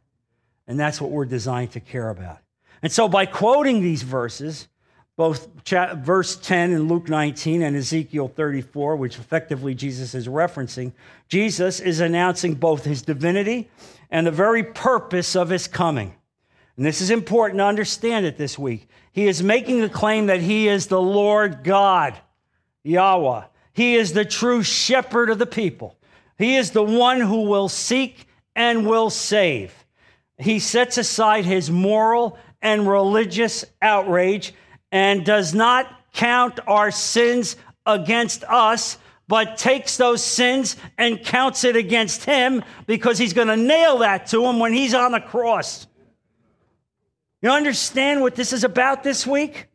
And 0.69 0.79
that's 0.79 1.01
what 1.01 1.11
we're 1.11 1.25
designed 1.25 1.73
to 1.73 1.81
care 1.81 2.11
about. 2.11 2.38
And 2.83 2.93
so, 2.93 3.09
by 3.09 3.27
quoting 3.27 3.83
these 3.83 4.03
verses, 4.03 4.69
both 5.16 5.48
verse 5.66 6.37
10 6.37 6.72
in 6.72 6.88
Luke 6.88 7.09
19 7.09 7.62
and 7.62 7.77
Ezekiel 7.77 8.29
34, 8.29 8.96
which 8.96 9.18
effectively 9.18 9.75
Jesus 9.75 10.14
is 10.14 10.27
referencing, 10.27 10.92
Jesus 11.29 11.81
is 11.81 12.01
announcing 12.01 12.55
both 12.55 12.85
his 12.85 13.03
divinity 13.03 13.70
and 14.11 14.27
the 14.27 14.31
very 14.31 14.62
purpose 14.62 15.37
of 15.37 15.51
his 15.51 15.68
coming. 15.68 16.14
And 16.77 16.87
this 16.87 17.01
is 17.01 17.11
important 17.11 17.59
to 17.59 17.64
understand 17.64 18.25
it 18.25 18.38
this 18.38 18.59
week. 18.59 18.88
He 19.12 19.29
is 19.29 19.42
making 19.42 19.81
the 19.81 19.90
claim 19.90 20.27
that 20.27 20.40
he 20.40 20.68
is 20.68 20.87
the 20.87 21.01
Lord 21.01 21.62
God, 21.62 22.18
Yahweh. 22.83 23.44
He 23.75 23.94
is 23.96 24.12
the 24.12 24.25
true 24.25 24.62
shepherd 24.62 25.29
of 25.31 25.38
the 25.38 25.46
people. 25.46 25.96
He 26.38 26.57
is 26.57 26.70
the 26.70 26.83
one 26.83 27.20
who 27.20 27.42
will 27.42 27.68
seek 27.68 28.27
and 28.57 28.87
will 28.87 29.11
save. 29.11 29.75
He 30.38 30.59
sets 30.59 30.98
aside 30.98 31.44
his 31.44 31.70
moral 31.70 32.38
and 32.62 32.88
religious 32.88 33.64
outrage 33.81 34.55
and 34.92 35.24
does 35.24 35.55
not 35.55 35.90
count 36.12 36.61
our 36.68 36.90
sins 36.90 37.57
against 37.87 38.44
us, 38.44 38.98
but 39.26 39.57
takes 39.57 39.96
those 39.96 40.22
sins 40.22 40.76
and 40.98 41.24
counts 41.24 41.64
it 41.64 41.74
against 41.74 42.24
him 42.24 42.62
because 42.87 43.18
he's 43.18 43.33
going 43.33 43.48
to 43.48 43.57
nail 43.57 43.98
that 43.98 44.26
to 44.28 44.44
him 44.44 44.59
when 44.59 44.74
he's 44.74 44.92
on 44.92 45.12
the 45.12 45.20
cross. 45.20 45.87
You 47.40 47.50
understand 47.50 48.20
what 48.20 48.37
this 48.37 48.52
is 48.52 48.62
about 48.62 49.02
this 49.02 49.26
week? 49.26 49.68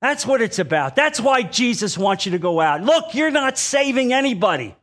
That's 0.00 0.24
what 0.24 0.40
it's 0.40 0.60
about. 0.60 0.94
That's 0.94 1.20
why 1.20 1.42
Jesus 1.42 1.98
wants 1.98 2.24
you 2.24 2.32
to 2.32 2.38
go 2.38 2.60
out. 2.60 2.82
Look, 2.82 3.14
you're 3.14 3.32
not 3.32 3.58
saving 3.58 4.12
anybody. 4.12 4.76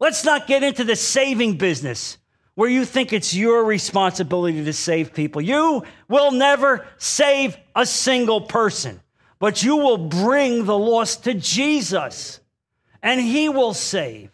Let's 0.00 0.24
not 0.24 0.48
get 0.48 0.64
into 0.64 0.82
the 0.82 0.96
saving 0.96 1.56
business 1.56 2.18
where 2.56 2.68
you 2.68 2.84
think 2.84 3.12
it's 3.12 3.34
your 3.34 3.64
responsibility 3.64 4.64
to 4.64 4.72
save 4.72 5.14
people. 5.14 5.40
You 5.40 5.84
will 6.08 6.32
never 6.32 6.86
save 6.96 7.56
a 7.76 7.86
single 7.86 8.40
person, 8.40 9.00
but 9.38 9.62
you 9.62 9.76
will 9.76 9.98
bring 9.98 10.64
the 10.64 10.76
lost 10.76 11.24
to 11.24 11.34
Jesus 11.34 12.40
and 13.02 13.20
He 13.20 13.48
will 13.48 13.74
save, 13.74 14.30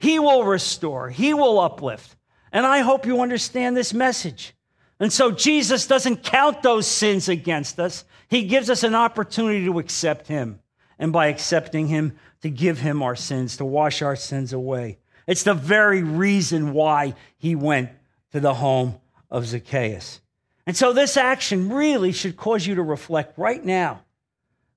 He 0.00 0.18
will 0.18 0.44
restore, 0.44 1.10
He 1.10 1.32
will 1.32 1.60
uplift. 1.60 2.16
And 2.50 2.66
I 2.66 2.80
hope 2.80 3.06
you 3.06 3.20
understand 3.20 3.76
this 3.76 3.94
message. 3.94 4.54
And 4.98 5.12
so 5.12 5.30
Jesus 5.30 5.86
doesn't 5.86 6.22
count 6.22 6.62
those 6.62 6.86
sins 6.86 7.28
against 7.28 7.78
us. 7.78 8.04
He 8.28 8.44
gives 8.44 8.70
us 8.70 8.82
an 8.82 8.94
opportunity 8.94 9.64
to 9.66 9.78
accept 9.78 10.26
Him. 10.26 10.60
And 10.98 11.12
by 11.12 11.26
accepting 11.26 11.88
Him, 11.88 12.16
to 12.42 12.50
give 12.50 12.78
Him 12.78 13.02
our 13.02 13.16
sins, 13.16 13.56
to 13.56 13.64
wash 13.64 14.02
our 14.02 14.16
sins 14.16 14.52
away. 14.52 14.98
It's 15.26 15.42
the 15.42 15.54
very 15.54 16.02
reason 16.02 16.72
why 16.72 17.14
He 17.38 17.54
went 17.54 17.90
to 18.32 18.40
the 18.40 18.54
home 18.54 19.00
of 19.30 19.46
Zacchaeus. 19.46 20.20
And 20.66 20.76
so 20.76 20.92
this 20.92 21.16
action 21.16 21.72
really 21.72 22.12
should 22.12 22.36
cause 22.36 22.66
you 22.66 22.76
to 22.76 22.82
reflect 22.82 23.38
right 23.38 23.64
now, 23.64 24.02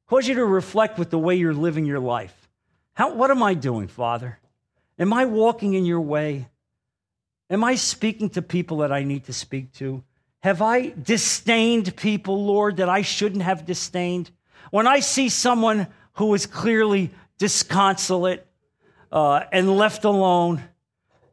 cause 0.07 0.27
you 0.27 0.35
to 0.35 0.45
reflect 0.45 0.97
with 0.97 1.09
the 1.09 1.19
way 1.19 1.35
you're 1.35 1.53
living 1.53 1.85
your 1.85 1.99
life. 1.99 2.33
How, 2.93 3.13
what 3.13 3.31
am 3.31 3.43
I 3.43 3.53
doing, 3.53 3.87
Father? 3.87 4.39
Am 4.97 5.13
I 5.13 5.25
walking 5.25 5.73
in 5.73 5.85
your 5.85 6.01
way? 6.01 6.47
Am 7.49 7.63
I 7.63 7.75
speaking 7.75 8.29
to 8.31 8.41
people 8.41 8.77
that 8.77 8.91
I 8.91 9.03
need 9.03 9.25
to 9.25 9.33
speak 9.33 9.73
to? 9.73 10.03
Have 10.41 10.61
I 10.61 10.89
disdained 10.89 11.95
people, 11.95 12.45
Lord, 12.45 12.77
that 12.77 12.89
I 12.89 13.01
shouldn't 13.01 13.43
have 13.43 13.65
disdained? 13.65 14.31
When 14.71 14.87
I 14.87 14.99
see 14.99 15.29
someone 15.29 15.87
who 16.13 16.33
is 16.33 16.45
clearly 16.45 17.11
disconsolate 17.37 18.47
uh, 19.11 19.43
and 19.51 19.77
left 19.77 20.03
alone 20.05 20.63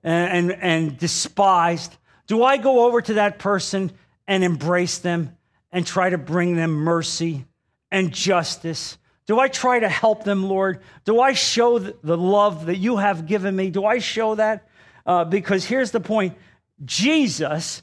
and, 0.03 0.51
and, 0.51 0.63
and 0.63 0.99
despised, 0.99 1.97
do 2.27 2.43
I 2.43 2.57
go 2.57 2.87
over 2.87 3.01
to 3.03 3.15
that 3.15 3.39
person 3.39 3.93
and 4.27 4.45
embrace 4.45 4.99
them 4.99 5.37
and 5.71 5.87
try 5.87 6.11
to 6.11 6.19
bring 6.19 6.57
them 6.57 6.73
mercy 6.73 7.47
and 7.91 8.13
justice? 8.13 8.99
Do 9.27 9.39
I 9.39 9.49
try 9.49 9.81
to 9.81 9.89
help 9.89 10.25
them, 10.25 10.45
Lord? 10.45 10.81
Do 11.05 11.21
I 11.21 11.33
show 11.33 11.79
the 11.79 12.17
love 12.17 12.67
that 12.67 12.77
you 12.77 12.97
have 12.97 13.27
given 13.27 13.55
me? 13.55 13.71
Do 13.71 13.85
I 13.85 13.99
show 13.99 14.35
that? 14.35 14.69
Uh, 15.07 15.25
because 15.25 15.65
here's 15.65 15.91
the 15.91 16.01
point 16.01 16.37
Jesus 16.85 17.83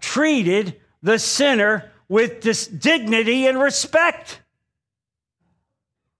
treated 0.00 0.80
the 1.02 1.18
sinner 1.18 1.90
with 2.08 2.42
this 2.42 2.66
dignity 2.66 3.46
and 3.46 3.58
respect. 3.60 4.40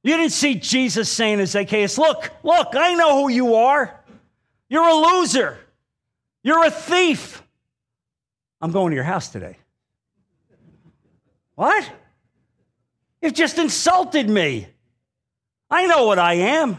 You 0.05 0.19
didn't 0.19 0.33
see 0.33 0.55
Jesus 0.55 1.11
saying 1.11 1.39
to 1.39 1.47
Zacchaeus, 1.47 1.97
Look, 1.97 2.31
look, 2.43 2.69
I 2.75 2.95
know 2.95 3.23
who 3.23 3.31
you 3.31 3.55
are. 3.55 4.01
You're 4.69 4.87
a 4.87 4.95
loser. 4.95 5.59
You're 6.43 6.65
a 6.67 6.71
thief. 6.71 7.43
I'm 8.61 8.71
going 8.71 8.91
to 8.91 8.95
your 8.95 9.05
house 9.05 9.31
today. 9.31 9.57
What? 11.55 11.91
You've 13.23 13.33
just 13.33 13.59
insulted 13.59 14.29
me. 14.29 14.69
I 15.71 15.87
know 15.87 16.07
what 16.07 16.19
I 16.19 16.35
am. 16.35 16.79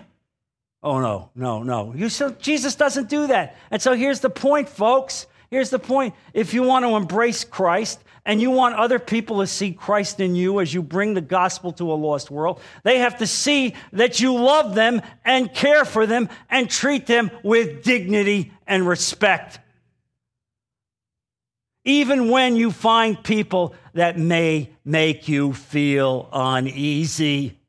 Oh, 0.84 1.00
no, 1.00 1.32
no, 1.34 1.64
no. 1.64 1.94
You, 1.96 2.10
so 2.10 2.30
Jesus 2.30 2.76
doesn't 2.76 3.10
do 3.10 3.26
that. 3.28 3.58
And 3.72 3.82
so 3.82 3.94
here's 3.94 4.20
the 4.20 4.30
point, 4.30 4.70
folks. 4.70 5.26
Here's 5.50 5.72
the 5.72 5.80
point. 5.80 6.14
If 6.34 6.54
you 6.54 6.62
want 6.62 6.86
to 6.86 6.96
embrace 6.96 7.44
Christ 7.44 8.04
and 8.26 8.42
you 8.42 8.50
want 8.50 8.76
other 8.76 8.98
people 8.98 9.40
to 9.42 9.48
see 9.48 9.72
Christ 9.72 10.20
in 10.20 10.36
you 10.36 10.60
as 10.60 10.74
you 10.74 10.82
bring 10.82 11.14
the 11.14 11.22
gospel 11.22 11.72
to 11.74 11.92
a 11.92 11.94
lost 11.94 12.32
world, 12.32 12.60
they 12.84 13.00
have 13.00 13.20
to 13.20 13.28
see 13.28 13.76
that 13.94 14.20
you 14.20 14.34
love 14.34 14.74
them 14.74 15.02
and 15.24 15.54
care 15.54 15.86
for 15.86 16.08
them 16.08 16.30
and 16.50 16.70
treat 16.70 17.06
them 17.06 17.30
with 17.44 17.84
dignity 17.84 18.52
and 18.66 18.88
respect. 18.88 19.60
Even 21.84 22.30
when 22.32 22.56
you 22.56 22.72
find 22.72 23.24
people 23.24 23.76
that 23.94 24.18
may 24.18 24.72
make 24.84 25.28
you 25.28 25.54
feel 25.54 26.28
uneasy. 26.34 27.60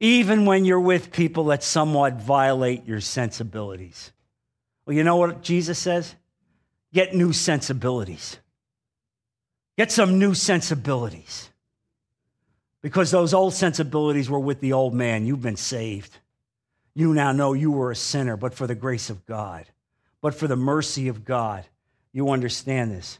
Even 0.00 0.44
when 0.44 0.66
you're 0.66 0.80
with 0.80 1.12
people 1.12 1.44
that 1.44 1.62
somewhat 1.62 2.20
violate 2.20 2.84
your 2.86 3.00
sensibilities. 3.00 4.12
Well, 4.84 4.94
you 4.94 5.02
know 5.02 5.16
what 5.16 5.42
Jesus 5.42 5.78
says? 5.78 6.14
Get 6.92 7.14
new 7.14 7.32
sensibilities. 7.32 8.36
Get 9.78 9.90
some 9.90 10.18
new 10.18 10.34
sensibilities. 10.34 11.48
Because 12.82 13.10
those 13.10 13.32
old 13.32 13.54
sensibilities 13.54 14.28
were 14.28 14.40
with 14.40 14.60
the 14.60 14.72
old 14.72 14.92
man. 14.92 15.24
You've 15.24 15.42
been 15.42 15.56
saved. 15.56 16.18
You 16.94 17.14
now 17.14 17.32
know 17.32 17.52
you 17.52 17.70
were 17.70 17.90
a 17.90 17.96
sinner, 17.96 18.36
but 18.36 18.54
for 18.54 18.66
the 18.66 18.74
grace 18.74 19.08
of 19.08 19.24
God, 19.24 19.66
but 20.20 20.34
for 20.34 20.46
the 20.46 20.56
mercy 20.56 21.08
of 21.08 21.24
God, 21.24 21.64
you 22.12 22.30
understand 22.30 22.90
this. 22.90 23.18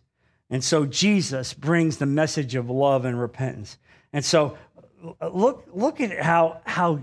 And 0.50 0.62
so 0.62 0.85
Jesus 0.85 1.54
brings 1.54 1.96
the 1.96 2.06
message 2.06 2.54
of 2.54 2.68
love 2.68 3.06
and 3.06 3.18
repentance. 3.18 3.78
And 4.12 4.22
so 4.22 4.58
look, 5.32 5.66
look 5.72 6.00
at 6.00 6.22
how, 6.22 6.61
how 6.64 7.02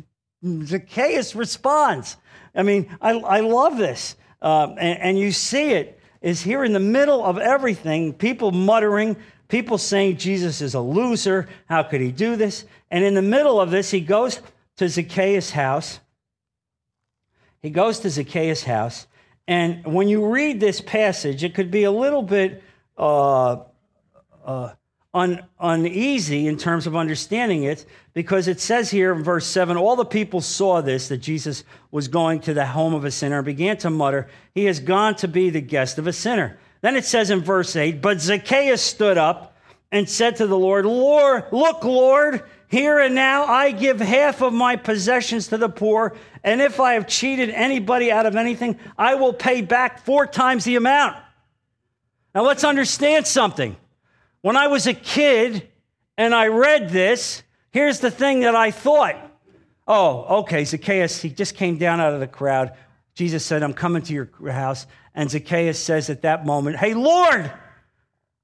Zacchaeus 0.44 1.34
responds. 1.34 2.16
I 2.54 2.62
mean, 2.62 2.96
I, 3.00 3.12
I 3.12 3.40
love 3.40 3.76
this. 3.76 4.16
Uh, 4.40 4.74
and, 4.78 4.98
and 5.00 5.18
you 5.18 5.32
see 5.32 5.72
it 5.72 5.98
is 6.24 6.40
here 6.40 6.64
in 6.64 6.72
the 6.72 6.80
middle 6.80 7.22
of 7.22 7.36
everything, 7.36 8.14
people 8.14 8.50
muttering, 8.50 9.14
people 9.48 9.76
saying 9.76 10.16
Jesus 10.16 10.62
is 10.62 10.72
a 10.72 10.80
loser. 10.80 11.46
How 11.68 11.82
could 11.82 12.00
he 12.00 12.10
do 12.10 12.34
this? 12.34 12.64
And 12.90 13.04
in 13.04 13.12
the 13.12 13.20
middle 13.20 13.60
of 13.60 13.70
this, 13.70 13.90
he 13.90 14.00
goes 14.00 14.40
to 14.78 14.88
Zacchaeus' 14.88 15.50
house. 15.50 16.00
He 17.60 17.68
goes 17.68 18.00
to 18.00 18.08
Zacchaeus' 18.08 18.64
house. 18.64 19.06
And 19.46 19.84
when 19.84 20.08
you 20.08 20.26
read 20.26 20.60
this 20.60 20.80
passage, 20.80 21.44
it 21.44 21.54
could 21.54 21.70
be 21.70 21.84
a 21.84 21.92
little 21.92 22.22
bit 22.22 22.62
uh, 22.96 23.58
uh, 24.46 24.72
un, 25.14 25.42
uneasy 25.60 26.48
in 26.48 26.58
terms 26.58 26.86
of 26.86 26.96
understanding 26.96 27.62
it 27.62 27.86
because 28.12 28.48
it 28.48 28.60
says 28.60 28.90
here 28.90 29.14
in 29.14 29.22
verse 29.22 29.46
7 29.46 29.76
all 29.76 29.96
the 29.96 30.04
people 30.04 30.40
saw 30.40 30.80
this, 30.80 31.08
that 31.08 31.18
Jesus 31.18 31.64
was 31.90 32.08
going 32.08 32.40
to 32.40 32.52
the 32.52 32.66
home 32.66 32.92
of 32.92 33.04
a 33.04 33.10
sinner, 33.10 33.38
and 33.38 33.46
began 33.46 33.76
to 33.78 33.90
mutter, 33.90 34.28
He 34.54 34.64
has 34.64 34.80
gone 34.80 35.14
to 35.16 35.28
be 35.28 35.50
the 35.50 35.60
guest 35.60 35.98
of 35.98 36.06
a 36.06 36.12
sinner. 36.12 36.58
Then 36.80 36.96
it 36.96 37.04
says 37.04 37.30
in 37.30 37.40
verse 37.40 37.76
8, 37.76 38.02
But 38.02 38.20
Zacchaeus 38.20 38.82
stood 38.82 39.16
up 39.16 39.56
and 39.90 40.08
said 40.08 40.36
to 40.36 40.46
the 40.46 40.58
Lord, 40.58 40.84
Lord, 40.84 41.44
look, 41.52 41.84
Lord, 41.84 42.42
here 42.66 42.98
and 42.98 43.14
now 43.14 43.44
I 43.44 43.70
give 43.70 44.00
half 44.00 44.42
of 44.42 44.52
my 44.52 44.74
possessions 44.74 45.48
to 45.48 45.56
the 45.56 45.68
poor, 45.68 46.16
and 46.42 46.60
if 46.60 46.80
I 46.80 46.94
have 46.94 47.06
cheated 47.06 47.50
anybody 47.50 48.10
out 48.10 48.26
of 48.26 48.34
anything, 48.34 48.78
I 48.98 49.14
will 49.14 49.32
pay 49.32 49.62
back 49.62 50.04
four 50.04 50.26
times 50.26 50.64
the 50.64 50.74
amount. 50.76 51.16
Now 52.34 52.42
let's 52.42 52.64
understand 52.64 53.28
something. 53.28 53.76
When 54.44 54.58
I 54.58 54.66
was 54.66 54.86
a 54.86 54.92
kid 54.92 55.66
and 56.18 56.34
I 56.34 56.48
read 56.48 56.90
this, 56.90 57.42
here's 57.70 58.00
the 58.00 58.10
thing 58.10 58.40
that 58.40 58.54
I 58.54 58.72
thought. 58.72 59.16
Oh, 59.88 60.40
okay, 60.40 60.66
Zacchaeus, 60.66 61.22
he 61.22 61.30
just 61.30 61.54
came 61.54 61.78
down 61.78 61.98
out 61.98 62.12
of 62.12 62.20
the 62.20 62.26
crowd. 62.26 62.74
Jesus 63.14 63.42
said, 63.42 63.62
I'm 63.62 63.72
coming 63.72 64.02
to 64.02 64.12
your 64.12 64.28
house. 64.52 64.86
And 65.14 65.30
Zacchaeus 65.30 65.82
says 65.82 66.10
at 66.10 66.20
that 66.22 66.44
moment, 66.44 66.76
Hey, 66.76 66.92
Lord, 66.92 67.50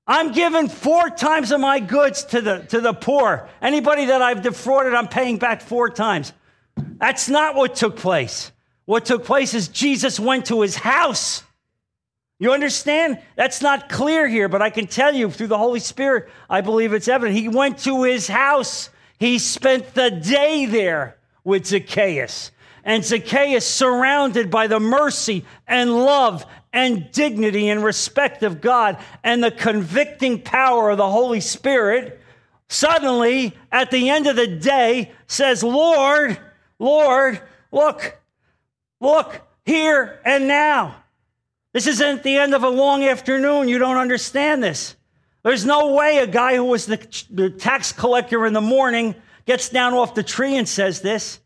I'm 0.06 0.32
giving 0.32 0.70
four 0.70 1.10
times 1.10 1.52
of 1.52 1.60
my 1.60 1.80
goods 1.80 2.24
to 2.24 2.40
the, 2.40 2.60
to 2.70 2.80
the 2.80 2.94
poor. 2.94 3.50
Anybody 3.60 4.06
that 4.06 4.22
I've 4.22 4.40
defrauded, 4.40 4.94
I'm 4.94 5.06
paying 5.06 5.36
back 5.36 5.60
four 5.60 5.90
times. 5.90 6.32
That's 6.76 7.28
not 7.28 7.56
what 7.56 7.74
took 7.74 7.96
place. 7.96 8.52
What 8.86 9.04
took 9.04 9.26
place 9.26 9.52
is 9.52 9.68
Jesus 9.68 10.18
went 10.18 10.46
to 10.46 10.62
his 10.62 10.76
house. 10.76 11.42
You 12.40 12.54
understand? 12.54 13.20
That's 13.36 13.60
not 13.60 13.90
clear 13.90 14.26
here, 14.26 14.48
but 14.48 14.62
I 14.62 14.70
can 14.70 14.86
tell 14.86 15.14
you 15.14 15.30
through 15.30 15.48
the 15.48 15.58
Holy 15.58 15.78
Spirit, 15.78 16.30
I 16.48 16.62
believe 16.62 16.94
it's 16.94 17.06
evident. 17.06 17.38
He 17.38 17.48
went 17.48 17.78
to 17.80 18.02
his 18.04 18.28
house. 18.28 18.88
He 19.18 19.38
spent 19.38 19.92
the 19.92 20.10
day 20.10 20.64
there 20.64 21.18
with 21.44 21.66
Zacchaeus. 21.66 22.50
And 22.82 23.04
Zacchaeus, 23.04 23.66
surrounded 23.66 24.50
by 24.50 24.68
the 24.68 24.80
mercy 24.80 25.44
and 25.68 25.94
love 25.94 26.46
and 26.72 27.12
dignity 27.12 27.68
and 27.68 27.84
respect 27.84 28.42
of 28.42 28.62
God 28.62 28.96
and 29.22 29.44
the 29.44 29.50
convicting 29.50 30.40
power 30.40 30.88
of 30.88 30.96
the 30.96 31.10
Holy 31.10 31.40
Spirit, 31.40 32.22
suddenly 32.70 33.54
at 33.70 33.90
the 33.90 34.08
end 34.08 34.26
of 34.26 34.36
the 34.36 34.46
day 34.46 35.12
says, 35.26 35.62
Lord, 35.62 36.38
Lord, 36.78 37.38
look, 37.70 38.18
look, 38.98 39.42
here 39.66 40.20
and 40.24 40.48
now. 40.48 40.99
This 41.72 41.86
isn't 41.86 42.22
the 42.22 42.36
end 42.36 42.54
of 42.54 42.64
a 42.64 42.68
long 42.68 43.04
afternoon. 43.04 43.68
You 43.68 43.78
don't 43.78 43.96
understand 43.96 44.62
this. 44.62 44.96
There's 45.42 45.64
no 45.64 45.94
way 45.94 46.18
a 46.18 46.26
guy 46.26 46.56
who 46.56 46.64
was 46.64 46.86
the, 46.86 46.96
the 47.30 47.50
tax 47.50 47.92
collector 47.92 48.44
in 48.44 48.52
the 48.52 48.60
morning 48.60 49.14
gets 49.46 49.68
down 49.68 49.94
off 49.94 50.14
the 50.14 50.22
tree 50.22 50.56
and 50.56 50.68
says 50.68 51.00
this. 51.00 51.40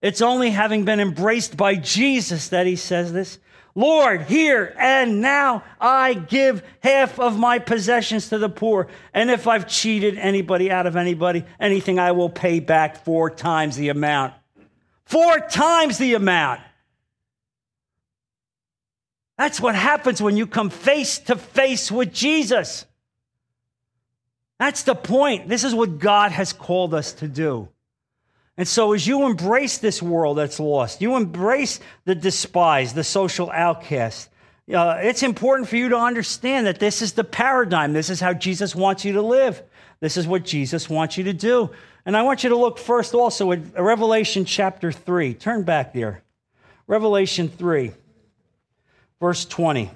It's 0.00 0.22
only 0.22 0.50
having 0.50 0.84
been 0.84 1.00
embraced 1.00 1.56
by 1.56 1.74
Jesus 1.74 2.48
that 2.48 2.66
he 2.66 2.76
says 2.76 3.12
this. 3.12 3.38
Lord, 3.74 4.22
here 4.22 4.74
and 4.78 5.20
now 5.20 5.62
I 5.80 6.14
give 6.14 6.64
half 6.82 7.20
of 7.20 7.38
my 7.38 7.60
possessions 7.60 8.28
to 8.30 8.38
the 8.38 8.48
poor. 8.48 8.88
And 9.14 9.30
if 9.30 9.46
I've 9.46 9.68
cheated 9.68 10.18
anybody 10.18 10.70
out 10.70 10.86
of 10.86 10.96
anybody, 10.96 11.44
anything, 11.60 11.98
I 11.98 12.12
will 12.12 12.30
pay 12.30 12.58
back 12.58 13.04
four 13.04 13.30
times 13.30 13.76
the 13.76 13.90
amount. 13.90 14.34
Four 15.04 15.38
times 15.40 15.98
the 15.98 16.14
amount. 16.14 16.60
That's 19.38 19.60
what 19.60 19.74
happens 19.74 20.20
when 20.20 20.36
you 20.36 20.46
come 20.46 20.68
face 20.68 21.18
to 21.20 21.36
face 21.36 21.90
with 21.90 22.12
Jesus. 22.12 22.84
That's 24.58 24.82
the 24.82 24.96
point. 24.96 25.48
This 25.48 25.64
is 25.64 25.74
what 25.74 25.98
God 25.98 26.32
has 26.32 26.52
called 26.52 26.92
us 26.92 27.12
to 27.14 27.28
do. 27.28 27.68
And 28.56 28.66
so, 28.66 28.92
as 28.92 29.06
you 29.06 29.24
embrace 29.24 29.78
this 29.78 30.02
world 30.02 30.38
that's 30.38 30.58
lost, 30.58 31.00
you 31.00 31.16
embrace 31.16 31.78
the 32.04 32.16
despised, 32.16 32.96
the 32.96 33.04
social 33.04 33.50
outcast, 33.52 34.28
uh, 34.72 34.98
it's 35.00 35.22
important 35.22 35.68
for 35.68 35.76
you 35.76 35.88
to 35.90 35.96
understand 35.96 36.66
that 36.66 36.78
this 36.78 37.00
is 37.00 37.14
the 37.14 37.24
paradigm. 37.24 37.92
This 37.92 38.10
is 38.10 38.20
how 38.20 38.34
Jesus 38.34 38.74
wants 38.74 39.04
you 39.04 39.14
to 39.14 39.22
live. 39.22 39.62
This 40.00 40.16
is 40.16 40.26
what 40.26 40.44
Jesus 40.44 40.90
wants 40.90 41.16
you 41.16 41.24
to 41.24 41.32
do. 41.32 41.70
And 42.04 42.16
I 42.16 42.22
want 42.22 42.44
you 42.44 42.50
to 42.50 42.56
look 42.56 42.78
first 42.78 43.14
also 43.14 43.52
at 43.52 43.78
Revelation 43.78 44.44
chapter 44.44 44.92
3. 44.92 45.34
Turn 45.34 45.62
back 45.62 45.94
there. 45.94 46.22
Revelation 46.86 47.48
3, 47.48 47.92
verse 49.20 49.44
20. 49.44 49.90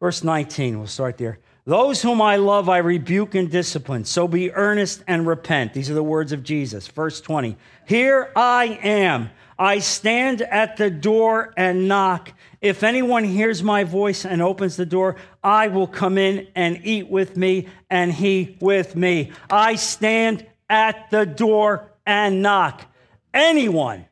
Verse 0.00 0.24
19, 0.24 0.78
we'll 0.78 0.86
start 0.86 1.18
there. 1.18 1.38
Those 1.66 2.00
whom 2.00 2.22
I 2.22 2.36
love, 2.36 2.68
I 2.68 2.78
rebuke 2.78 3.34
and 3.34 3.50
discipline. 3.50 4.04
So 4.04 4.26
be 4.26 4.50
earnest 4.52 5.04
and 5.06 5.26
repent. 5.26 5.74
These 5.74 5.90
are 5.90 5.94
the 5.94 6.02
words 6.02 6.32
of 6.32 6.42
Jesus. 6.42 6.88
Verse 6.88 7.20
20. 7.20 7.56
Here 7.86 8.32
I 8.34 8.78
am. 8.82 9.30
I 9.58 9.80
stand 9.80 10.40
at 10.40 10.78
the 10.78 10.88
door 10.90 11.52
and 11.56 11.86
knock. 11.86 12.32
If 12.62 12.82
anyone 12.82 13.24
hears 13.24 13.62
my 13.62 13.84
voice 13.84 14.24
and 14.24 14.40
opens 14.40 14.76
the 14.76 14.86
door, 14.86 15.16
I 15.44 15.68
will 15.68 15.86
come 15.86 16.16
in 16.16 16.48
and 16.54 16.80
eat 16.82 17.08
with 17.10 17.36
me 17.36 17.68
and 17.90 18.10
he 18.10 18.56
with 18.60 18.96
me. 18.96 19.32
I 19.50 19.74
stand 19.76 20.46
at 20.70 21.10
the 21.10 21.26
door 21.26 21.92
and 22.06 22.40
knock. 22.40 22.86
Anyone, 23.34 24.06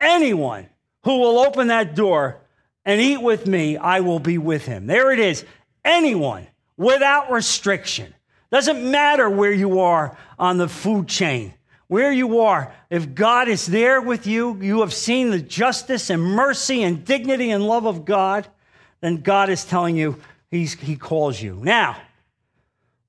anyone 0.00 0.68
who 1.04 1.18
will 1.20 1.38
open 1.38 1.68
that 1.68 1.94
door 1.94 2.41
and 2.84 3.00
eat 3.00 3.22
with 3.22 3.46
me, 3.46 3.76
I 3.76 4.00
will 4.00 4.18
be 4.18 4.38
with 4.38 4.66
him. 4.66 4.86
There 4.86 5.12
it 5.12 5.18
is. 5.18 5.44
Anyone 5.84 6.46
without 6.76 7.30
restriction. 7.30 8.14
Doesn't 8.50 8.90
matter 8.90 9.30
where 9.30 9.52
you 9.52 9.80
are 9.80 10.16
on 10.38 10.58
the 10.58 10.68
food 10.68 11.08
chain, 11.08 11.54
where 11.86 12.12
you 12.12 12.40
are. 12.40 12.72
If 12.90 13.14
God 13.14 13.48
is 13.48 13.66
there 13.66 14.00
with 14.00 14.26
you, 14.26 14.58
you 14.60 14.80
have 14.80 14.92
seen 14.92 15.30
the 15.30 15.40
justice 15.40 16.10
and 16.10 16.22
mercy 16.22 16.82
and 16.82 17.04
dignity 17.04 17.50
and 17.50 17.66
love 17.66 17.86
of 17.86 18.04
God, 18.04 18.46
then 19.00 19.22
God 19.22 19.48
is 19.48 19.64
telling 19.64 19.96
you 19.96 20.20
he's, 20.50 20.74
He 20.74 20.96
calls 20.96 21.40
you. 21.40 21.58
Now, 21.62 21.96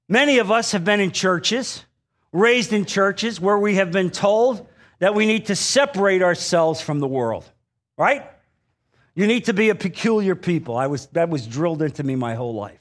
many 0.08 0.38
of 0.38 0.50
us 0.50 0.72
have 0.72 0.86
been 0.86 1.00
in 1.00 1.12
churches, 1.12 1.84
raised 2.32 2.72
in 2.72 2.86
churches, 2.86 3.40
where 3.40 3.58
we 3.58 3.76
have 3.76 3.92
been 3.92 4.12
told 4.12 4.68
that 5.00 5.14
we 5.14 5.26
need 5.26 5.48
to 5.48 5.56
separate 5.56 6.22
ourselves 6.22 6.80
from 6.80 7.00
the 7.00 7.08
world, 7.08 7.44
right? 7.98 8.26
You 9.16 9.28
need 9.28 9.46
to 9.46 9.54
be 9.54 9.70
a 9.70 9.76
peculiar 9.76 10.36
people. 10.36 10.76
I 10.76 10.88
was, 10.88 11.06
that 11.08 11.30
was 11.30 11.46
drilled 11.46 11.82
into 11.82 12.04
me 12.04 12.16
my 12.16 12.36
whole 12.36 12.54
life 12.54 12.80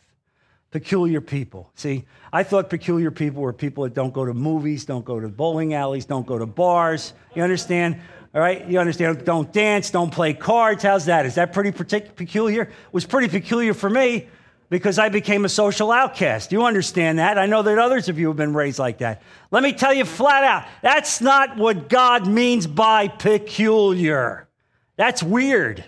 peculiar 0.73 1.21
people. 1.21 1.71
See, 1.75 2.07
I 2.33 2.43
thought 2.43 2.71
peculiar 2.71 3.11
people 3.11 3.43
were 3.43 3.53
people 3.53 3.85
that 3.85 3.95
don't 3.95 4.13
go 4.13 4.25
to 4.25 4.35
movies, 4.35 4.87
don't 4.87 5.05
go 5.05 5.21
to 5.21 5.29
bowling 5.29 5.75
alleys, 5.75 6.07
don't 6.07 6.27
go 6.27 6.39
to 6.39 6.47
bars. 6.47 7.13
You 7.35 7.43
understand? 7.43 8.01
All 8.35 8.41
right, 8.41 8.67
you 8.67 8.81
understand? 8.81 9.25
Don't 9.25 9.53
dance, 9.53 9.91
don't 9.91 10.11
play 10.11 10.33
cards. 10.33 10.83
How's 10.83 11.05
that? 11.05 11.27
Is 11.27 11.35
that 11.35 11.53
pretty 11.53 11.71
partic- 11.71 12.17
peculiar? 12.17 12.63
It 12.63 12.71
was 12.91 13.05
pretty 13.05 13.29
peculiar 13.29 13.75
for 13.75 13.91
me 13.91 14.29
because 14.71 14.99
I 14.99 15.11
became 15.11 15.45
a 15.45 15.51
social 15.51 15.93
outcast. 15.93 16.51
You 16.51 16.65
understand 16.65 17.19
that? 17.19 17.37
I 17.37 17.45
know 17.45 17.61
that 17.63 17.79
others 17.79 18.09
of 18.09 18.19
you 18.19 18.29
have 18.29 18.39
been 18.39 18.55
raised 18.55 18.79
like 18.79 18.99
that. 18.99 19.21
Let 19.51 19.63
me 19.63 19.75
tell 19.75 19.93
you 19.93 20.07
flat 20.07 20.43
out 20.43 20.67
that's 20.81 21.21
not 21.21 21.59
what 21.59 21.91
God 21.91 22.27
means 22.27 22.67
by 22.67 23.09
peculiar. 23.09 24.49
That's 24.97 25.23
weird. 25.23 25.85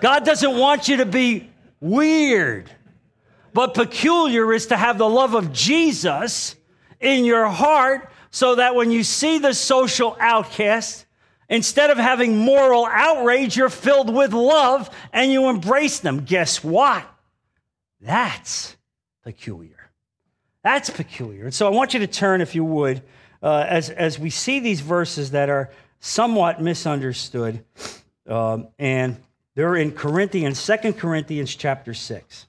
God 0.00 0.24
doesn't 0.24 0.56
want 0.56 0.88
you 0.88 0.98
to 0.98 1.06
be 1.06 1.50
weird, 1.80 2.70
but 3.52 3.74
peculiar 3.74 4.52
is 4.52 4.66
to 4.66 4.76
have 4.76 4.98
the 4.98 5.08
love 5.08 5.34
of 5.34 5.52
Jesus 5.52 6.56
in 7.00 7.24
your 7.24 7.48
heart 7.48 8.10
so 8.30 8.56
that 8.56 8.74
when 8.74 8.90
you 8.90 9.02
see 9.02 9.38
the 9.38 9.54
social 9.54 10.16
outcast, 10.20 11.06
instead 11.48 11.90
of 11.90 11.96
having 11.96 12.36
moral 12.36 12.86
outrage, 12.86 13.56
you're 13.56 13.68
filled 13.68 14.14
with 14.14 14.32
love 14.32 14.90
and 15.12 15.32
you 15.32 15.48
embrace 15.48 16.00
them. 16.00 16.24
Guess 16.24 16.62
what? 16.62 17.04
That's 18.00 18.76
peculiar. 19.24 19.90
That's 20.62 20.90
peculiar. 20.90 21.44
And 21.44 21.54
so 21.54 21.66
I 21.66 21.70
want 21.70 21.94
you 21.94 22.00
to 22.00 22.06
turn, 22.06 22.40
if 22.40 22.54
you 22.54 22.64
would, 22.64 23.02
uh, 23.42 23.64
as, 23.68 23.88
as 23.88 24.18
we 24.18 24.30
see 24.30 24.60
these 24.60 24.80
verses 24.80 25.30
that 25.30 25.48
are 25.48 25.70
somewhat 26.00 26.60
misunderstood. 26.60 27.64
Um, 28.28 28.68
and 28.78 29.16
they're 29.54 29.76
in 29.76 29.92
Corinthians, 29.92 30.58
Second 30.58 30.94
Corinthians 30.94 31.54
chapter 31.54 31.94
6. 31.94 32.46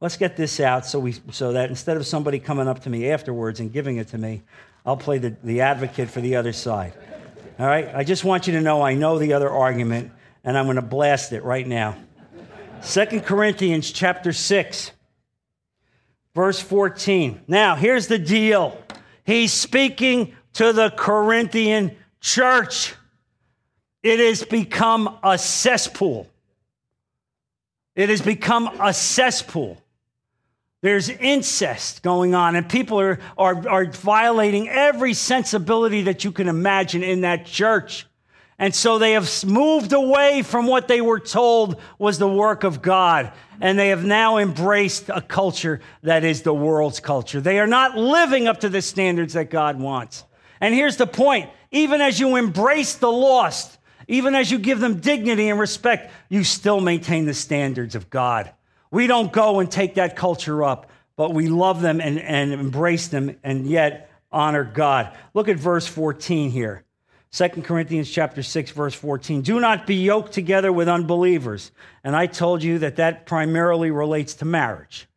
Let's 0.00 0.16
get 0.16 0.36
this 0.36 0.60
out 0.60 0.84
so, 0.84 0.98
we, 0.98 1.14
so 1.30 1.52
that 1.52 1.70
instead 1.70 1.96
of 1.96 2.06
somebody 2.06 2.38
coming 2.38 2.68
up 2.68 2.82
to 2.82 2.90
me 2.90 3.10
afterwards 3.10 3.60
and 3.60 3.72
giving 3.72 3.96
it 3.96 4.08
to 4.08 4.18
me, 4.18 4.42
I'll 4.84 4.96
play 4.96 5.18
the, 5.18 5.34
the 5.42 5.62
advocate 5.62 6.10
for 6.10 6.20
the 6.20 6.36
other 6.36 6.52
side. 6.52 6.92
All 7.58 7.66
right? 7.66 7.90
I 7.94 8.04
just 8.04 8.22
want 8.22 8.46
you 8.46 8.52
to 8.54 8.60
know 8.60 8.82
I 8.82 8.94
know 8.94 9.18
the 9.18 9.32
other 9.32 9.48
argument, 9.48 10.12
and 10.44 10.58
I'm 10.58 10.66
going 10.66 10.76
to 10.76 10.82
blast 10.82 11.32
it 11.32 11.42
right 11.42 11.66
now. 11.66 11.96
Second 12.82 13.22
Corinthians 13.22 13.90
chapter 13.90 14.32
6, 14.32 14.92
verse 16.34 16.60
14. 16.60 17.40
Now, 17.48 17.76
here's 17.76 18.08
the 18.08 18.18
deal. 18.18 18.78
He's 19.24 19.52
speaking 19.52 20.36
to 20.54 20.72
the 20.72 20.90
Corinthian 20.90 21.96
church. 22.24 22.94
It 24.02 24.18
has 24.18 24.42
become 24.42 25.18
a 25.22 25.38
cesspool. 25.38 26.26
It 27.94 28.08
has 28.08 28.22
become 28.22 28.68
a 28.80 28.92
cesspool. 28.92 29.80
There's 30.80 31.08
incest 31.08 32.02
going 32.02 32.34
on, 32.34 32.56
and 32.56 32.68
people 32.68 32.98
are, 32.98 33.18
are, 33.38 33.68
are 33.68 33.84
violating 33.86 34.68
every 34.68 35.14
sensibility 35.14 36.02
that 36.02 36.24
you 36.24 36.32
can 36.32 36.48
imagine 36.48 37.02
in 37.02 37.20
that 37.20 37.46
church. 37.46 38.06
And 38.58 38.74
so 38.74 38.98
they 38.98 39.12
have 39.12 39.44
moved 39.44 39.92
away 39.92 40.42
from 40.42 40.66
what 40.66 40.88
they 40.88 41.00
were 41.00 41.20
told 41.20 41.80
was 41.98 42.18
the 42.18 42.28
work 42.28 42.64
of 42.64 42.82
God. 42.82 43.32
And 43.60 43.78
they 43.78 43.88
have 43.88 44.04
now 44.04 44.38
embraced 44.38 45.08
a 45.08 45.20
culture 45.20 45.80
that 46.02 46.24
is 46.24 46.42
the 46.42 46.54
world's 46.54 47.00
culture. 47.00 47.40
They 47.40 47.58
are 47.58 47.66
not 47.66 47.96
living 47.96 48.46
up 48.46 48.60
to 48.60 48.68
the 48.68 48.82
standards 48.82 49.34
that 49.34 49.50
God 49.50 49.78
wants. 49.78 50.24
And 50.60 50.74
here's 50.74 50.96
the 50.96 51.06
point 51.06 51.50
even 51.74 52.00
as 52.00 52.20
you 52.20 52.36
embrace 52.36 52.94
the 52.94 53.10
lost, 53.10 53.78
even 54.06 54.34
as 54.34 54.50
you 54.50 54.58
give 54.58 54.78
them 54.78 55.00
dignity 55.00 55.48
and 55.48 55.58
respect, 55.58 56.12
you 56.28 56.44
still 56.44 56.80
maintain 56.80 57.26
the 57.26 57.34
standards 57.34 57.96
of 57.96 58.08
God. 58.10 58.50
We 58.92 59.08
don't 59.08 59.32
go 59.32 59.58
and 59.58 59.68
take 59.68 59.96
that 59.96 60.14
culture 60.14 60.62
up, 60.62 60.88
but 61.16 61.34
we 61.34 61.48
love 61.48 61.82
them 61.82 62.00
and, 62.00 62.20
and 62.20 62.52
embrace 62.52 63.08
them 63.08 63.36
and 63.42 63.66
yet 63.66 64.08
honor 64.30 64.62
God. 64.62 65.16
Look 65.34 65.48
at 65.48 65.56
verse 65.56 65.86
14 65.86 66.50
here. 66.50 66.84
2 67.32 67.48
Corinthians 67.62 68.08
chapter 68.08 68.44
6 68.44 68.70
verse 68.70 68.94
14. 68.94 69.42
Do 69.42 69.58
not 69.58 69.84
be 69.84 69.96
yoked 69.96 70.32
together 70.32 70.72
with 70.72 70.88
unbelievers. 70.88 71.72
And 72.04 72.14
I 72.14 72.26
told 72.26 72.62
you 72.62 72.78
that 72.78 72.96
that 72.96 73.26
primarily 73.26 73.90
relates 73.90 74.34
to 74.34 74.44
marriage. 74.44 75.08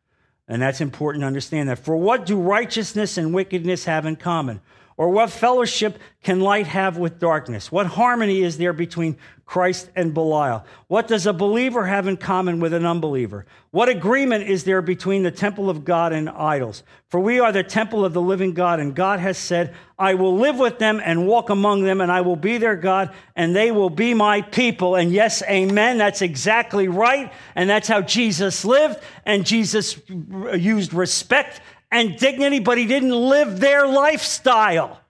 And 0.48 0.60
that's 0.60 0.80
important 0.80 1.22
to 1.22 1.26
understand 1.28 1.68
that. 1.68 1.78
For 1.78 1.96
what 1.96 2.26
do 2.26 2.36
righteousness 2.36 3.16
and 3.16 3.32
wickedness 3.32 3.84
have 3.84 4.06
in 4.06 4.16
common? 4.16 4.60
Or 4.98 5.10
what 5.10 5.30
fellowship 5.30 6.00
can 6.24 6.40
light 6.40 6.66
have 6.66 6.98
with 6.98 7.20
darkness? 7.20 7.70
What 7.70 7.86
harmony 7.86 8.42
is 8.42 8.58
there 8.58 8.72
between 8.72 9.16
Christ 9.46 9.88
and 9.94 10.12
Belial? 10.12 10.66
What 10.88 11.06
does 11.06 11.24
a 11.24 11.32
believer 11.32 11.86
have 11.86 12.08
in 12.08 12.16
common 12.16 12.58
with 12.58 12.74
an 12.74 12.84
unbeliever? 12.84 13.46
What 13.70 13.88
agreement 13.88 14.50
is 14.50 14.64
there 14.64 14.82
between 14.82 15.22
the 15.22 15.30
temple 15.30 15.70
of 15.70 15.84
God 15.84 16.12
and 16.12 16.28
idols? 16.28 16.82
For 17.10 17.20
we 17.20 17.38
are 17.38 17.52
the 17.52 17.62
temple 17.62 18.04
of 18.04 18.12
the 18.12 18.20
living 18.20 18.54
God, 18.54 18.80
and 18.80 18.92
God 18.92 19.20
has 19.20 19.38
said, 19.38 19.72
I 20.00 20.14
will 20.14 20.36
live 20.36 20.58
with 20.58 20.80
them 20.80 21.00
and 21.02 21.28
walk 21.28 21.48
among 21.48 21.84
them, 21.84 22.00
and 22.00 22.10
I 22.10 22.22
will 22.22 22.36
be 22.36 22.58
their 22.58 22.76
God, 22.76 23.14
and 23.36 23.54
they 23.54 23.70
will 23.70 23.90
be 23.90 24.14
my 24.14 24.42
people. 24.42 24.96
And 24.96 25.12
yes, 25.12 25.44
amen. 25.44 25.96
That's 25.98 26.22
exactly 26.22 26.88
right. 26.88 27.32
And 27.54 27.70
that's 27.70 27.86
how 27.86 28.02
Jesus 28.02 28.64
lived, 28.64 28.98
and 29.24 29.46
Jesus 29.46 30.00
used 30.08 30.92
respect 30.92 31.60
and 31.90 32.16
dignity, 32.18 32.58
but 32.58 32.78
he 32.78 32.86
didn't 32.86 33.10
live 33.10 33.60
their 33.60 33.86
lifestyle. 33.86 35.00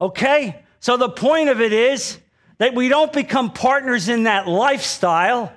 Okay? 0.00 0.62
So 0.80 0.96
the 0.96 1.08
point 1.08 1.48
of 1.48 1.60
it 1.60 1.72
is 1.72 2.18
that 2.58 2.74
we 2.74 2.88
don't 2.88 3.12
become 3.12 3.52
partners 3.52 4.08
in 4.08 4.24
that 4.24 4.46
lifestyle. 4.46 5.52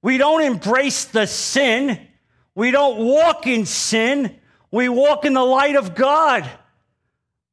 We 0.00 0.18
don't 0.18 0.42
embrace 0.42 1.04
the 1.04 1.26
sin. 1.26 1.98
We 2.54 2.70
don't 2.70 2.98
walk 2.98 3.46
in 3.46 3.66
sin. 3.66 4.36
We 4.70 4.88
walk 4.88 5.24
in 5.24 5.34
the 5.34 5.44
light 5.44 5.76
of 5.76 5.94
God. 5.94 6.48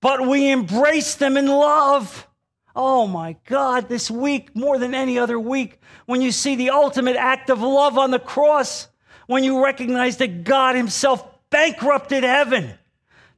But 0.01 0.25
we 0.25 0.49
embrace 0.49 1.15
them 1.15 1.35
in 1.35 1.47
love. 1.47 2.27
Oh 2.75 3.07
my 3.07 3.35
God, 3.45 3.89
this 3.89 4.09
week, 4.09 4.55
more 4.55 4.77
than 4.77 4.93
any 4.93 5.19
other 5.19 5.39
week, 5.39 5.79
when 6.05 6.21
you 6.21 6.31
see 6.31 6.55
the 6.55 6.69
ultimate 6.69 7.17
act 7.17 7.49
of 7.49 7.61
love 7.61 7.97
on 7.97 8.11
the 8.11 8.19
cross, 8.19 8.87
when 9.27 9.43
you 9.43 9.63
recognize 9.63 10.17
that 10.17 10.43
God 10.43 10.75
Himself 10.75 11.25
bankrupted 11.49 12.23
heaven, 12.23 12.73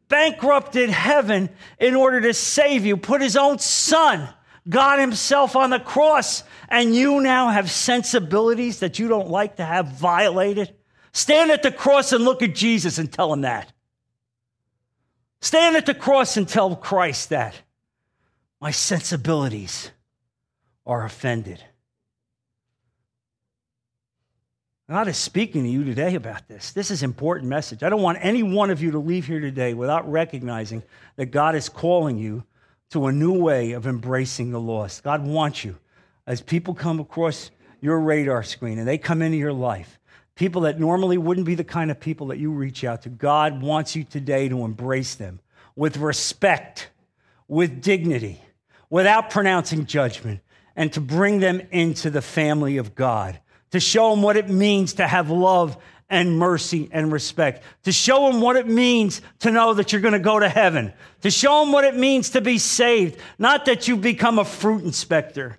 bankrupted 0.07 0.89
heaven 0.89 1.49
in 1.79 1.95
order 1.95 2.21
to 2.21 2.33
save 2.33 2.85
you, 2.85 2.97
put 2.97 3.21
his 3.21 3.37
own 3.37 3.59
son, 3.59 4.29
God 4.67 4.99
himself, 4.99 5.55
on 5.55 5.69
the 5.69 5.79
cross, 5.79 6.43
and 6.69 6.95
you 6.95 7.21
now 7.21 7.49
have 7.49 7.71
sensibilities 7.71 8.79
that 8.79 8.99
you 8.99 9.07
don't 9.07 9.29
like 9.29 9.57
to 9.57 9.65
have 9.65 9.87
violated. 9.87 10.73
Stand 11.13 11.51
at 11.51 11.63
the 11.63 11.71
cross 11.71 12.13
and 12.13 12.23
look 12.23 12.41
at 12.41 12.55
Jesus 12.55 12.97
and 12.97 13.11
tell 13.11 13.33
him 13.33 13.41
that. 13.41 13.71
Stand 15.41 15.75
at 15.75 15.85
the 15.85 15.93
cross 15.93 16.37
and 16.37 16.47
tell 16.47 16.75
Christ 16.75 17.29
that. 17.29 17.61
My 18.59 18.71
sensibilities 18.71 19.89
are 20.85 21.03
offended. 21.03 21.63
God 24.89 25.07
is 25.07 25.17
speaking 25.17 25.63
to 25.63 25.69
you 25.69 25.83
today 25.83 26.15
about 26.15 26.47
this. 26.47 26.71
This 26.71 26.91
is 26.91 27.01
an 27.01 27.09
important 27.09 27.47
message. 27.47 27.81
I 27.81 27.89
don't 27.89 28.01
want 28.01 28.17
any 28.21 28.43
one 28.43 28.69
of 28.69 28.81
you 28.81 28.91
to 28.91 28.99
leave 28.99 29.25
here 29.25 29.39
today 29.39 29.73
without 29.73 30.09
recognizing 30.11 30.83
that 31.15 31.27
God 31.27 31.55
is 31.55 31.69
calling 31.69 32.17
you 32.17 32.43
to 32.89 33.07
a 33.07 33.11
new 33.11 33.31
way 33.31 33.71
of 33.71 33.87
embracing 33.87 34.51
the 34.51 34.59
lost. 34.59 35.03
God 35.03 35.25
wants 35.25 35.63
you. 35.63 35.77
As 36.27 36.41
people 36.41 36.73
come 36.73 36.99
across 36.99 37.51
your 37.79 37.99
radar 37.99 38.43
screen 38.43 38.79
and 38.79 38.87
they 38.87 38.97
come 38.97 39.21
into 39.21 39.37
your 39.37 39.53
life, 39.53 39.97
people 40.35 40.61
that 40.63 40.79
normally 40.79 41.17
wouldn't 41.17 41.45
be 41.45 41.55
the 41.55 41.63
kind 41.63 41.89
of 41.89 41.99
people 41.99 42.27
that 42.27 42.37
you 42.37 42.51
reach 42.51 42.83
out 42.83 43.03
to, 43.03 43.09
God 43.09 43.61
wants 43.61 43.95
you 43.95 44.03
today 44.03 44.49
to 44.49 44.65
embrace 44.65 45.15
them 45.15 45.39
with 45.75 45.97
respect, 45.97 46.89
with 47.47 47.81
dignity, 47.81 48.41
without 48.89 49.29
pronouncing 49.29 49.85
judgment, 49.85 50.41
and 50.75 50.91
to 50.93 50.99
bring 50.99 51.39
them 51.39 51.61
into 51.71 52.09
the 52.09 52.21
family 52.21 52.77
of 52.77 52.93
God 52.93 53.39
to 53.71 53.79
show 53.79 54.11
them 54.11 54.21
what 54.21 54.37
it 54.37 54.49
means 54.49 54.93
to 54.93 55.07
have 55.07 55.29
love 55.29 55.77
and 56.09 56.37
mercy 56.37 56.89
and 56.91 57.11
respect, 57.11 57.63
to 57.83 57.91
show 57.91 58.29
them 58.29 58.41
what 58.41 58.57
it 58.57 58.67
means 58.67 59.21
to 59.39 59.49
know 59.49 59.73
that 59.73 59.91
you're 59.91 60.01
going 60.01 60.13
to 60.13 60.19
go 60.19 60.39
to 60.39 60.49
heaven, 60.49 60.91
to 61.21 61.31
show 61.31 61.61
them 61.61 61.71
what 61.71 61.85
it 61.85 61.95
means 61.95 62.31
to 62.31 62.41
be 62.41 62.57
saved. 62.57 63.17
Not 63.39 63.65
that 63.65 63.87
you 63.87 63.95
become 63.95 64.37
a 64.37 64.45
fruit 64.45 64.83
inspector, 64.83 65.57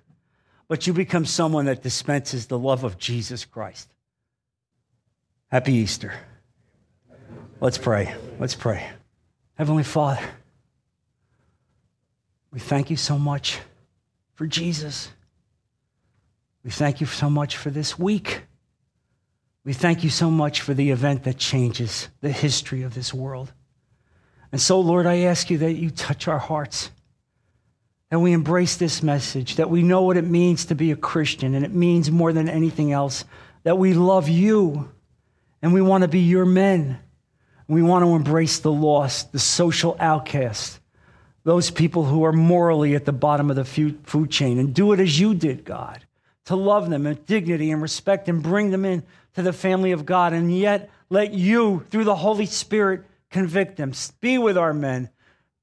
but 0.67 0.85
you 0.85 0.93
become 0.93 1.25
someone 1.25 1.65
that 1.65 1.81
dispenses 1.81 2.45
the 2.45 2.59
love 2.59 2.83
of 2.83 2.97
Jesus 2.99 3.45
Christ. 3.45 3.89
Happy 5.51 5.73
Easter. 5.73 6.13
Let's 7.59 7.77
pray. 7.77 8.13
Let's 8.39 8.55
pray. 8.55 8.87
Heavenly 9.55 9.83
Father, 9.83 10.21
we 12.51 12.59
thank 12.59 12.89
you 12.89 12.97
so 12.97 13.17
much 13.17 13.59
for 14.35 14.45
Jesus. 14.45 15.09
We 16.63 16.71
thank 16.71 17.01
you 17.01 17.07
so 17.07 17.29
much 17.29 17.57
for 17.57 17.69
this 17.69 17.99
week. 17.99 18.43
We 19.65 19.73
thank 19.73 20.03
you 20.03 20.09
so 20.09 20.31
much 20.31 20.61
for 20.61 20.73
the 20.73 20.91
event 20.91 21.23
that 21.23 21.37
changes 21.37 22.09
the 22.21 22.31
history 22.31 22.83
of 22.83 22.93
this 22.93 23.13
world. 23.13 23.51
And 24.51 24.61
so, 24.61 24.79
Lord, 24.79 25.05
I 25.05 25.19
ask 25.19 25.49
you 25.49 25.57
that 25.59 25.73
you 25.73 25.89
touch 25.89 26.27
our 26.27 26.37
hearts, 26.37 26.91
that 28.09 28.19
we 28.19 28.33
embrace 28.33 28.77
this 28.77 29.01
message, 29.01 29.55
that 29.55 29.69
we 29.69 29.81
know 29.81 30.03
what 30.03 30.17
it 30.17 30.25
means 30.25 30.65
to 30.65 30.75
be 30.75 30.91
a 30.91 30.95
Christian, 30.95 31.55
and 31.55 31.65
it 31.65 31.73
means 31.73 32.11
more 32.11 32.31
than 32.31 32.47
anything 32.47 32.91
else 32.91 33.25
that 33.63 33.77
we 33.77 33.93
love 33.93 34.29
you 34.29 34.89
and 35.61 35.73
we 35.73 35.81
want 35.81 36.03
to 36.03 36.09
be 36.09 36.19
your 36.19 36.45
men. 36.45 36.99
We 37.67 37.81
want 37.81 38.03
to 38.03 38.15
embrace 38.15 38.59
the 38.59 38.71
lost, 38.71 39.31
the 39.31 39.39
social 39.39 39.95
outcast, 39.99 40.79
those 41.45 41.71
people 41.71 42.03
who 42.03 42.25
are 42.25 42.33
morally 42.33 42.95
at 42.95 43.05
the 43.05 43.13
bottom 43.13 43.49
of 43.49 43.55
the 43.55 43.65
food 43.65 44.29
chain, 44.29 44.59
and 44.59 44.73
do 44.73 44.91
it 44.91 44.99
as 44.99 45.19
you 45.19 45.33
did, 45.33 45.63
God 45.63 46.05
to 46.45 46.55
love 46.55 46.89
them 46.89 47.05
with 47.05 47.25
dignity 47.25 47.71
and 47.71 47.81
respect 47.81 48.27
and 48.27 48.43
bring 48.43 48.71
them 48.71 48.85
in 48.85 49.03
to 49.35 49.41
the 49.41 49.53
family 49.53 49.91
of 49.91 50.05
God. 50.05 50.33
And 50.33 50.55
yet, 50.55 50.89
let 51.09 51.33
you, 51.33 51.85
through 51.89 52.03
the 52.03 52.15
Holy 52.15 52.45
Spirit, 52.45 53.05
convict 53.29 53.77
them. 53.77 53.93
Be 54.19 54.37
with 54.37 54.57
our 54.57 54.73
men. 54.73 55.09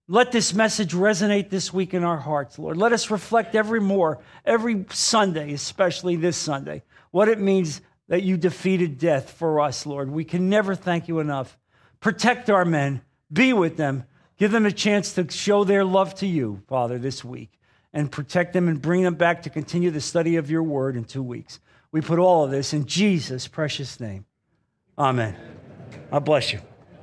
Let 0.09 0.33
this 0.33 0.55
message 0.55 0.93
resonate 0.93 1.51
this 1.51 1.73
week 1.73 1.95
in 1.95 2.03
our 2.03 2.17
hearts, 2.17 2.59
Lord. 2.59 2.77
Let 2.77 2.93
us 2.93 3.11
reflect 3.11 3.55
every 3.55 3.81
more, 3.81 4.19
every 4.45 4.85
Sunday, 4.91 5.53
especially 5.53 6.17
this 6.17 6.37
Sunday, 6.37 6.83
what 7.13 7.29
it 7.29 7.39
means 7.39 7.81
that 8.09 8.25
you 8.25 8.37
defeated 8.37 8.99
death 8.99 9.31
for 9.31 9.61
us, 9.61 9.87
Lord. 9.87 10.11
We 10.11 10.25
can 10.25 10.49
never 10.49 10.75
thank 10.75 11.07
you 11.07 11.21
enough. 11.21 11.57
Protect 12.01 12.51
our 12.51 12.65
men, 12.65 13.03
be 13.33 13.53
with 13.53 13.77
them, 13.77 14.05
give 14.37 14.51
them 14.51 14.67
a 14.67 14.73
chance 14.73 15.13
to 15.13 15.31
show 15.31 15.63
their 15.63 15.85
love 15.85 16.17
to 16.17 16.27
you, 16.27 16.63
Father, 16.67 16.99
this 16.99 17.25
week 17.25 17.60
and 17.93 18.11
protect 18.11 18.53
them 18.53 18.69
and 18.69 18.81
bring 18.81 19.03
them 19.03 19.15
back 19.15 19.43
to 19.43 19.51
continue 19.51 19.91
the 19.91 20.01
study 20.01 20.37
of 20.37 20.51
your 20.51 20.63
word 20.63 20.97
in 20.97 21.05
two 21.05 21.23
weeks. 21.23 21.61
We 21.93 22.01
put 22.01 22.19
all 22.19 22.45
of 22.45 22.51
this 22.51 22.73
in 22.73 22.87
Jesus' 22.87 23.49
precious 23.49 23.99
name. 23.99 24.25
Amen. 24.97 25.37
I 26.13 26.19
bless 26.21 26.53
you. 26.53 26.61